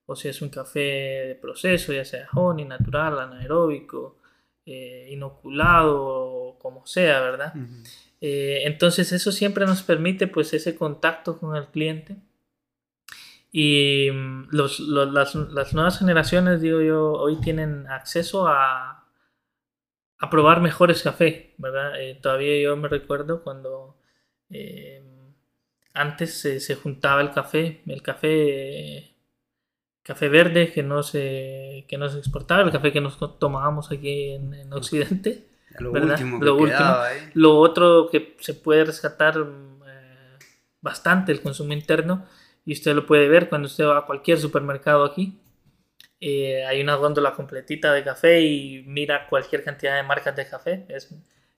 [0.06, 4.18] o si es un café de proceso, ya sea honey, natural, anaeróbico,
[4.66, 7.54] eh, inoculado como sea, ¿verdad?
[8.22, 12.18] Eh, entonces eso siempre nos permite pues ese contacto con el cliente
[13.56, 19.06] y mm, los, las, las, nuevas generaciones, digo yo, hoy tienen acceso a,
[20.18, 22.02] a probar mejores café, ¿verdad?
[22.02, 23.96] Eh, todavía yo me recuerdo cuando
[24.50, 25.04] eh,
[25.94, 29.13] antes se, se, juntaba el café, el café,
[30.04, 34.32] café verde que no, se, que no se exportaba, el café que nos tomábamos aquí
[34.32, 35.48] en, en Occidente.
[35.80, 36.44] Lo último.
[36.44, 36.96] Lo, último.
[37.34, 40.38] lo otro que se puede rescatar eh,
[40.82, 42.28] bastante el consumo interno
[42.64, 45.40] y usted lo puede ver cuando usted va a cualquier supermercado aquí.
[46.20, 50.86] Eh, hay una góndola completita de café y mira cualquier cantidad de marcas de café.
[50.90, 51.10] Es,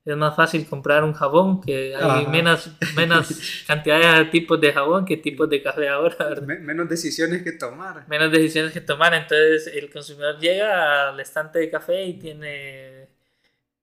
[0.06, 5.04] es más fácil comprar un jabón que hay menos, menos cantidad de tipos de jabón
[5.04, 6.16] que tipos de café ahora.
[6.42, 8.08] menos decisiones que tomar.
[8.08, 9.16] Menos decisiones que tomar.
[9.16, 13.10] Entonces el consumidor llega al estante de café y tiene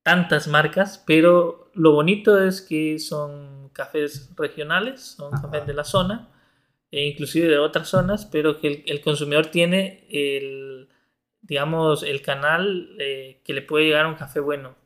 [0.05, 6.29] tantas marcas, pero lo bonito es que son cafés regionales, son cafés de la zona
[6.93, 10.89] e inclusive de otras zonas, pero que el, consumidor tiene el,
[11.41, 14.82] digamos, el canal eh, que le puede llegar a un café bueno.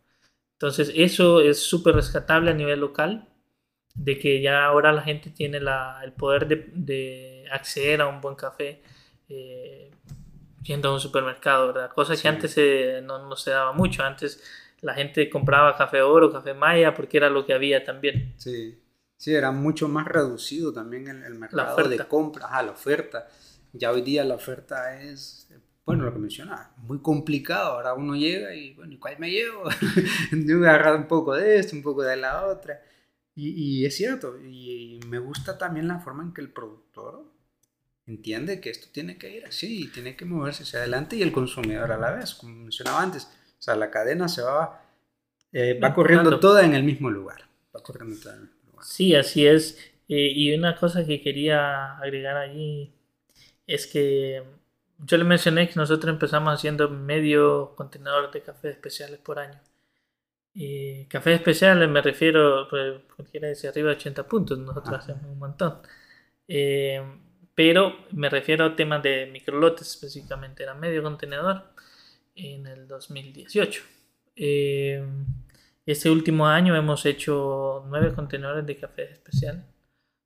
[0.56, 3.28] Entonces eso es súper rescatable a nivel local,
[3.94, 8.34] de que ya ahora la gente tiene la, el poder de, acceder a un buen
[8.34, 8.82] café
[9.28, 9.90] eh,
[10.62, 11.90] yendo a un supermercado, ¿verdad?
[11.92, 12.56] Cosa que antes
[13.04, 14.42] no, no, se daba mucho, antes
[14.80, 18.34] la gente compraba café oro, café maya, porque era lo que había también.
[18.36, 18.78] Sí.
[19.16, 23.28] Sí, era mucho más reducido también el, el mercado de compra, a la oferta.
[23.72, 25.48] Ya hoy día la oferta es,
[25.86, 27.74] bueno, lo que mencionaba, muy complicado.
[27.74, 29.62] Ahora uno llega y, bueno, ¿y cuál me llevo?
[30.32, 32.82] Yo me agarro un poco de esto, un poco de la otra.
[33.36, 37.24] Y, es cierto, y, me gusta también la forma en que el productor
[38.06, 41.92] entiende que esto tiene que ir así, tiene que moverse hacia adelante y el consumidor
[41.92, 43.24] a la vez, como mencionaba antes.
[43.58, 44.82] O sea, la cadena se va,
[45.52, 47.42] eh, va corriendo toda en el mismo lugar.
[47.74, 48.84] Va corriendo toda en el mismo lugar.
[48.84, 49.78] Sí, así es.
[50.08, 52.92] Eh, y una cosa que quería agregar allí
[53.66, 54.42] es que
[54.98, 59.60] yo le mencioné que nosotros empezamos haciendo medio contenedor de cafés especiales por año.
[60.54, 65.38] Y café especiales me refiero, pues, quiere decir arriba de 80 puntos, nosotros hacemos un
[65.38, 65.78] montón.
[66.48, 67.02] Eh,
[67.54, 71.64] pero me refiero a temas de microlotes específicamente, era medio contenedor
[72.34, 73.82] en el 2018.
[74.36, 75.04] Eh,
[75.86, 79.64] este último año hemos hecho nueve contenedores de café especial.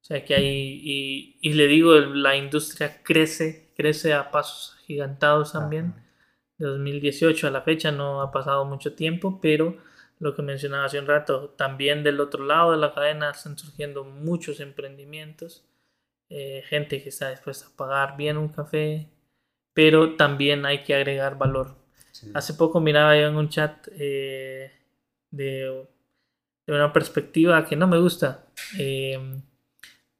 [0.00, 5.52] O sea que hay, y, y le digo, la industria crece, crece a pasos gigantados
[5.52, 5.94] también.
[6.58, 9.78] De 2018 a la fecha no ha pasado mucho tiempo, pero
[10.18, 14.04] lo que mencionaba hace un rato, también del otro lado de la cadena están surgiendo
[14.04, 15.64] muchos emprendimientos,
[16.28, 19.08] eh, gente que está dispuesta a pagar bien un café,
[19.72, 21.76] pero también hay que agregar valor.
[22.34, 24.70] Hace poco miraba yo en un chat eh,
[25.30, 25.86] de,
[26.66, 28.44] de, una perspectiva que no me gusta,
[28.78, 29.40] eh,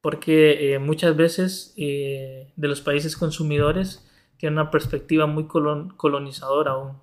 [0.01, 4.07] porque muchas veces de los países consumidores
[4.41, 6.99] tienen una perspectiva muy colonizadora aún.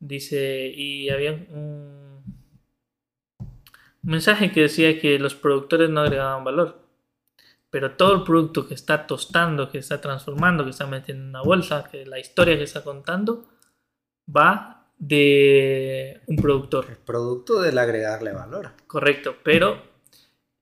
[0.00, 2.22] Dice, y había un,
[4.02, 6.86] mensaje que decía que los productores no agregaban valor.
[7.70, 11.42] Pero todo el producto que está tostando, que está transformando, que está metiendo en una
[11.42, 13.48] bolsa, que la historia que está contando,
[14.34, 16.86] va de un productor.
[16.88, 18.70] El producto del agregarle valor.
[18.86, 19.82] Correcto, pero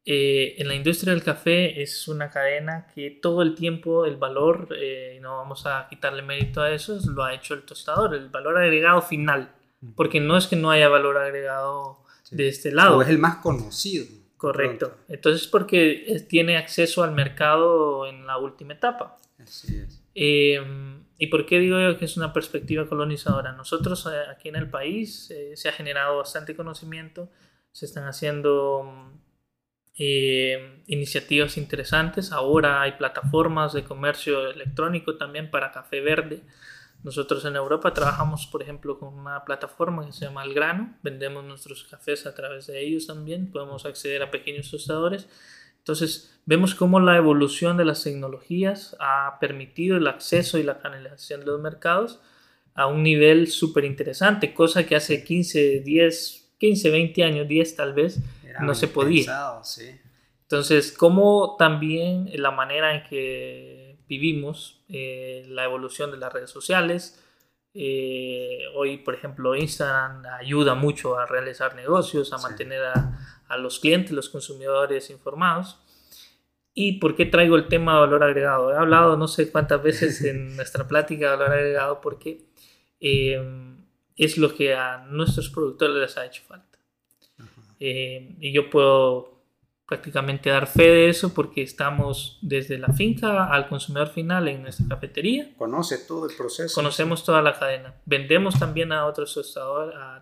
[0.09, 4.69] eh, en la industria del café es una cadena que todo el tiempo el valor,
[4.79, 8.57] eh, no vamos a quitarle mérito a eso, lo ha hecho el tostador, el valor
[8.57, 9.53] agregado final,
[9.97, 12.99] porque no es que no haya valor agregado de este lado.
[12.99, 14.07] O es el más conocido.
[14.37, 14.97] Correcto.
[15.09, 19.19] Entonces porque tiene acceso al mercado en la última etapa.
[19.43, 20.05] Así es.
[20.15, 23.51] Em, ¿Y por qué digo yo que es una perspectiva colonizadora?
[23.53, 27.29] Nosotros eh, aquí en el país se ha generado bastante conocimiento,
[27.73, 29.13] se están haciendo
[29.99, 32.33] eh, iniciativas interesantes.
[32.33, 36.43] Ahora hay plataformas de comercio electrónico también para café verde.
[37.03, 40.97] Nosotros en Europa trabajamos, por ejemplo, con una plataforma que se llama El Grano.
[41.03, 43.51] Vendemos nuestros cafés a través de ellos también.
[43.51, 45.29] Podemos acceder a pequeños tostadores.
[45.79, 51.41] Entonces, vemos cómo la evolución de las tecnologías ha permitido el acceso y la canalización
[51.41, 52.21] de los mercados
[52.75, 57.95] a un nivel súper interesante, cosa que hace 15, 10, 15, 20 años, 10 tal
[57.95, 58.21] vez,
[58.61, 59.61] no se podía.
[60.43, 67.23] Entonces, como también la manera en que vivimos, eh, la evolución de las redes sociales,
[67.75, 73.81] eh, hoy, por ejemplo, Instagram ayuda mucho a realizar negocios, a mantener a, a, los
[73.81, 75.79] clientes, los consumidores informados.
[76.73, 78.73] ¿Y por qué traigo el tema de valor agregado?
[78.73, 82.47] He hablado no sé cuántas veces en nuestra plática de valor agregado porque
[83.01, 83.77] eh,
[84.17, 86.76] es lo que a nuestros productores les ha hecho falta.
[87.79, 89.37] Eh, y yo puedo
[89.87, 94.87] prácticamente dar fe de eso porque estamos desde la finca al consumidor final en nuestra
[94.89, 95.55] cafetería.
[95.57, 96.75] Conoce todo el proceso.
[96.75, 97.95] Conocemos toda la cadena.
[98.05, 99.35] Vendemos también a otros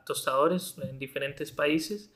[0.05, 2.12] tostadores en diferentes países.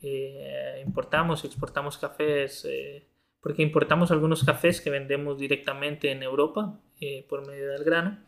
[0.00, 3.06] Eh, importamos y exportamos cafés eh,
[3.40, 6.80] porque importamos algunos cafés que vendemos directamente en Europa
[7.28, 8.18] por medio del grano.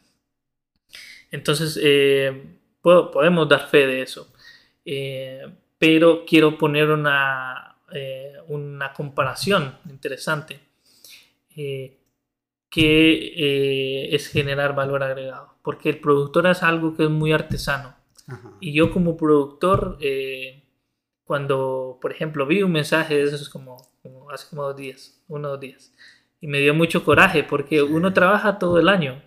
[1.30, 1.78] Entonces,
[2.82, 4.30] podemos dar fe de eso
[5.78, 10.60] pero quiero poner una, eh, una comparación interesante
[11.56, 11.96] eh,
[12.68, 17.96] que eh, es generar valor agregado, porque el productor es algo que es muy artesano.
[18.60, 19.98] Y yo como productor,
[21.24, 23.88] cuando, por ejemplo, vi un mensaje de esos como,
[24.30, 25.94] hace como dos días, uno o dos días,
[26.38, 29.22] y me dio mucho coraje porque uno trabaja todo el año,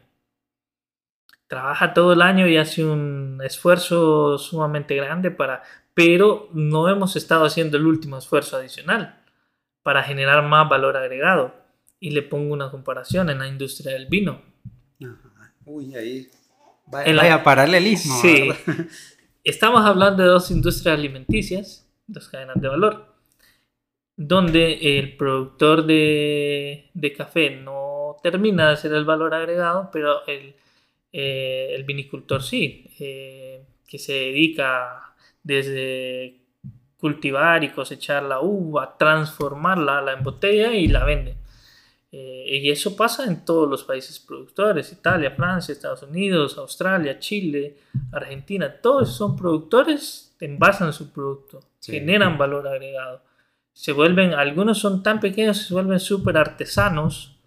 [1.47, 5.63] trabaja todo el año y hace un esfuerzo sumamente grande para
[5.93, 9.23] pero no hemos estado haciendo el último esfuerzo adicional
[9.83, 11.55] para generar más valor agregado.
[11.99, 14.41] Y le pongo una comparación en la industria del vino.
[15.65, 16.29] Uy, ahí
[16.87, 18.19] vaya, paralelismo.
[18.21, 18.49] Sí.
[19.43, 23.15] Estamos hablando de dos industrias alimenticias, dos cadenas de valor,
[24.15, 30.53] donde el productor de, café no termina de hacer el valor agregado, pero el,
[31.11, 35.11] eh, el vinicultor sí, eh, que se dedica
[35.43, 36.41] desde
[36.97, 41.35] cultivar y cosechar la uva, transformarla, la embotella y la vende.
[42.11, 47.77] Eh, y eso pasa en todos los países productores, Italia, Francia, Estados Unidos, Australia, Chile,
[48.11, 53.23] Argentina, todos son productores, envasan su producto, generan valor agregado.
[53.73, 57.39] se vuelven, algunos son tan pequeños que se vuelven súper artesanos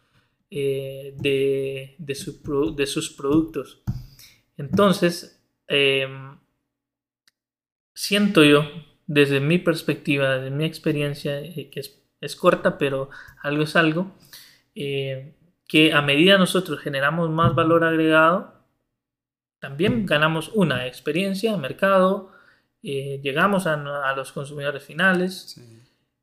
[0.51, 2.15] eh, de, de,
[2.87, 3.83] sus productos.
[4.57, 6.39] Entonces, em,
[7.95, 8.69] siento yo,
[9.07, 11.81] desde mi perspectiva, desde mi experiencia, eh, que
[12.21, 13.11] es, corta, pero
[13.43, 14.15] algo es algo,
[14.75, 15.35] eh,
[15.67, 18.55] que a medida nosotros generamos más valor agregado,
[19.59, 22.33] también ganamos una experiencia, mercado,
[22.83, 23.77] llegamos a,
[24.15, 25.59] los consumidores finales.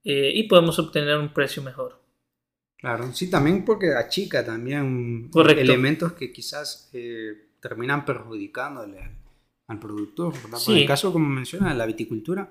[0.03, 2.01] Eh, y podemos obtener un precio mejor.
[2.77, 9.20] Claro, sí, también porque achica también elementos que quizás eh, terminan perjudicándole
[9.71, 10.33] al, productor.
[10.67, 12.49] En el caso, como menciona, la viticultura,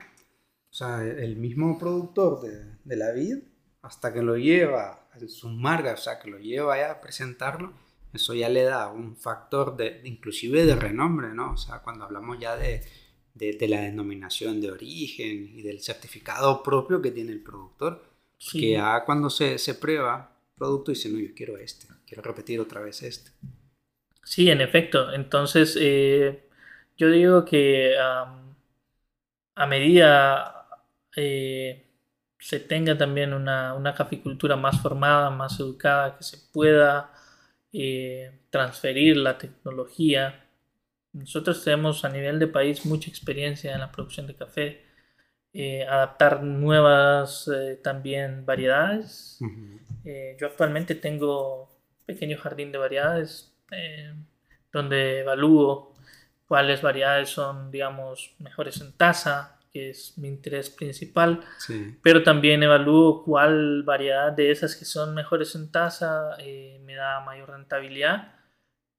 [0.70, 3.38] o sea, el mismo productor de, de la vid,
[3.82, 7.72] hasta que lo lleva a su marca, o sea, que lo lleva ya a presentarlo,
[8.12, 11.52] eso ya le da un factor de, inclusive de renombre, ¿no?
[11.52, 12.82] O sea, cuando hablamos ya de,
[13.34, 18.04] de, la denominación de origen y del certificado propio que tiene el productor.
[18.52, 22.80] Que ya cuando se, se prueba producto dice, no, yo quiero este, quiero repetir otra
[22.80, 23.30] vez este.
[24.24, 25.12] Sí, en efecto.
[25.12, 26.48] Entonces, eh,
[27.00, 30.66] yo digo que a medida
[31.16, 31.86] eh,
[32.38, 37.10] se tenga también una, una, caficultura más formada, más educada, que se pueda
[37.72, 40.44] eh, transferir la tecnología
[41.12, 44.84] nosotros tenemos a nivel de país mucha experiencia en la producción de café,
[45.52, 49.38] eh, adaptar nuevas eh, también variedades.
[50.38, 53.52] Yo actualmente tengo un pequeño jardín de variedades
[54.72, 55.89] donde evalúo
[56.50, 61.44] cuáles variedades son, digamos, mejores en taza, que es mi interés principal,
[62.02, 66.36] pero también evalúo cuál variedad de esas que son mejores en taza
[66.84, 68.32] me da mayor rentabilidad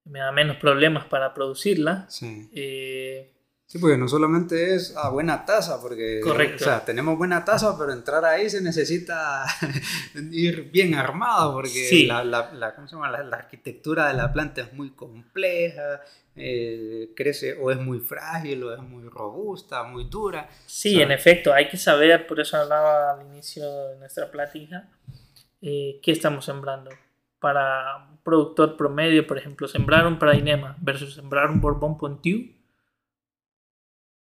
[0.05, 2.05] me da menos problemas para producirla.
[2.07, 2.49] Sí.
[2.53, 3.33] Eh,
[3.71, 6.65] sí, porque no solamente es a buena tasa, porque Correcto.
[6.65, 9.45] O sea, tenemos buena tasa, pero entrar ahí se necesita
[10.31, 13.09] ir bien armado, porque la, la, la, ¿cómo se llama?
[13.09, 16.01] la, arquitectura de la planta es muy compleja,
[16.35, 20.49] eh, crece o es muy frágil o es muy robusta, muy dura.
[20.65, 24.89] Sí, en efecto, hay que saber, por eso hablaba al inicio de nuestra plática,
[25.61, 26.91] eh, qué estamos sembrando
[27.39, 32.49] para un productor promedio, por ejemplo, sembrar un Prainema versus sembrar un Bourbon Pontieu,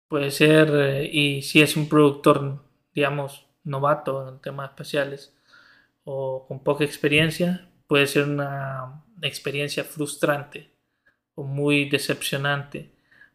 [0.08, 2.62] puede ser, eh, y si es un productor,
[2.94, 5.34] digamos, novato en temas especiales
[6.04, 10.70] o con poca experiencia, puede ser una experiencia frustrante
[11.34, 12.92] o muy decepcionante,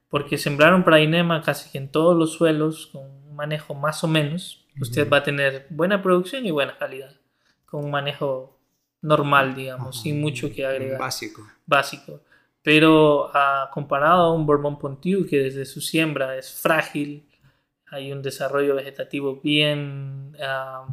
[0.09, 4.07] porque sembrar un Prainema casi que en todos los suelos, con un manejo más o
[4.07, 7.15] menos, usted va a tener buena producción y buena calidad,
[7.65, 8.57] con un manejo
[9.01, 10.99] normal, digamos, sin mucho que agregar.
[10.99, 11.47] Básico.
[11.65, 12.21] Básico.
[12.63, 17.27] Pero ah, comparado a un Bourbon Pontieu, que desde su siembra es frágil,
[17.87, 20.35] hay un desarrollo vegetativo bien...
[20.35, 20.91] Uh,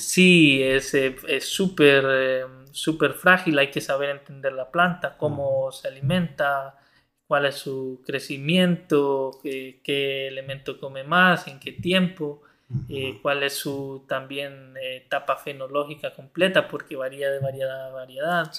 [0.00, 0.92] Sí, es
[1.40, 6.78] súper eh, súper frágil, hay que saber entender la planta, cómo se alimenta,
[7.26, 12.42] cuál es su crecimiento, qué, qué elemento come más, en qué tiempo.
[12.90, 18.52] Eh, cuál es su también eh, etapa fenológica completa, porque varía de variedad a variedad.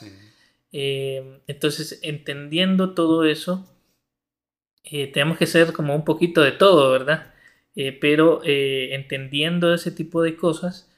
[0.72, 3.68] Eh, entonces, entendiendo todo eso,
[4.84, 7.34] tenemos que ser como un poquito de todo, ¿verdad?
[8.02, 10.92] pero entendiendo ese tipo de cosas,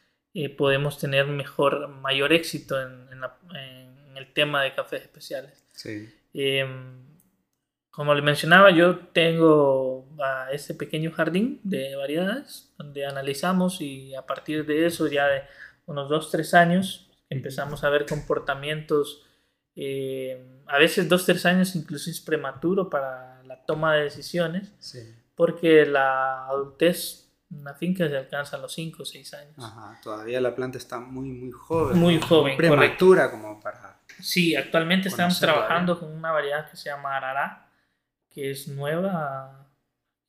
[0.57, 5.65] podemos tener mejor, mayor éxito en, en, el tema de cafés especiales.
[6.33, 7.11] Em,
[7.91, 14.25] como le mencionaba, yo tengo a ese pequeño jardín de variedades donde analizamos y a
[14.25, 15.41] partir de eso ya de
[15.85, 19.25] unos 2-3 años empezamos a ver comportamientos,
[19.75, 24.73] eh, a veces 2-3 años incluso es prematuro para la toma de decisiones,
[25.35, 29.55] porque la adultez una finca se alcanza a los 5 o 6 años.
[29.57, 31.99] Ajá, todavía la planta está muy, muy joven.
[31.99, 32.55] Muy joven.
[32.55, 33.99] Prematura como para...
[34.21, 37.67] Sí, actualmente estamos trabajando con una variedad que se llama Arará
[38.31, 39.69] que es nueva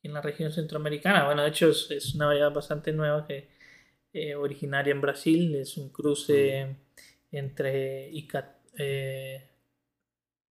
[0.03, 1.25] en la región centroamericana.
[1.25, 3.49] Bueno, de hecho es, una variedad bastante nueva que
[4.11, 6.75] eh, originaria en Brasil, es un cruce
[7.31, 8.09] entre
[8.77, 9.49] eh,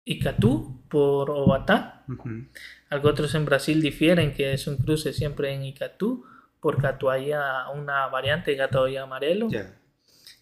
[0.05, 2.05] Icatú por Obatá.
[2.91, 6.25] Algo otros en Brasil difieren que es un cruce siempre en Icatú
[6.61, 9.49] por Catuaya, una variante de Catuaya amarelo.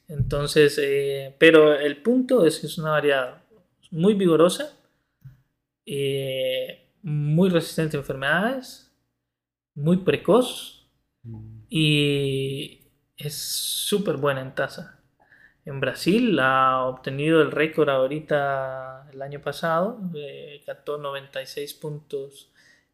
[0.08, 3.42] Entonces, eh, pero el punto es que es una variedad
[3.90, 4.76] muy vigorosa.
[5.86, 8.90] Eh, muy resistente a enfermedades,
[9.74, 10.88] muy precoz
[11.22, 11.58] mm.
[11.68, 12.80] y
[13.16, 14.98] es súper buena en taza.
[15.66, 22.50] En Brasil ha obtenido el récord ahorita el año pasado, eh, 96 puntos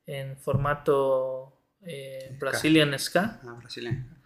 [0.06, 3.40] en formato eh, Brazilian Ska.
[3.44, 4.20] Ah, Brazilian.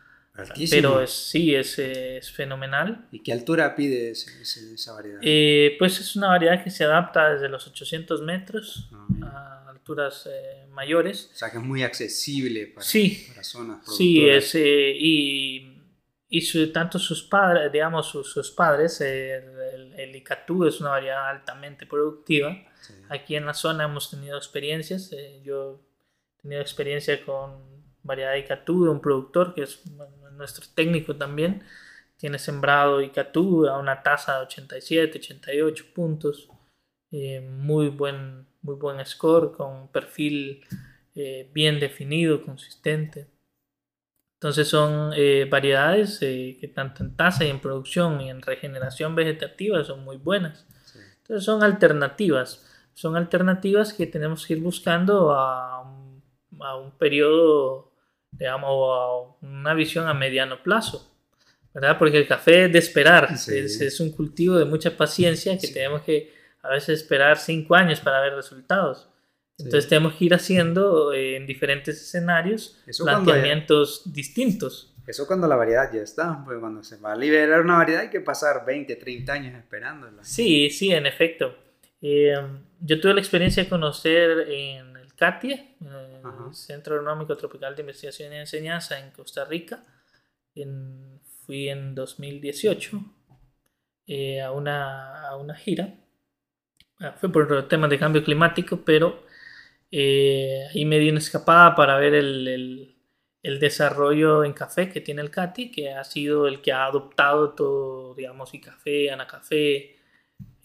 [0.69, 3.07] Pero es, sí, es, es, fenomenal.
[3.13, 5.21] ¿Y qué altura pide esa variedad?
[5.23, 8.91] Eh, pues es una variedad que se adapta desde los 800 metros
[9.23, 11.31] ah, a alturas eh, mayores.
[11.33, 15.74] O sea que es muy accesible para, sí, para zonas Sí, es, y,
[16.37, 21.87] y tanto sus padres, digamos, sus, sus padres, el, el, Icatú es una variedad altamente
[21.87, 22.57] productiva.
[23.09, 25.11] Aquí en la zona hemos tenido experiencias.
[25.45, 25.81] yo
[26.39, 29.83] he tenido experiencia con variedad de Icatú de un productor que es
[30.33, 31.63] nuestro técnico también,
[32.17, 36.49] tiene sembrado Icatú a una tasa de 87, 88 puntos.
[37.11, 40.65] Eh, muy, buen, muy buen score, con un perfil
[41.15, 43.29] eh, bien definido, consistente.
[44.45, 49.83] Entonces son eh, variedades que tanto en tasa y en producción y en regeneración vegetativa
[49.85, 50.67] son muy buenas.
[51.23, 52.67] Entonces son alternativas.
[52.93, 55.75] Son alternativas que tenemos que ir buscando a
[56.61, 57.93] a un periodo
[58.33, 61.15] digamos, una visión a mediano plazo,
[61.73, 61.97] ¿verdad?
[61.99, 66.35] Porque el café es de esperar, es, un cultivo de mucha paciencia que tenemos que
[66.63, 69.09] a veces esperar cinco años para ver resultados.
[69.59, 74.95] Entonces tenemos que ir haciendo eh, en diferentes escenarios planteamientos distintos.
[75.07, 78.11] Eso cuando la variedad ya está, porque cuando se va a liberar una variedad hay
[78.11, 80.25] que pasar 20, 30 años esperándola.
[80.25, 81.55] Sí, sí, en efecto.
[82.01, 82.35] Eh,
[82.81, 88.37] yo tuve la experiencia de conocer en CATIE, eh, Centro Agronómico Tropical de Investigación y
[88.37, 89.83] Enseñanza en Costa Rica.
[91.47, 93.01] fui en 2018
[94.07, 95.95] eh, a, una, a, una, gira.
[97.01, 99.24] Ah, fue por temas de cambio climático, pero
[99.97, 102.97] eh, ahí me di una escapada para ver el, el,
[103.45, 107.51] el, desarrollo en café que tiene el CATI, que ha sido el que ha adoptado
[107.51, 109.95] todo, digamos, y café, Anacafé,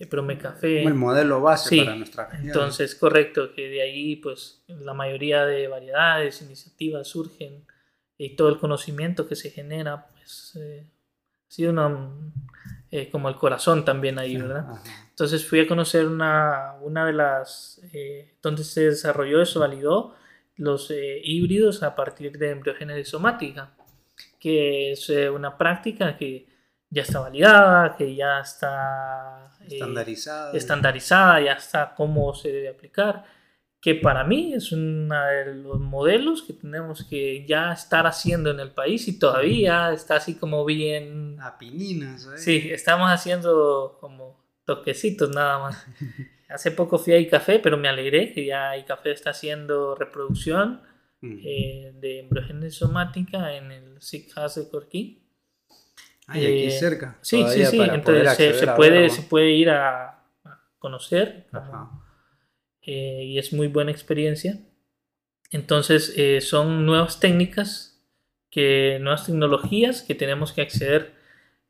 [0.10, 0.82] Prome Café.
[0.82, 2.48] El modelo base para nuestra región.
[2.48, 7.68] Entonces, correcto, que de ahí pues la mayoría de variedades, iniciativas surgen
[8.18, 10.88] y todo el conocimiento que se genera, pues eh,
[11.48, 12.10] ha sido una,
[12.90, 14.82] eh, como el corazón también ahí, ¿verdad?
[15.20, 20.16] Entonces fui a conocer una, una de las, eh, donde se desarrolló eso, validó
[20.56, 23.74] los híbridos a partir de embriogénesis somática,
[24.40, 26.48] que es una práctica que
[26.90, 30.54] ya está validada, que ya está eh, estandarizada.
[30.54, 33.26] estandarizada, ya está cómo se debe aplicar,
[33.82, 38.60] que para mí es uno de los modelos que tenemos que ya estar haciendo en
[38.60, 41.38] el país y todavía está así como bien...
[41.42, 42.38] A pininas, ¿eh?
[42.38, 44.40] Sí, estamos haciendo como
[44.76, 45.88] toquecitos nada más.
[46.50, 50.82] Hace poco fui a café pero me alegré que ya café está haciendo reproducción
[51.22, 55.30] eh, de embriogénesis somática en el SIC de Corquí
[56.30, 57.18] aquí eh, cerca.
[57.22, 57.80] Sí, sí, sí.
[57.82, 60.16] Entonces se, puede, se puede ir a,
[60.78, 61.46] conocer
[62.82, 64.60] eh, y es muy buena experiencia.
[65.52, 68.02] Entonces eh, son nuevas técnicas,
[68.50, 71.19] que, nuevas tecnologías que tenemos que acceder,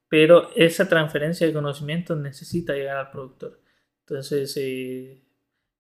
[0.10, 3.62] pero esa transferencia de conocimiento necesita llegar al productor.
[4.02, 4.56] Entonces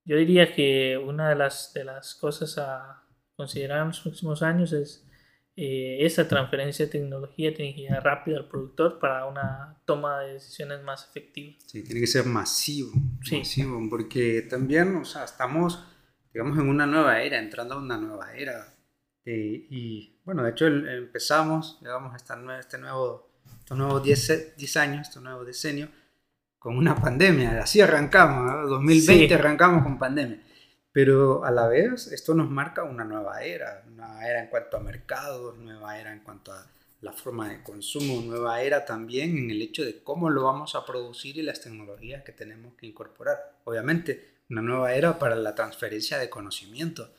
[0.05, 3.03] yo diría que una de las, de las cosas a
[3.35, 5.05] considerar en los próximos años es
[5.61, 10.33] eh, esa transferencia de tecnología tiene que llegar rápido al productor para una toma de
[10.35, 11.53] decisiones más efectiva.
[11.65, 12.91] Sí, tiene que ser masivo,
[13.29, 15.85] masivo, porque también, o sea, estamos,
[16.33, 18.73] digamos, en una nueva era, entrando a una nueva era.
[19.25, 23.28] Eh, y bueno, de hecho empezamos, digamos, esta, este nuevo,
[23.69, 25.89] estos nuevos 10, 10 años, este nuevo decenio,
[26.57, 27.61] con una pandemia.
[27.61, 30.41] Así arrancamos, 2020 arrancamos con pandemia.
[30.91, 34.79] Pero a la vez esto nos marca una nueva era, una era en cuanto a
[34.79, 36.65] mercados, nueva era en cuanto a
[37.01, 40.83] la forma de consumo, nueva era también en el hecho de cómo lo vamos a
[40.83, 43.59] producir y las tecnologías que tenemos que incorporar.
[43.65, 47.13] Obviamente, una nueva era para la transferencia de conocimiento,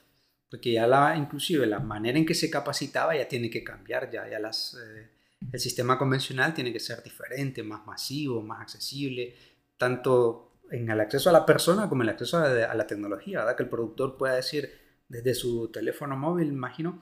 [0.50, 4.28] porque ya la, inclusive la manera en que se capacitaba ya tiene que cambiar, ya,
[4.28, 5.19] ya las, eh,
[5.52, 9.34] el sistema convencional tiene que ser diferente, más masivo, más accesible,
[9.76, 13.56] tanto en el acceso a la persona como en el acceso a, la tecnología, ¿verdad?
[13.56, 14.70] Que el productor pueda decir
[15.08, 17.00] desde su teléfono móvil, imagino,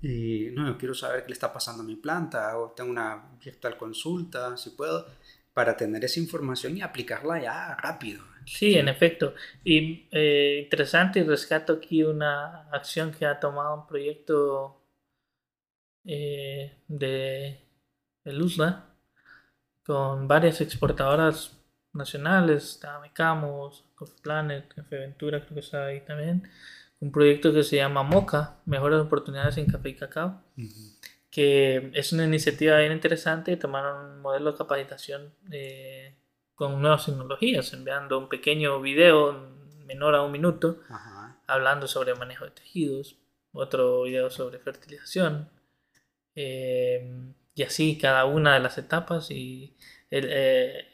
[0.00, 3.36] y no, yo quiero saber qué le está pasando a mi planta, o tengo una
[3.44, 5.06] virtual consulta, si puedo,
[5.52, 8.22] para tener esa información y aplicarla ya rápido.
[8.46, 9.34] Sí, en efecto.
[9.64, 14.80] Y eh, interesante, rescato aquí una acción que ha tomado un proyecto
[16.04, 17.60] eh, de,
[18.32, 18.86] Luzla
[19.84, 21.58] con varias exportadoras
[21.92, 26.48] nacionales, está Mecamos, Coffee Planet, Café Ventura, creo que está ahí también.
[27.00, 30.42] Un proyecto que se llama MOCA, Mejores Oportunidades en Café y Cacao,
[31.30, 33.56] que es una iniciativa bien interesante.
[33.56, 36.14] Tomaron un modelo de capacitación eh,
[36.54, 39.50] con nuevas tecnologías, enviando un pequeño video
[39.86, 40.80] menor a un minuto,
[41.46, 43.16] hablando sobre manejo de tejidos,
[43.52, 45.48] otro video sobre fertilización.
[46.34, 49.30] Em, y así cada una de las etapas.
[49.30, 49.76] Y
[50.10, 50.86] eh,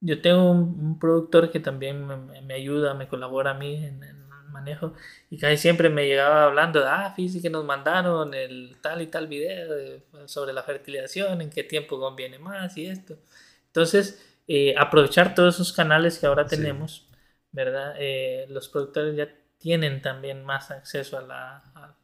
[0.00, 2.06] yo tengo un, productor que también
[2.46, 4.16] me, ayuda, me colabora a mí en, el
[4.50, 4.94] manejo.
[5.28, 9.08] Y casi siempre me llegaba hablando de, ah, fíjate que nos mandaron el tal y
[9.08, 13.18] tal video sobre la fertilización, en qué tiempo conviene más y esto.
[13.66, 17.06] Entonces, eh, aprovechar todos esos canales que ahora tenemos,
[17.52, 17.96] ¿verdad?
[17.98, 21.96] Eh, los productores ya tienen también más acceso a la,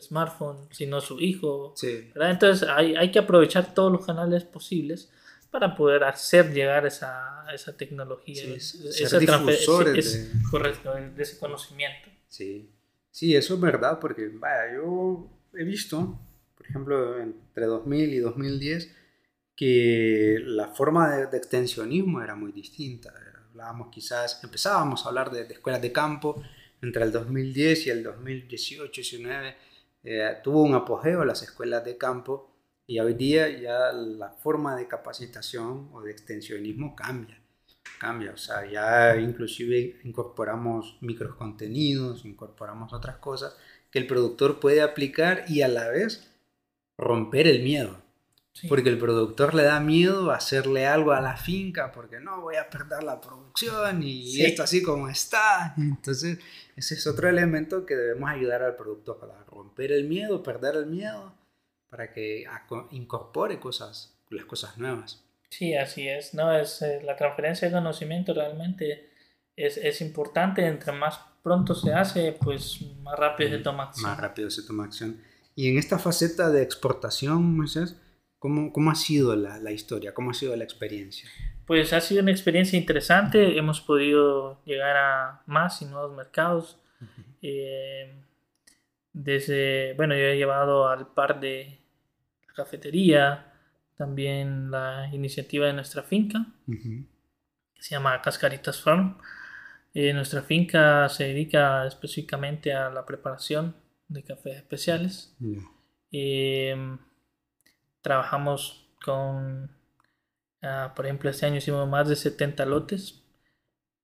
[0.00, 1.74] smartphone, sino su hijo.
[2.14, 5.10] Entonces hay, hay, que aprovechar todos los canales posibles
[5.50, 12.10] para poder hacer llegar esa, esa tecnología, esa transferencia, correcto, de ese conocimiento.
[12.28, 12.70] Sí.
[13.10, 16.18] sí, eso es verdad, porque vaya, yo he visto,
[16.56, 18.94] por ejemplo, entre 2000 y 2010,
[19.54, 23.14] que la forma de, de extensionismo era muy distinta.
[23.50, 26.42] Hablábamos quizás, empezábamos a hablar de, de escuelas de campo
[26.82, 29.54] entre el 2010 y el 2018-19
[30.08, 32.48] eh, tuvo un apogeo las escuelas de campo
[32.86, 37.42] y hoy día ya la forma de capacitación o de extensionismo cambia.
[37.98, 43.56] Cambia, o sea, ya inclusive incorporamos microcontenidos, incorporamos otras cosas
[43.90, 46.32] que el productor puede aplicar y a la vez
[46.96, 48.00] romper el miedo.
[48.68, 52.70] Porque el productor le da miedo hacerle algo a la finca porque no voy a
[52.70, 55.74] perder la producción y esto así como está.
[55.78, 56.38] Entonces,
[56.74, 60.86] ese es otro elemento que debemos ayudar al productor para romper el miedo, perder el
[60.86, 61.34] miedo,
[61.90, 62.44] para que
[62.92, 65.22] incorpore cosas, las cosas nuevas.
[65.50, 66.34] Sí, así es.
[66.34, 69.10] No, es eh, la transferencia de conocimiento realmente
[69.54, 70.66] es, es, importante.
[70.66, 74.10] Entre más pronto se hace, pues más rápido se toma acción.
[74.10, 75.20] Más rápido se toma acción.
[75.54, 77.96] Y en esta faceta de exportación, Moisés,
[78.46, 80.14] ¿Cómo, cómo ha sido la, la, historia?
[80.14, 81.28] ¿Cómo ha sido la experiencia?
[81.66, 83.58] Pues ha sido una experiencia interesante.
[83.58, 86.78] Hemos podido llegar a más y nuevos mercados.
[87.42, 88.22] Eh,
[89.12, 91.80] desde, bueno, yo he llevado al par de
[92.46, 93.52] la cafetería,
[93.96, 99.18] también la iniciativa de nuestra finca, que se llama Cascaritas Farm.
[99.92, 103.74] Eh, nuestra finca se dedica específicamente a la preparación
[104.06, 105.36] de cafés especiales.
[106.12, 106.96] eh,
[108.06, 109.68] Trabajamos con,
[110.62, 113.24] ah, por ejemplo, este año hicimos más de 70 lotes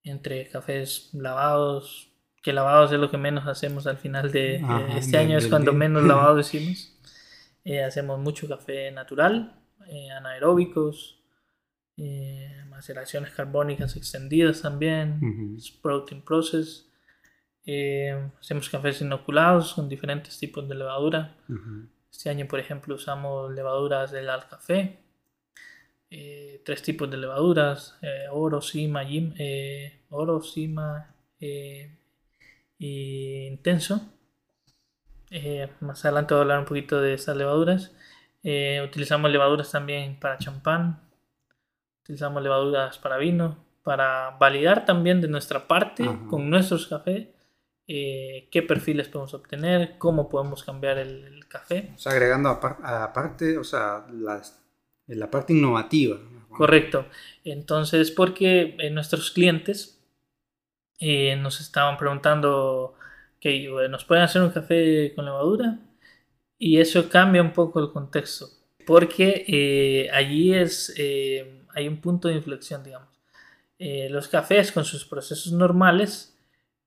[0.03, 4.61] entre cafés lavados, que lavados es lo que menos hacemos al final de,
[4.97, 6.99] este año, es cuando menos lavado hicimos.
[7.63, 9.55] Eh, hacemos mucho café natural,
[9.87, 11.23] eh, anaeróbicos,
[11.97, 16.91] eh, maceraciones carbónicas extendidas también, sprouting process.
[18.41, 21.37] hacemos cafés inoculados con diferentes tipos de levadura.
[22.13, 24.99] Este año, por ejemplo, usamos levaduras del alcafé,
[26.11, 31.15] eh, tres tipos de levaduras, eh, oro, cima, eh, oro, cima
[32.79, 34.13] y intenso.
[35.81, 37.93] más adelante voy a hablar un poquito de estas levaduras.
[38.85, 41.01] utilizamos levaduras también para champán,
[42.03, 47.29] utilizamos levaduras para vino, para validar también de nuestra parte con nuestros cafés
[47.95, 51.93] eh, qué perfiles podemos obtener, cómo podemos cambiar el, café.
[51.95, 54.07] O sea, agregando aparte, o sea,
[55.07, 56.19] la parte innovativa.
[56.49, 57.05] Correcto.
[57.45, 60.03] Entonces, porque eh, nuestros clientes
[61.01, 62.95] eh, nos estaban preguntando
[63.39, 65.79] que nos pueden hacer un café con levadura
[66.57, 68.49] y eso cambia un poco el contexto,
[68.87, 70.95] porque allí es,
[71.75, 73.11] hay un punto de inflexión, digamos.
[73.79, 76.32] los cafés con sus procesos normales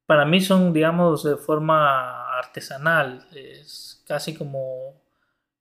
[0.05, 3.27] para mí son, digamos, de forma artesanal.
[3.33, 5.01] Es casi como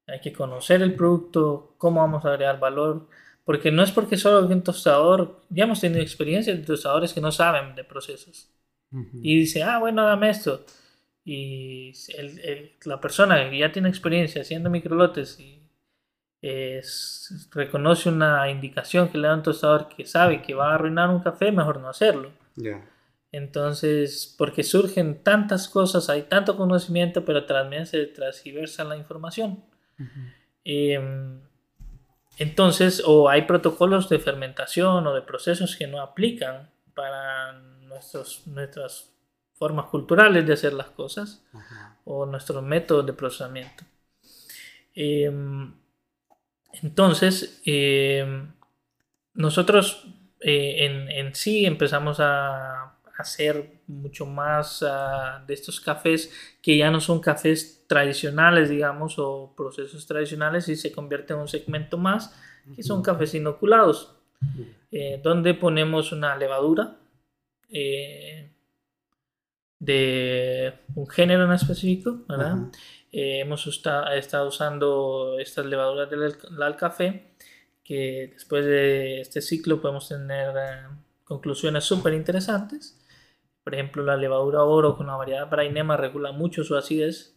[0.07, 3.08] hay que conocer el producto, cómo vamos a agregar valor.
[3.45, 7.30] Porque no es porque solo un tostador, ya hemos tenido experiencias de tostadores que no
[7.30, 8.50] saben de procesos.
[9.22, 10.64] Y dice, ah, bueno, dame esto.
[11.25, 11.92] Y
[12.84, 15.68] la persona que ya tiene experiencia haciendo microlotes y
[17.50, 21.21] reconoce una indicación que le da un tostador que sabe que va a arruinar un
[21.21, 22.30] café, mejor no hacerlo.
[22.57, 22.84] Ya.
[23.37, 29.65] Entonces, porque surgen tantas cosas, hay tanto conocimiento, pero también se transgiversa la información.
[30.63, 31.41] Em,
[32.39, 37.55] entonces, o hay protocolos de fermentación o de procesos que no aplican para
[37.89, 39.11] nuestros, nuestras
[39.55, 41.45] formas culturales de hacer las cosas
[42.05, 43.83] o nuestros métodos de procesamiento.
[44.95, 45.75] Em,
[46.85, 48.53] entonces, em,
[49.35, 50.07] nosotros
[50.39, 56.91] eh, en, en sí empezamos a hacer mucho más ah, de estos cafés que ya
[56.91, 62.34] no son cafés tradicionales, digamos, o procesos tradicionales y se convierte en un segmento más,
[62.74, 64.16] que son cafés inoculados,
[64.91, 66.96] eh, donde ponemos una levadura
[67.68, 68.50] eh,
[69.78, 72.70] de un género en específico, ¿verdad?
[73.12, 77.34] eh, hemos estado usando estas levaduras del café,
[77.84, 80.54] que después de este ciclo podemos tener
[81.24, 82.99] conclusiones súper interesantes.
[83.64, 87.34] Por ejemplo, la levadura oro con la variedad Brainema regula mucho su acidez,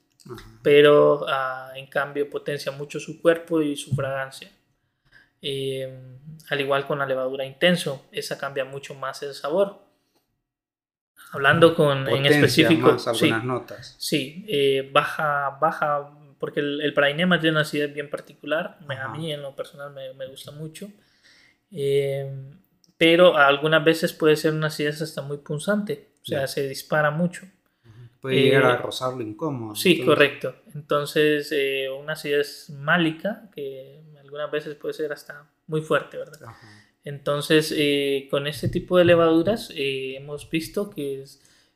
[0.61, 4.51] pero ah, en cambio potencia mucho su cuerpo y su fragancia.
[5.41, 9.87] Eh, al igual con la levadura intenso, esa cambia mucho más el sabor.
[11.31, 13.95] Hablando con en específico, algunas sí, notas.
[13.97, 18.77] Sí, eh, baja, baja, porque el, el prainema tiene una acidez bien particular.
[18.87, 20.89] A mí en lo personal me, me gusta mucho.
[21.71, 22.53] Eh,
[22.97, 27.45] pero algunas veces puede ser una acidez hasta muy punzante, o sea, se dispara mucho.
[28.19, 29.75] Puede llegar a eh, rozarlo incómodo.
[29.75, 30.55] Sí, correcto.
[30.73, 31.53] Entonces,
[31.99, 36.39] una acidez málica, que algunas veces puede ser hasta muy fuerte, ¿verdad?
[36.43, 36.87] Ajá.
[37.07, 41.23] Entonces, eh, con este tipo de levaduras eh, hemos visto que,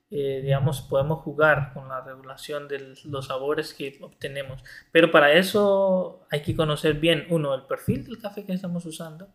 [0.10, 4.62] eh, digamos, podemos jugar con la regulación de los sabores que obtenemos.
[4.92, 9.30] Pero para eso hay que conocer bien, uno, el perfil del café que estamos usando,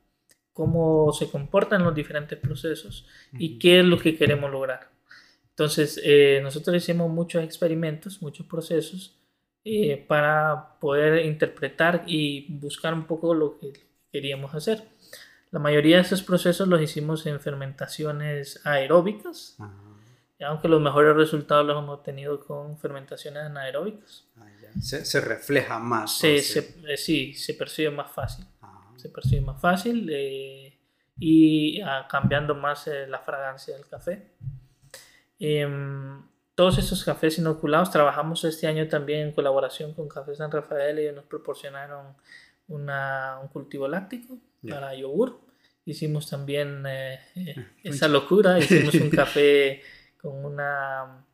[0.52, 4.90] cómo se comportan los diferentes procesos y qué es lo que queremos lograr.
[5.59, 6.01] Entonces,
[6.43, 9.19] nosotros hicimos muchos experimentos, muchos procesos
[10.07, 13.73] para poder interpretar y buscar un poco lo que
[14.12, 14.85] queríamos hacer.
[15.51, 19.57] La mayoría de esos procesos los hicimos en fermentaciones aeróbicas,
[20.41, 24.27] aunque los mejores resultados los hemos obtenido con fermentaciones anaeróbicas.
[24.37, 24.49] Ah,
[24.81, 26.19] se, refleja más.
[26.19, 28.45] Se, eh, sí, se percibe más fácil.
[28.97, 30.78] Se percibe más fácil eh,
[31.19, 34.33] y ah, cambiando más eh, la fragancia del café.
[35.39, 36.23] Em,
[36.55, 41.13] todos estos cafés inoculados trabajamos este año también en colaboración con Café San Rafael y
[41.13, 42.17] nos proporcionaron
[42.69, 45.47] una, un cultivo láctico para yogur
[45.87, 49.81] hicimos también eh, eh, ah, esa locura, hicimos un café
[50.21, 51.25] con una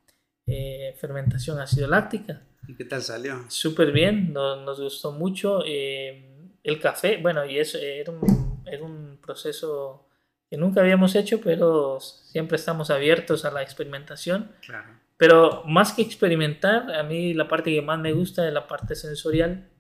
[0.46, 2.42] eh, fermentación ácido láctica.
[2.68, 3.44] ¿Y qué tal salió?
[3.48, 5.64] Súper bien, nos, nos, gustó mucho.
[5.64, 10.06] el café, bueno, y eso era un, era un proceso
[10.52, 14.52] que nunca habíamos hecho, pero siempre estamos abiertos a la experimentación.
[14.60, 15.00] Claro.
[15.16, 18.94] Pero más que experimentar, a mí la parte que más me gusta es la parte
[18.94, 19.70] sensorial,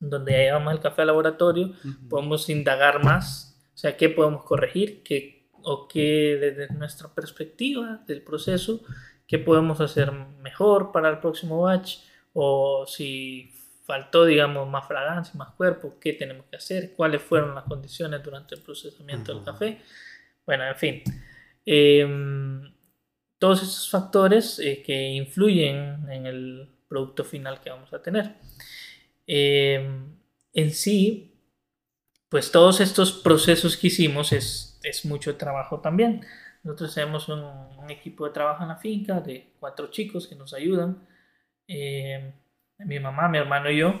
[0.00, 1.72] donde llevamos el café al laboratorio,
[2.08, 5.02] podemos indagar más o sea, ¿qué podemos corregir?
[5.02, 8.82] ¿Qué, o qué desde nuestra perspectiva del proceso,
[9.26, 11.98] qué podemos hacer mejor para el próximo batch?
[12.34, 13.51] O si
[13.84, 16.94] faltó, digamos, más fragancia, más cuerpo, ¿qué tenemos que hacer?
[16.94, 19.80] ¿Cuáles fueron las condiciones durante el procesamiento del café?
[20.46, 21.02] Bueno, en fin.
[21.64, 22.72] Em,
[23.38, 28.36] todos esos factores eh, que influyen en el producto final que vamos a tener.
[29.26, 30.16] Em,
[30.52, 31.34] en sí,
[32.28, 36.24] pues todos estos procesos que hicimos es, es mucho trabajo también.
[36.62, 37.42] Nosotros tenemos un,
[37.90, 41.06] equipo de trabajo en la finca de cuatro chicos que nos ayudan.
[41.66, 42.32] Eh,
[42.86, 44.00] mi mamá, mi hermano y yo,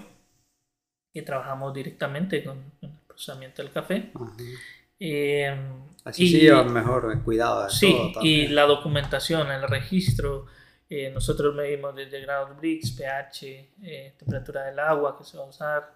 [1.12, 4.12] que trabajamos directamente con, el procesamiento del café.
[4.98, 5.56] Eh,
[6.04, 10.46] Así se lleva mejor cuidado de sí, y la documentación, el registro.
[10.88, 15.94] Eh, nosotros medimos desde grado Brix, pH, temperatura del agua que se va a usar,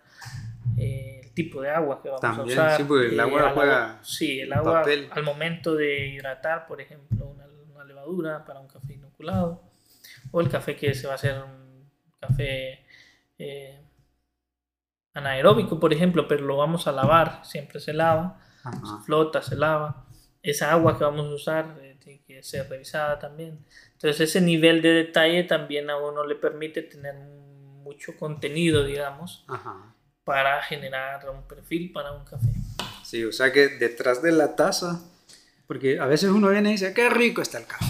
[0.76, 2.76] eh, el tipo de agua que vamos a usar.
[2.76, 7.26] Sí, porque el agua eh, juega Sí, el agua al momento de hidratar, por ejemplo,
[7.26, 9.62] una, una, levadura para un café inoculado,
[10.32, 11.65] o el café que se va a hacer un
[12.20, 12.84] café
[13.38, 13.80] eh,
[15.14, 20.06] anaeróbico, por ejemplo, pero lo vamos a lavar, siempre se lava, se flota, se lava.
[20.43, 23.64] Esa agua que vamos a usar tiene que ser revisada también.
[23.93, 29.44] Entonces ese nivel de detalle también a uno le permite tener mucho contenido, digamos.
[29.48, 32.52] Ajá para generar un perfil para un café.
[33.05, 35.01] Sí, o sea que detrás de la taza,
[35.68, 37.84] porque a veces uno viene y dice, qué rico está el café,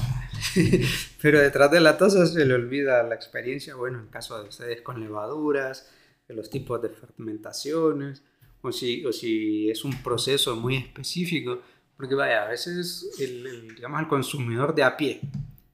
[1.22, 4.82] pero detrás de la taza se le olvida la experiencia, bueno, en caso de ustedes
[4.82, 5.90] con levaduras,
[6.28, 8.22] de los tipos de fermentaciones,
[8.62, 11.60] o si, o si es un proceso muy específico,
[11.96, 15.20] porque vaya, a veces el, digamos, el consumidor de a pie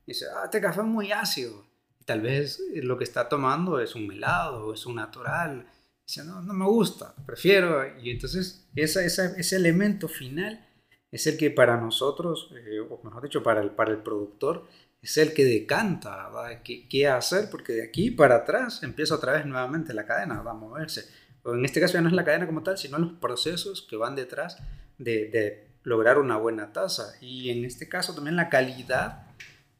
[0.06, 1.64] dice, ah, este café es muy ácido,
[2.04, 5.66] tal vez lo que está tomando es un helado, o es un natural,
[6.06, 7.84] Dice, no, no me gusta, prefiero.
[8.00, 10.66] Y entonces esa, esa, ese elemento final
[11.12, 14.66] es el que para nosotros, eh, o mejor dicho, para el, para el productor,
[15.00, 16.30] es el que decanta
[16.64, 20.52] ¿Qué, ¿Qué, hacer, porque de aquí para atrás empieza otra vez nuevamente la cadena, va
[20.52, 21.04] a moverse.
[21.44, 23.96] O en este caso ya no es la cadena como tal, sino los procesos que
[23.96, 24.58] van detrás
[24.98, 27.14] de, de lograr una buena tasa.
[27.20, 29.26] Y en este caso también la calidad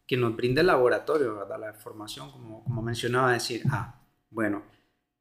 [0.07, 1.59] que nos brinda el laboratorio, ¿verdad?
[1.59, 4.01] la formación, como, como mencionaba, decir, ah,
[4.31, 4.63] bueno,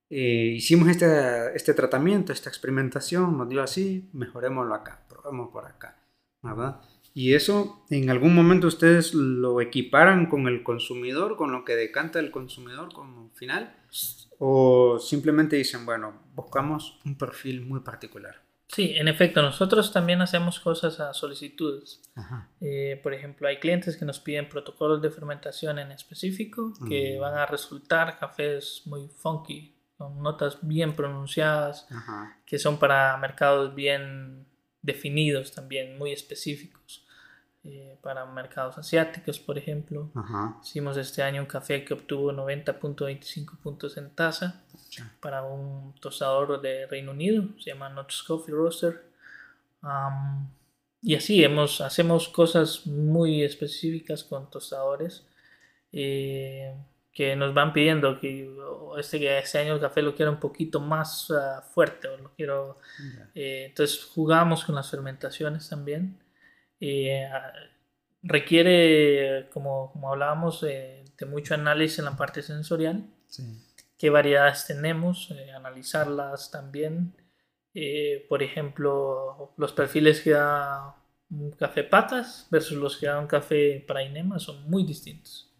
[0.09, 6.00] eh, hicimos este, este tratamiento, esta experimentación, nos dio así, mejorémoslo acá, probemos por acá,
[6.41, 6.81] ¿verdad?
[7.13, 12.19] ¿Y eso en algún momento ustedes lo equiparan con el consumidor, con lo que decanta
[12.19, 13.75] el consumidor como final?
[14.39, 18.41] ¿O simplemente dicen, bueno, buscamos un perfil muy particular?
[18.71, 22.01] Sí, en efecto, nosotros también hacemos cosas a solicitudes.
[22.61, 27.33] Eh, por ejemplo, hay clientes que nos piden protocolos de fermentación en específico que van
[27.33, 31.85] a resultar cafés muy funky, con notas bien pronunciadas,
[32.45, 34.47] que son para mercados bien
[34.81, 37.05] definidos también, muy específicos.
[37.63, 40.09] Eh, para mercados asiáticos, por ejemplo.
[40.63, 44.63] Hicimos este año un café que obtuvo 90.25 puntos en taza
[45.19, 49.03] para un tostador de Reino Unido, se llama Notch Coffee Roaster.
[51.03, 55.23] y así hemos, hacemos cosas muy específicas con tostadores
[55.91, 56.73] eh,
[57.13, 58.49] que nos van pidiendo que
[58.97, 62.77] este, este año el café lo quiero un poquito más ah, fuerte o lo quiero.
[63.35, 66.17] Eh, entonces jugamos con las fermentaciones también.
[66.79, 67.29] Eh,
[68.23, 73.05] requiere, como, como hablábamos, de mucho análisis en la parte sensorial.
[73.97, 77.13] Qué variedades tenemos, eh, analizarlas también.
[77.73, 80.95] Eh, por ejemplo, los perfiles que da
[81.29, 85.53] un café patas versus los que da un café para inema son muy distintos.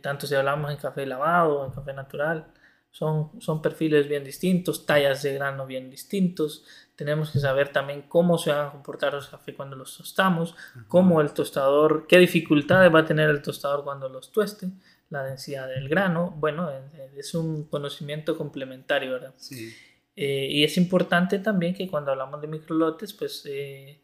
[0.00, 2.46] Tanto si hablamos en café lavado o en café natural,
[2.90, 6.64] son, son perfiles bien distintos, tallas de grano bien distintos,
[6.96, 10.54] tenemos que saber también cómo se van a comportar los cafés cuando los tostamos,
[10.86, 14.68] cómo el tostador, qué dificultades va a tener el tostador cuando los tueste,
[15.10, 16.34] la densidad del grano.
[16.38, 16.70] Bueno,
[17.16, 19.34] es un conocimiento complementario, ¿verdad?
[19.38, 19.74] Sí.
[20.14, 24.00] Eh, y es importante también que cuando hablamos de microlotes, pues eh,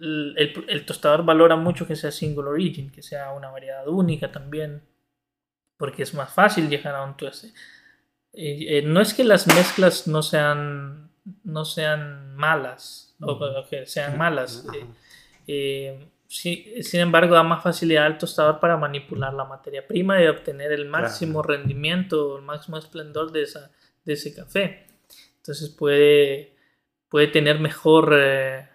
[0.00, 4.82] el, el, tostador valora mucho que sea single origin, que sea una variedad única también,
[5.76, 7.52] porque es más fácil llegar a un tueste.
[8.32, 11.10] Eh, no es que las mezclas no sean
[11.44, 14.66] no sean malas o que sean malas.
[15.46, 20.26] Eh, eh, sin embargo, da más facilidad al tostador para manipular la materia prima y
[20.26, 23.70] obtener el máximo rendimiento, el máximo esplendor de, esa,
[24.04, 24.86] de ese café.
[25.38, 26.54] Entonces puede,
[27.08, 28.14] puede tener mejor,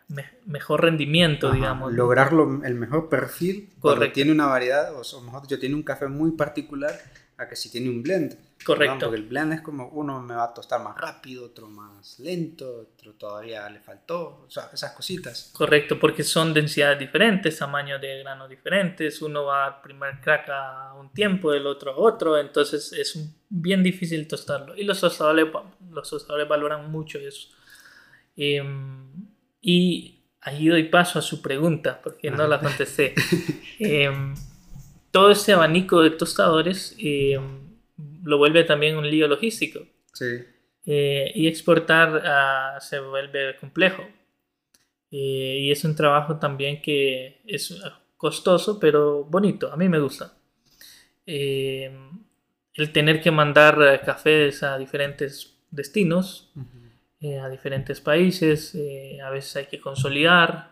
[0.09, 1.93] eh, mejor rendimiento, digamos.
[1.93, 6.31] Lograrlo, el mejor perfil cuando tiene una variedad, o mejor dicho, tiene un café muy
[6.31, 6.99] particular
[7.37, 8.37] a que si tiene un blend.
[8.63, 9.07] Correcto.
[9.07, 12.87] Porque el blend es como uno me va a tostar más rápido, otro más lento,
[12.93, 15.51] otro todavía le faltó, o sea, esas cositas.
[15.53, 20.93] Correcto, porque son densidades diferentes, tamaños de grano diferentes, uno va al primer crack a
[20.93, 24.75] un tiempo, el otro a otro, entonces es bien difícil tostarlo.
[24.75, 25.47] Y los tostadores,
[25.91, 27.49] los tostadores valoran mucho eso.
[28.37, 29.34] Em,
[29.67, 33.15] y ahí doy paso a su pregunta, porque no la contesté.
[33.79, 34.35] Em,
[35.11, 36.95] todo ese abanico de tostadores...
[36.99, 37.65] Em,
[38.25, 39.79] lo vuelve también un lío logístico.
[40.13, 40.43] Sí.
[40.85, 44.03] Eh, y exportar ah, se vuelve complejo.
[45.11, 47.81] Eh, y es un trabajo también que es
[48.17, 49.71] costoso, pero bonito.
[49.71, 50.33] A mí me gusta.
[51.25, 51.95] Eh,
[52.73, 56.51] el tener que mandar cafés a diferentes destinos,
[57.33, 58.77] a diferentes países,
[59.23, 60.71] a veces hay que consolidar,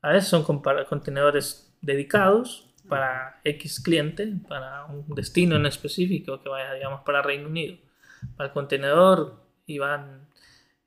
[0.00, 6.74] a veces son contenedores dedicados para X cliente, para un destino en específico que vaya,
[6.74, 7.76] digamos, para Reino Unido.
[8.36, 10.28] Para el contenedor iban,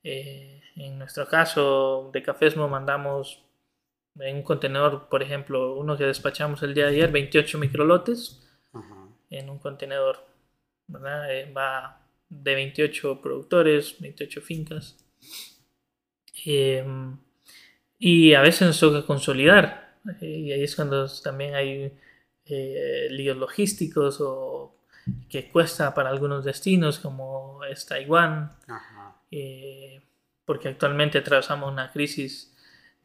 [0.03, 3.41] eh, en nuestro caso de Cafésmo mandamos
[4.19, 8.41] en un contenedor, por ejemplo, uno que despachamos el día de ayer, 28 microlotes
[9.29, 10.25] en un contenedor,
[10.87, 11.33] ¿verdad?
[11.33, 15.04] Eh, va de 28 productores, 28 fincas.
[16.45, 17.17] Em,
[17.97, 19.85] y a veces nos toca consolidar
[20.21, 21.91] y ahí es cuando también hay
[22.45, 24.75] eh, líos logísticos o
[25.29, 28.51] que cuesta para algunos destinos como es Taiwán,
[29.31, 30.01] eh,
[30.45, 32.55] porque actualmente atravesamos una crisis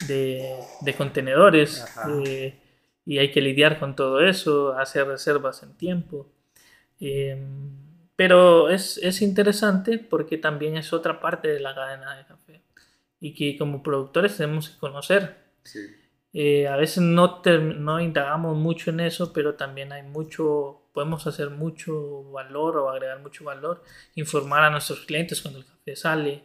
[0.06, 1.84] de, de contenedores
[2.24, 2.58] eh,
[3.04, 6.30] y hay que lidiar con todo eso, hacer reservas en tiempo.
[8.20, 12.60] Pero es, es interesante porque también es otra parte de la cadena de café
[13.18, 15.38] y que como productores tenemos que conocer.
[15.62, 15.86] Sí.
[16.34, 17.40] Eh, a veces no,
[17.78, 23.20] no indagamos mucho en eso, pero también hay mucho, podemos hacer mucho valor o agregar
[23.20, 23.84] mucho valor,
[24.16, 26.44] informar a nuestros clientes cuando el café sale,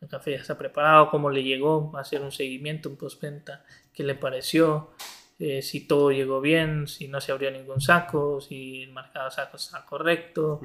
[0.00, 4.14] el café ya está preparado, cómo le llegó, hacer un seguimiento, un postventa, qué le
[4.14, 4.92] pareció,
[5.38, 9.58] eh, si todo llegó bien, si no se abrió ningún saco, si el marcado saco
[9.58, 10.62] está correcto.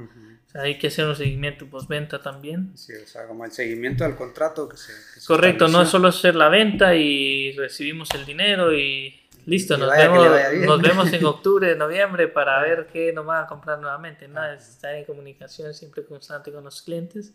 [0.53, 2.71] hay que hacer un seguimiento postventa también.
[2.77, 4.93] Sí, o sea, como el seguimiento del contrato que se...
[5.25, 10.27] correcto, no es solo hacer la venta y recibimos el dinero y listo, nos, vemos,
[10.65, 14.29] nos vemos en octubre, noviembre para ver qué nos van a comprar nuevamente.
[14.29, 17.33] Nada, es estar en comunicación siempre constante con los clientes,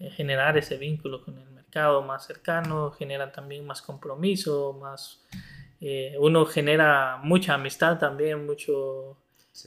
[0.00, 5.24] eh, generar ese vínculo con el mercado más cercano, genera también más compromiso, más
[5.86, 9.18] eh, uno genera mucha amistad también, mucho,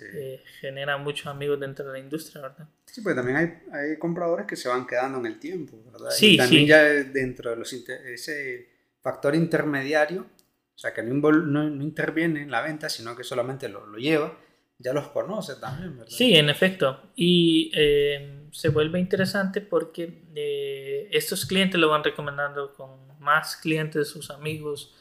[0.02, 2.68] eh, genera muchos amigos dentro de la industria, ¿verdad?
[2.85, 6.10] Sí, pues también hay, hay compradores que se van quedando en el tiempo, ¿verdad?
[6.10, 8.68] Sí, y también ya dentro de los ese
[9.03, 13.69] factor intermediario, o sea, que no, no, no, interviene en la venta, sino que solamente
[13.69, 14.35] lo, lo, lleva,
[14.80, 16.11] ya los conoce también, ¿verdad?
[16.11, 17.11] Sí, en efecto.
[17.15, 24.07] Y eh, se vuelve interesante porque eh, estos clientes lo van recomendando con más clientes
[24.07, 24.95] sus amigos,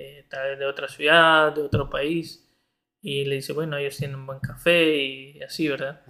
[0.00, 2.48] eh, tal vez de otra ciudad, de otro país,
[3.02, 6.02] y le dice, bueno, ellos tienen un buen café y así, ¿verdad?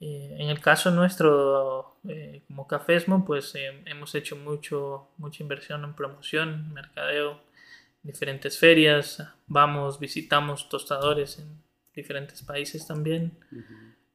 [0.00, 1.98] Eh, en el caso nuestro,
[2.46, 3.54] como Cafésmo, pues
[3.86, 7.40] hemos hecho mucho, mucha inversión en promoción, mercadeo,
[8.02, 11.62] diferentes ferias, vamos, visitamos tostadores en
[11.94, 13.38] diferentes países también.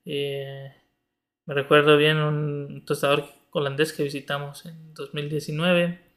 [0.05, 6.10] Me recuerdo bien un tostador holandés que visitamos en 2019.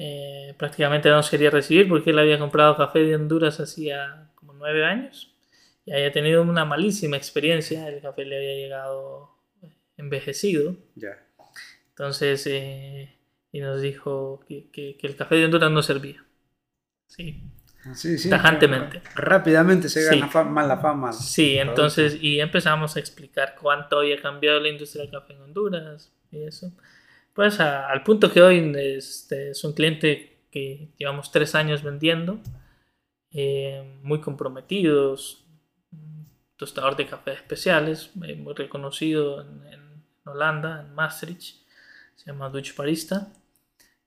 [0.00, 4.52] Eh, prácticamente no nos quería recibir porque él había comprado café de Honduras hacía como
[4.52, 5.34] nueve años
[5.84, 7.88] y había tenido una malísima experiencia.
[7.88, 9.34] El café le había llegado
[9.96, 10.76] envejecido.
[11.88, 13.18] Entonces, eh,
[13.50, 16.24] y nos dijo que, que, el café de Honduras no servía.
[17.08, 17.42] Sí.
[17.94, 19.02] Sí, tajantemente.
[19.14, 21.12] Rápidamente se gana más la fama.
[21.12, 26.12] Sí, entonces, y empezamos a explicar cuánto había cambiado la industria del café en Honduras
[26.30, 26.72] y eso.
[27.38, 32.40] Pues al punto que hoy este, es un cliente que llevamos tres años vendiendo,
[33.30, 35.46] eh, muy comprometidos,
[36.56, 41.58] tostador de café especiales, eh, muy reconocido en, Holanda, en Maastricht,
[42.16, 43.32] se llama Dutch Parista.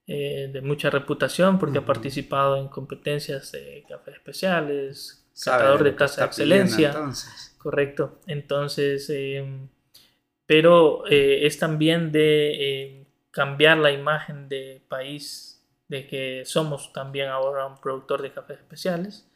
[0.08, 6.24] Eh, de mucha reputación porque ha participado en competencias de café especiales, catador de tasa
[6.24, 6.94] de excelencia.
[7.58, 8.20] Correcto.
[8.28, 9.70] Entonces, em,
[10.46, 13.01] pero eh, es también de em,
[13.32, 19.28] cambiar la imagen de país, de que somos también ahora un productor de cafés especiales.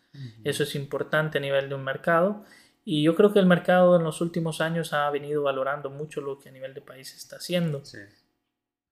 [0.45, 2.45] Eso es importante a nivel de un mercado.
[2.85, 6.39] Y yo creo que el mercado en los últimos años ha venido valorando mucho lo
[6.39, 7.83] que a nivel de país se está haciendo.
[7.83, 7.97] Sí.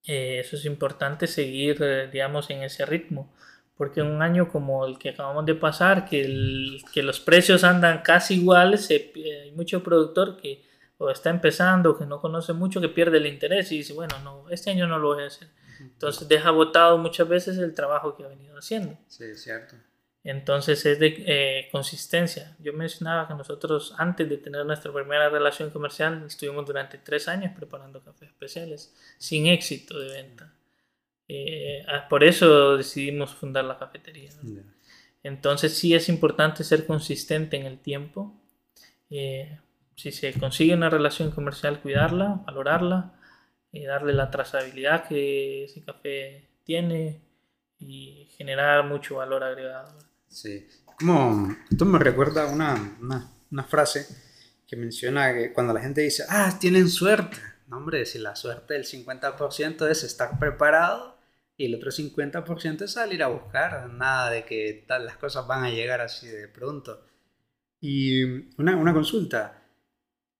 [0.05, 3.33] Eh, eso es importante seguir, eh, digamos, en ese ritmo.
[3.77, 8.01] Porque un año como el que acabamos de pasar, que, el, que los precios andan
[8.01, 10.63] casi iguales, hay mucho productor que
[11.03, 14.49] o está empezando, que no conoce mucho, que pierde el interés y dice, bueno, no,
[14.49, 15.47] este año no lo voy a hacer.
[15.79, 18.97] Entonces deja botado muchas veces el trabajo que ha venido haciendo.
[19.07, 19.75] Sí, es cierto.
[20.23, 22.55] Entonces es de eh, consistencia.
[22.59, 27.51] Yo mencionaba que nosotros antes de tener nuestra primera relación comercial estuvimos durante tres años
[27.55, 30.53] preparando cafés especiales sin éxito de venta.
[31.27, 34.29] Eh, ah, por eso decidimos fundar la cafetería.
[35.23, 38.33] Entonces sí es importante ser consistente en el tiempo.
[39.09, 39.59] Eh,
[39.95, 43.13] si se consigue una relación comercial, cuidarla, valorarla,
[43.81, 47.21] darle la trazabilidad que ese café tiene
[47.79, 49.97] y generar mucho valor agregado.
[50.27, 50.67] Sí,
[50.97, 54.07] como esto me recuerda una, una, una, frase
[54.67, 57.37] que menciona que cuando la gente dice, ah, tienen suerte,
[57.67, 61.17] no hombre, si la suerte del 50% es estar preparado
[61.57, 65.63] y el otro 50% es salir a buscar, nada de que tal, las cosas van
[65.63, 67.05] a llegar así de pronto.
[67.79, 68.23] Y
[68.57, 69.62] una, una consulta,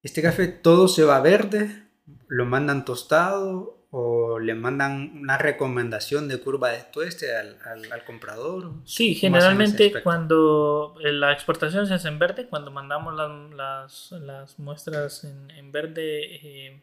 [0.04, 1.84] ¿este café todo se va verde?
[2.28, 7.58] ¿Lo mandan tostado o le mandan una recomendación de curva de tueste al,
[7.92, 8.74] al, comprador?
[8.86, 13.14] Sí, generalmente cuando eh, la exportación se hace en verde, cuando mandamos
[13.56, 16.82] las, las, muestras en, en verde, eh,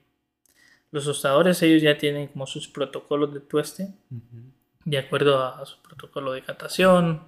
[0.93, 3.89] los tostadores ellos ya tienen como sus protocolos de tueste,
[4.85, 7.23] de acuerdo a, su protocolo de catación.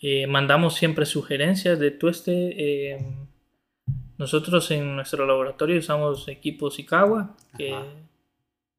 [0.00, 2.98] Eh, mandamos siempre sugerencias de tueste.
[4.18, 7.74] Nosotros en nuestro laboratorio usamos equipos Ikawa, que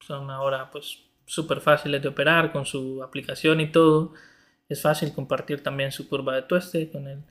[0.02, 4.14] son ahora pues súper fáciles de operar con su aplicación y todo.
[4.68, 7.24] Es fácil compartir también su curva de tueste con él.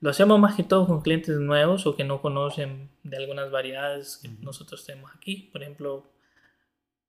[0.00, 4.18] Lo hacemos más que todo con clientes nuevos o que no conocen de algunas variedades
[4.18, 5.48] que nosotros tenemos aquí.
[5.50, 6.06] Por ejemplo,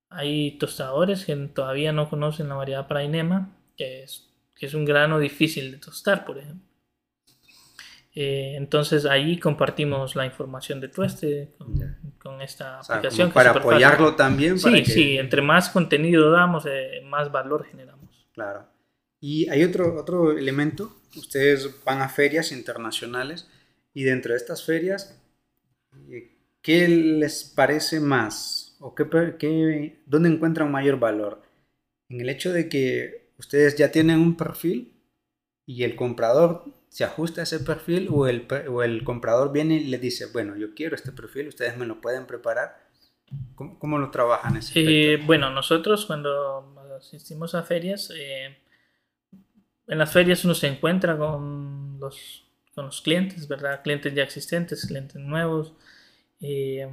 [0.08, 5.18] hay tostadores que todavía no conocen la variedad Prainema, que es, que es un grano
[5.18, 6.66] difícil de tostar, por ejemplo.
[8.18, 11.52] Eh, entonces ahí compartimos la información de Tueste
[12.18, 13.30] con, esta aplicación.
[13.30, 14.58] para apoyarlo también.
[14.58, 18.26] sí, sí, entre más contenido damos, eh, más valor generamos.
[18.32, 18.64] Claro.
[19.20, 23.50] Y hay otro, otro elemento, ustedes van a ferias internacionales
[23.92, 25.22] y dentro de estas ferias,
[26.08, 28.78] eh, ¿qué les parece más?
[28.80, 29.06] ¿O qué,
[29.38, 31.42] qué, dónde encuentran mayor valor?
[32.08, 34.94] En el hecho de que ustedes ya tienen un perfil
[35.66, 39.98] y el comprador se ajusta ese perfil o el, o el comprador viene y le
[39.98, 42.74] dice, bueno, yo quiero este perfil, ustedes me lo pueden preparar.
[43.54, 48.56] ¿Cómo, cómo lo trabajan ese eh, Bueno, nosotros cuando asistimos a ferias, eh,
[49.86, 53.82] en las ferias uno se encuentra con los, con los clientes, ¿verdad?
[53.82, 55.74] Clientes ya existentes, clientes nuevos.
[56.40, 56.88] Eh,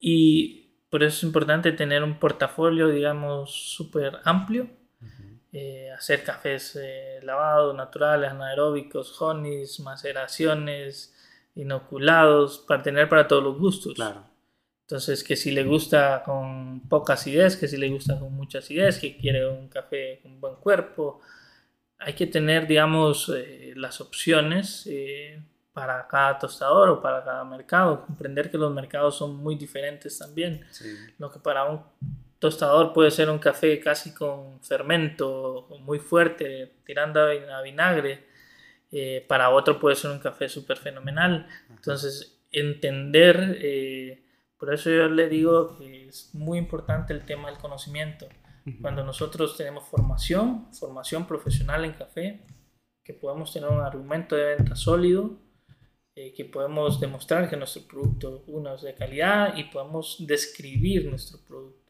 [0.00, 4.70] y por eso es importante tener un portafolio, digamos, súper amplio.
[5.54, 11.14] Eh, hacer cafés eh, lavados, naturales, anaeróbicos, honeys, maceraciones,
[11.54, 13.92] inoculados, para tener para todos los gustos.
[13.94, 14.24] Claro.
[14.86, 18.98] Entonces, que si le gusta con poca acidez, que si le gusta con mucha acidez,
[18.98, 21.20] que quiere un café con buen cuerpo.
[21.98, 24.88] Hay que tener, digamos, eh, las opciones
[25.74, 28.06] para cada tostador o para cada mercado.
[28.06, 30.66] Comprender que los mercados son muy diferentes también.
[31.18, 31.82] Lo que para un
[32.42, 38.26] tostador puede ser un café casi con fermento muy fuerte, tirando a vinagre.
[38.90, 41.46] Eh, para otro puede ser un café súper fenomenal.
[41.70, 44.24] Entonces, entender, eh,
[44.58, 48.26] por eso yo le digo que es muy importante el tema del conocimiento.
[48.80, 52.40] Cuando nosotros tenemos formación, formación profesional en café,
[53.04, 55.38] que podemos tener un argumento de venta sólido,
[56.14, 61.38] eh, que podemos demostrar que nuestro producto, uno, es de calidad y podemos describir nuestro
[61.46, 61.81] producto,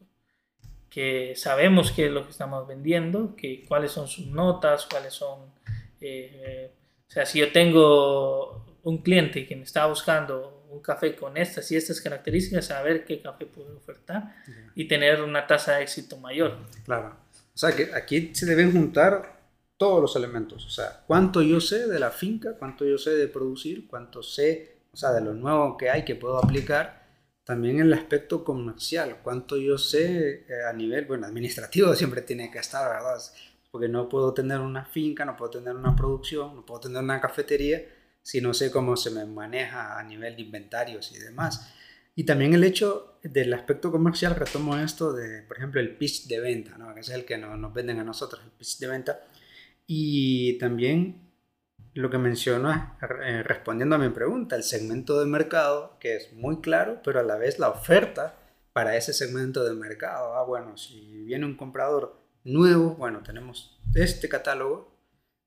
[0.92, 5.40] que sabemos qué es lo que estamos vendiendo, que cuáles son sus notas, cuáles son...
[6.02, 6.70] Eh,
[7.08, 11.72] o sea, si yo tengo un cliente que me está buscando un café con estas
[11.72, 14.34] y estas características, saber qué café puedo ofertar
[14.74, 16.58] y tener una tasa de éxito mayor.
[16.84, 17.16] Claro.
[17.54, 19.40] O sea, que aquí se deben juntar
[19.78, 20.66] todos los elementos.
[20.66, 24.76] O sea, cuánto yo sé de la finca, cuánto yo sé de producir, cuánto sé,
[24.92, 27.01] o sea, de lo nuevo que hay que puedo aplicar.
[27.44, 32.58] También el aspecto comercial, cuánto yo sé eh, a nivel, bueno, administrativo siempre tiene que
[32.58, 33.20] estar, ¿verdad?
[33.70, 37.20] Porque no puedo tener una finca, no puedo tener una producción, no puedo tener una
[37.20, 37.82] cafetería
[38.22, 41.72] si no sé cómo se me maneja a nivel de inventarios y demás.
[42.14, 46.40] Y también el hecho del aspecto comercial, retomo esto de, por ejemplo, el pitch de
[46.40, 46.94] venta, ¿no?
[46.94, 49.20] que es el que nos venden a nosotros, el pitch de venta
[49.86, 51.31] y también
[51.94, 56.60] lo que menciono eh, respondiendo a mi pregunta, el segmento de mercado, que es muy
[56.60, 58.36] claro, pero a la vez la oferta
[58.72, 60.34] para ese segmento de mercado.
[60.34, 64.96] Ah, bueno, si viene un comprador nuevo, bueno, tenemos este catálogo,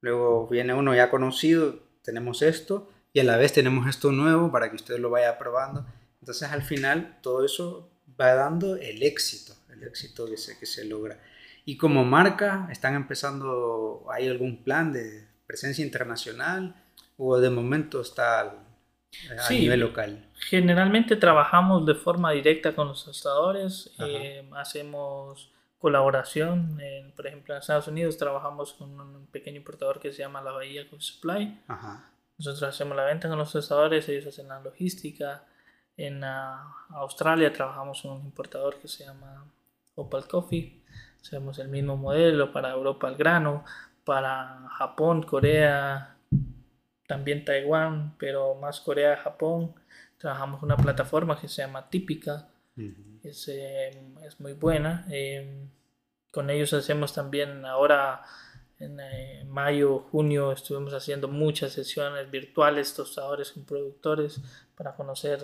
[0.01, 4.69] luego viene uno ya conocido, tenemos esto, y a la vez tenemos esto nuevo para
[4.69, 5.85] que usted lo vaya probando.
[6.19, 7.89] Entonces al final todo eso
[8.19, 11.19] va dando el éxito, el éxito que se, que se logra.
[11.65, 16.76] Y como marca, ¿están empezando, hay algún plan de presencia internacional
[17.17, 20.30] o de momento está a nivel local?
[20.49, 26.80] Generalmente trabajamos de forma directa con los tostadores, eh, hacemos colaboración,
[27.15, 30.89] por ejemplo en Estados Unidos trabajamos con un pequeño importador que se llama La Bahía
[30.89, 31.61] Coffee Supply.
[32.38, 35.45] Nosotros hacemos la venta con los tostadores, ellos hacen la logística.
[35.95, 39.45] En ah, Australia trabajamos con un importador que se llama
[39.95, 40.84] Opal Coffee.
[41.22, 43.63] Hacemos el mismo modelo para Europa al grano,
[44.06, 46.15] para Japón, Corea,
[47.07, 49.73] también Taiwán, pero más Corea, Japón.
[50.18, 52.48] Trabajamos una plataforma que se llama Típica,
[53.23, 53.91] es, eh,
[54.26, 55.06] es, muy buena.
[55.10, 55.68] Eh,
[56.32, 58.23] con ellos hacemos también ahora
[58.80, 64.41] en eh, mayo, junio estuvimos haciendo muchas sesiones virtuales, tostadores con productores
[64.76, 65.40] para conocer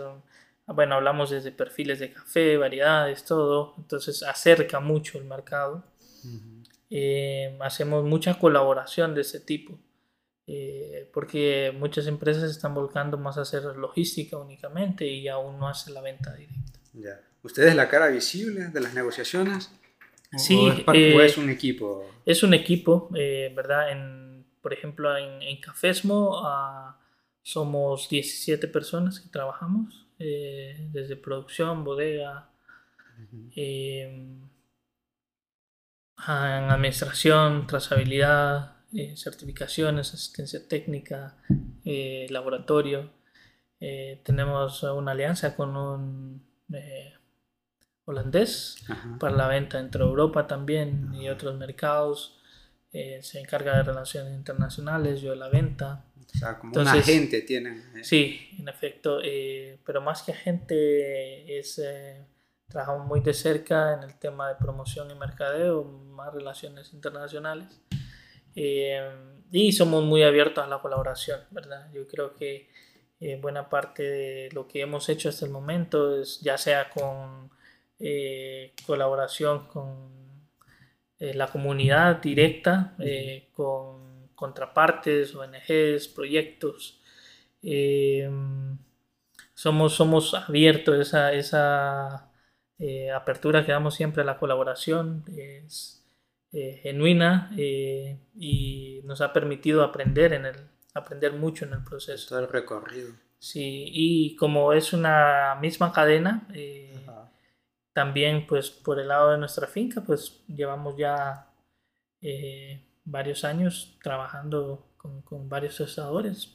[0.67, 5.83] bueno, hablamos desde perfiles de café, variedades, todo, entonces acerca mucho el mercado.
[6.91, 9.79] Eh, hacemos mucha colaboración de ese tipo,
[10.45, 15.91] eh, porque muchas empresas están volcando más a hacer logística únicamente y aún no hace
[15.91, 16.79] la venta directa.
[16.93, 17.19] Ya.
[17.43, 19.71] ¿Usted es la cara visible de las negociaciones?
[20.37, 20.71] Sí, ¿O
[21.21, 22.05] es, eh, un equipo?
[22.25, 23.91] Es un equipo, ¿verdad?
[23.91, 26.99] En, por ejemplo, en, en Cafesmo ah,
[27.41, 30.01] somos 17 personas que trabajamos.
[30.23, 32.51] Eh, desde producción, bodega,
[33.55, 34.37] eh,
[36.27, 41.37] en administración, trazabilidad, eh, certificaciones, asistencia técnica,
[42.29, 43.11] laboratorio.
[44.23, 46.45] tenemos una alianza con un
[48.05, 48.77] holandés
[49.19, 52.37] para la venta entre Europa también y otros mercados.
[52.91, 56.05] se encarga de relaciones internacionales, yo de la venta.
[56.33, 57.83] O sea, como un agente tienen.
[57.95, 58.03] Eh.
[58.03, 62.25] Sí, en efecto, eh, pero más que agente es, eh,
[62.71, 67.81] trabajamos muy de cerca en el tema de promoción y mercadeo, más relaciones internacionales.
[68.55, 71.91] y somos muy abiertos a la colaboración, ¿verdad?
[71.93, 72.69] Yo creo que
[73.41, 77.51] buena parte de lo que hemos hecho hasta el momento es ya sea con
[78.85, 80.09] colaboración con
[81.19, 82.95] la comunidad directa,
[83.53, 84.11] con
[84.41, 86.99] contrapartes, ONGs, proyectos.
[87.61, 88.27] Eh,
[89.53, 92.30] somos, somos abiertos, esa, esa
[92.81, 95.97] eh, apertura que damos siempre a la colaboración es,
[96.51, 100.55] genuina y nos ha permitido aprender en el
[100.93, 102.27] aprender mucho en el proceso.
[102.27, 103.13] Todo el recorrido.
[103.39, 106.45] Sí, y como es una misma cadena,
[107.93, 111.47] también pues por el lado de nuestra finca, pues llevamos ya
[113.05, 116.53] varios años trabajando con, con varios tostadores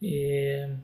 [0.00, 0.80] eh,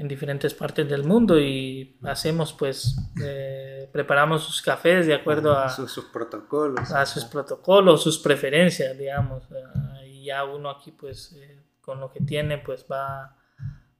[0.00, 5.68] en diferentes partes del mundo y hacemos pues, eh, preparamos sus cafés de acuerdo a
[5.68, 6.90] sus, protocolos.
[6.90, 9.44] A sus protocolos, sus preferencias, digamos.
[9.50, 11.38] Eh, y ya uno aquí pues
[11.82, 13.36] con lo que tiene pues va,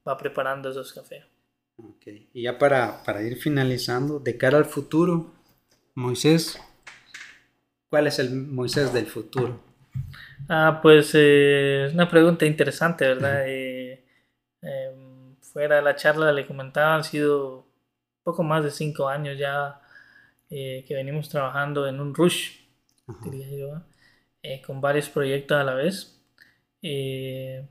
[0.09, 1.23] va preparando esos cafés.
[1.77, 2.31] Okay.
[2.33, 5.35] Y ya para, para ir finalizando, de cara al futuro,
[5.95, 6.59] Moisés,
[7.91, 9.61] ¿cuál es el Moisés del futuro?
[10.49, 13.45] Ah, pues eh, es una pregunta interesante, ¿verdad?
[15.51, 17.67] Eh, fuera de la charla le comentaba, han sido
[18.23, 19.81] poco más de cinco años ya
[20.51, 22.59] eh, que venimos trabajando en un rush,
[23.25, 23.83] diría yo,
[24.67, 26.17] con varios proyectos a la vez.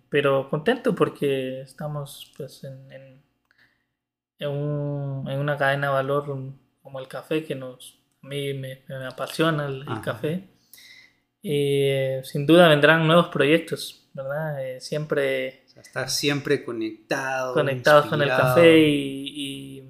[0.09, 3.23] pero contento porque estamos pues en, en,
[4.39, 4.49] en,
[5.39, 6.25] una cadena de valor
[6.81, 10.59] como el café que nos, a mí me, apasiona el café
[11.41, 11.91] y
[12.23, 14.65] sin duda vendrán nuevos proyectos, ¿verdad?
[14.65, 15.58] Eh, siempre...
[15.81, 17.53] estar siempre conectado.
[17.53, 19.83] Conectados con el café y,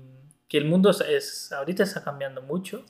[0.48, 2.84] que el mundo es, ahorita está cambiando mucho.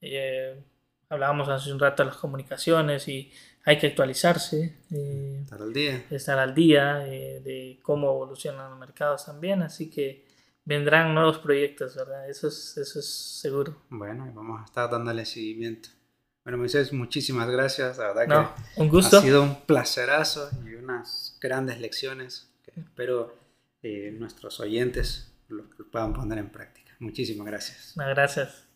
[0.00, 0.62] Eh,
[1.10, 3.30] hablábamos hace un rato de las comunicaciones y
[3.64, 4.78] hay que actualizarse.
[4.90, 6.04] Eh, estar al día.
[6.10, 10.24] Estar al día de cómo evolucionan los mercados también, así que
[10.64, 12.28] vendrán nuevos proyectos, ¿verdad?
[12.28, 13.82] Eso es, eso es seguro.
[13.90, 15.88] Bueno, vamos a estar dándole seguimiento.
[16.44, 17.98] Bueno, Moisés, muchísimas gracias.
[17.98, 19.18] La verdad que un gusto.
[19.18, 23.36] ha sido un placerazo y unas grandes lecciones que espero
[23.82, 26.92] eh, nuestros oyentes lo puedan poner en práctica.
[26.98, 27.92] Muchísimas gracias.
[27.96, 28.71] gracias.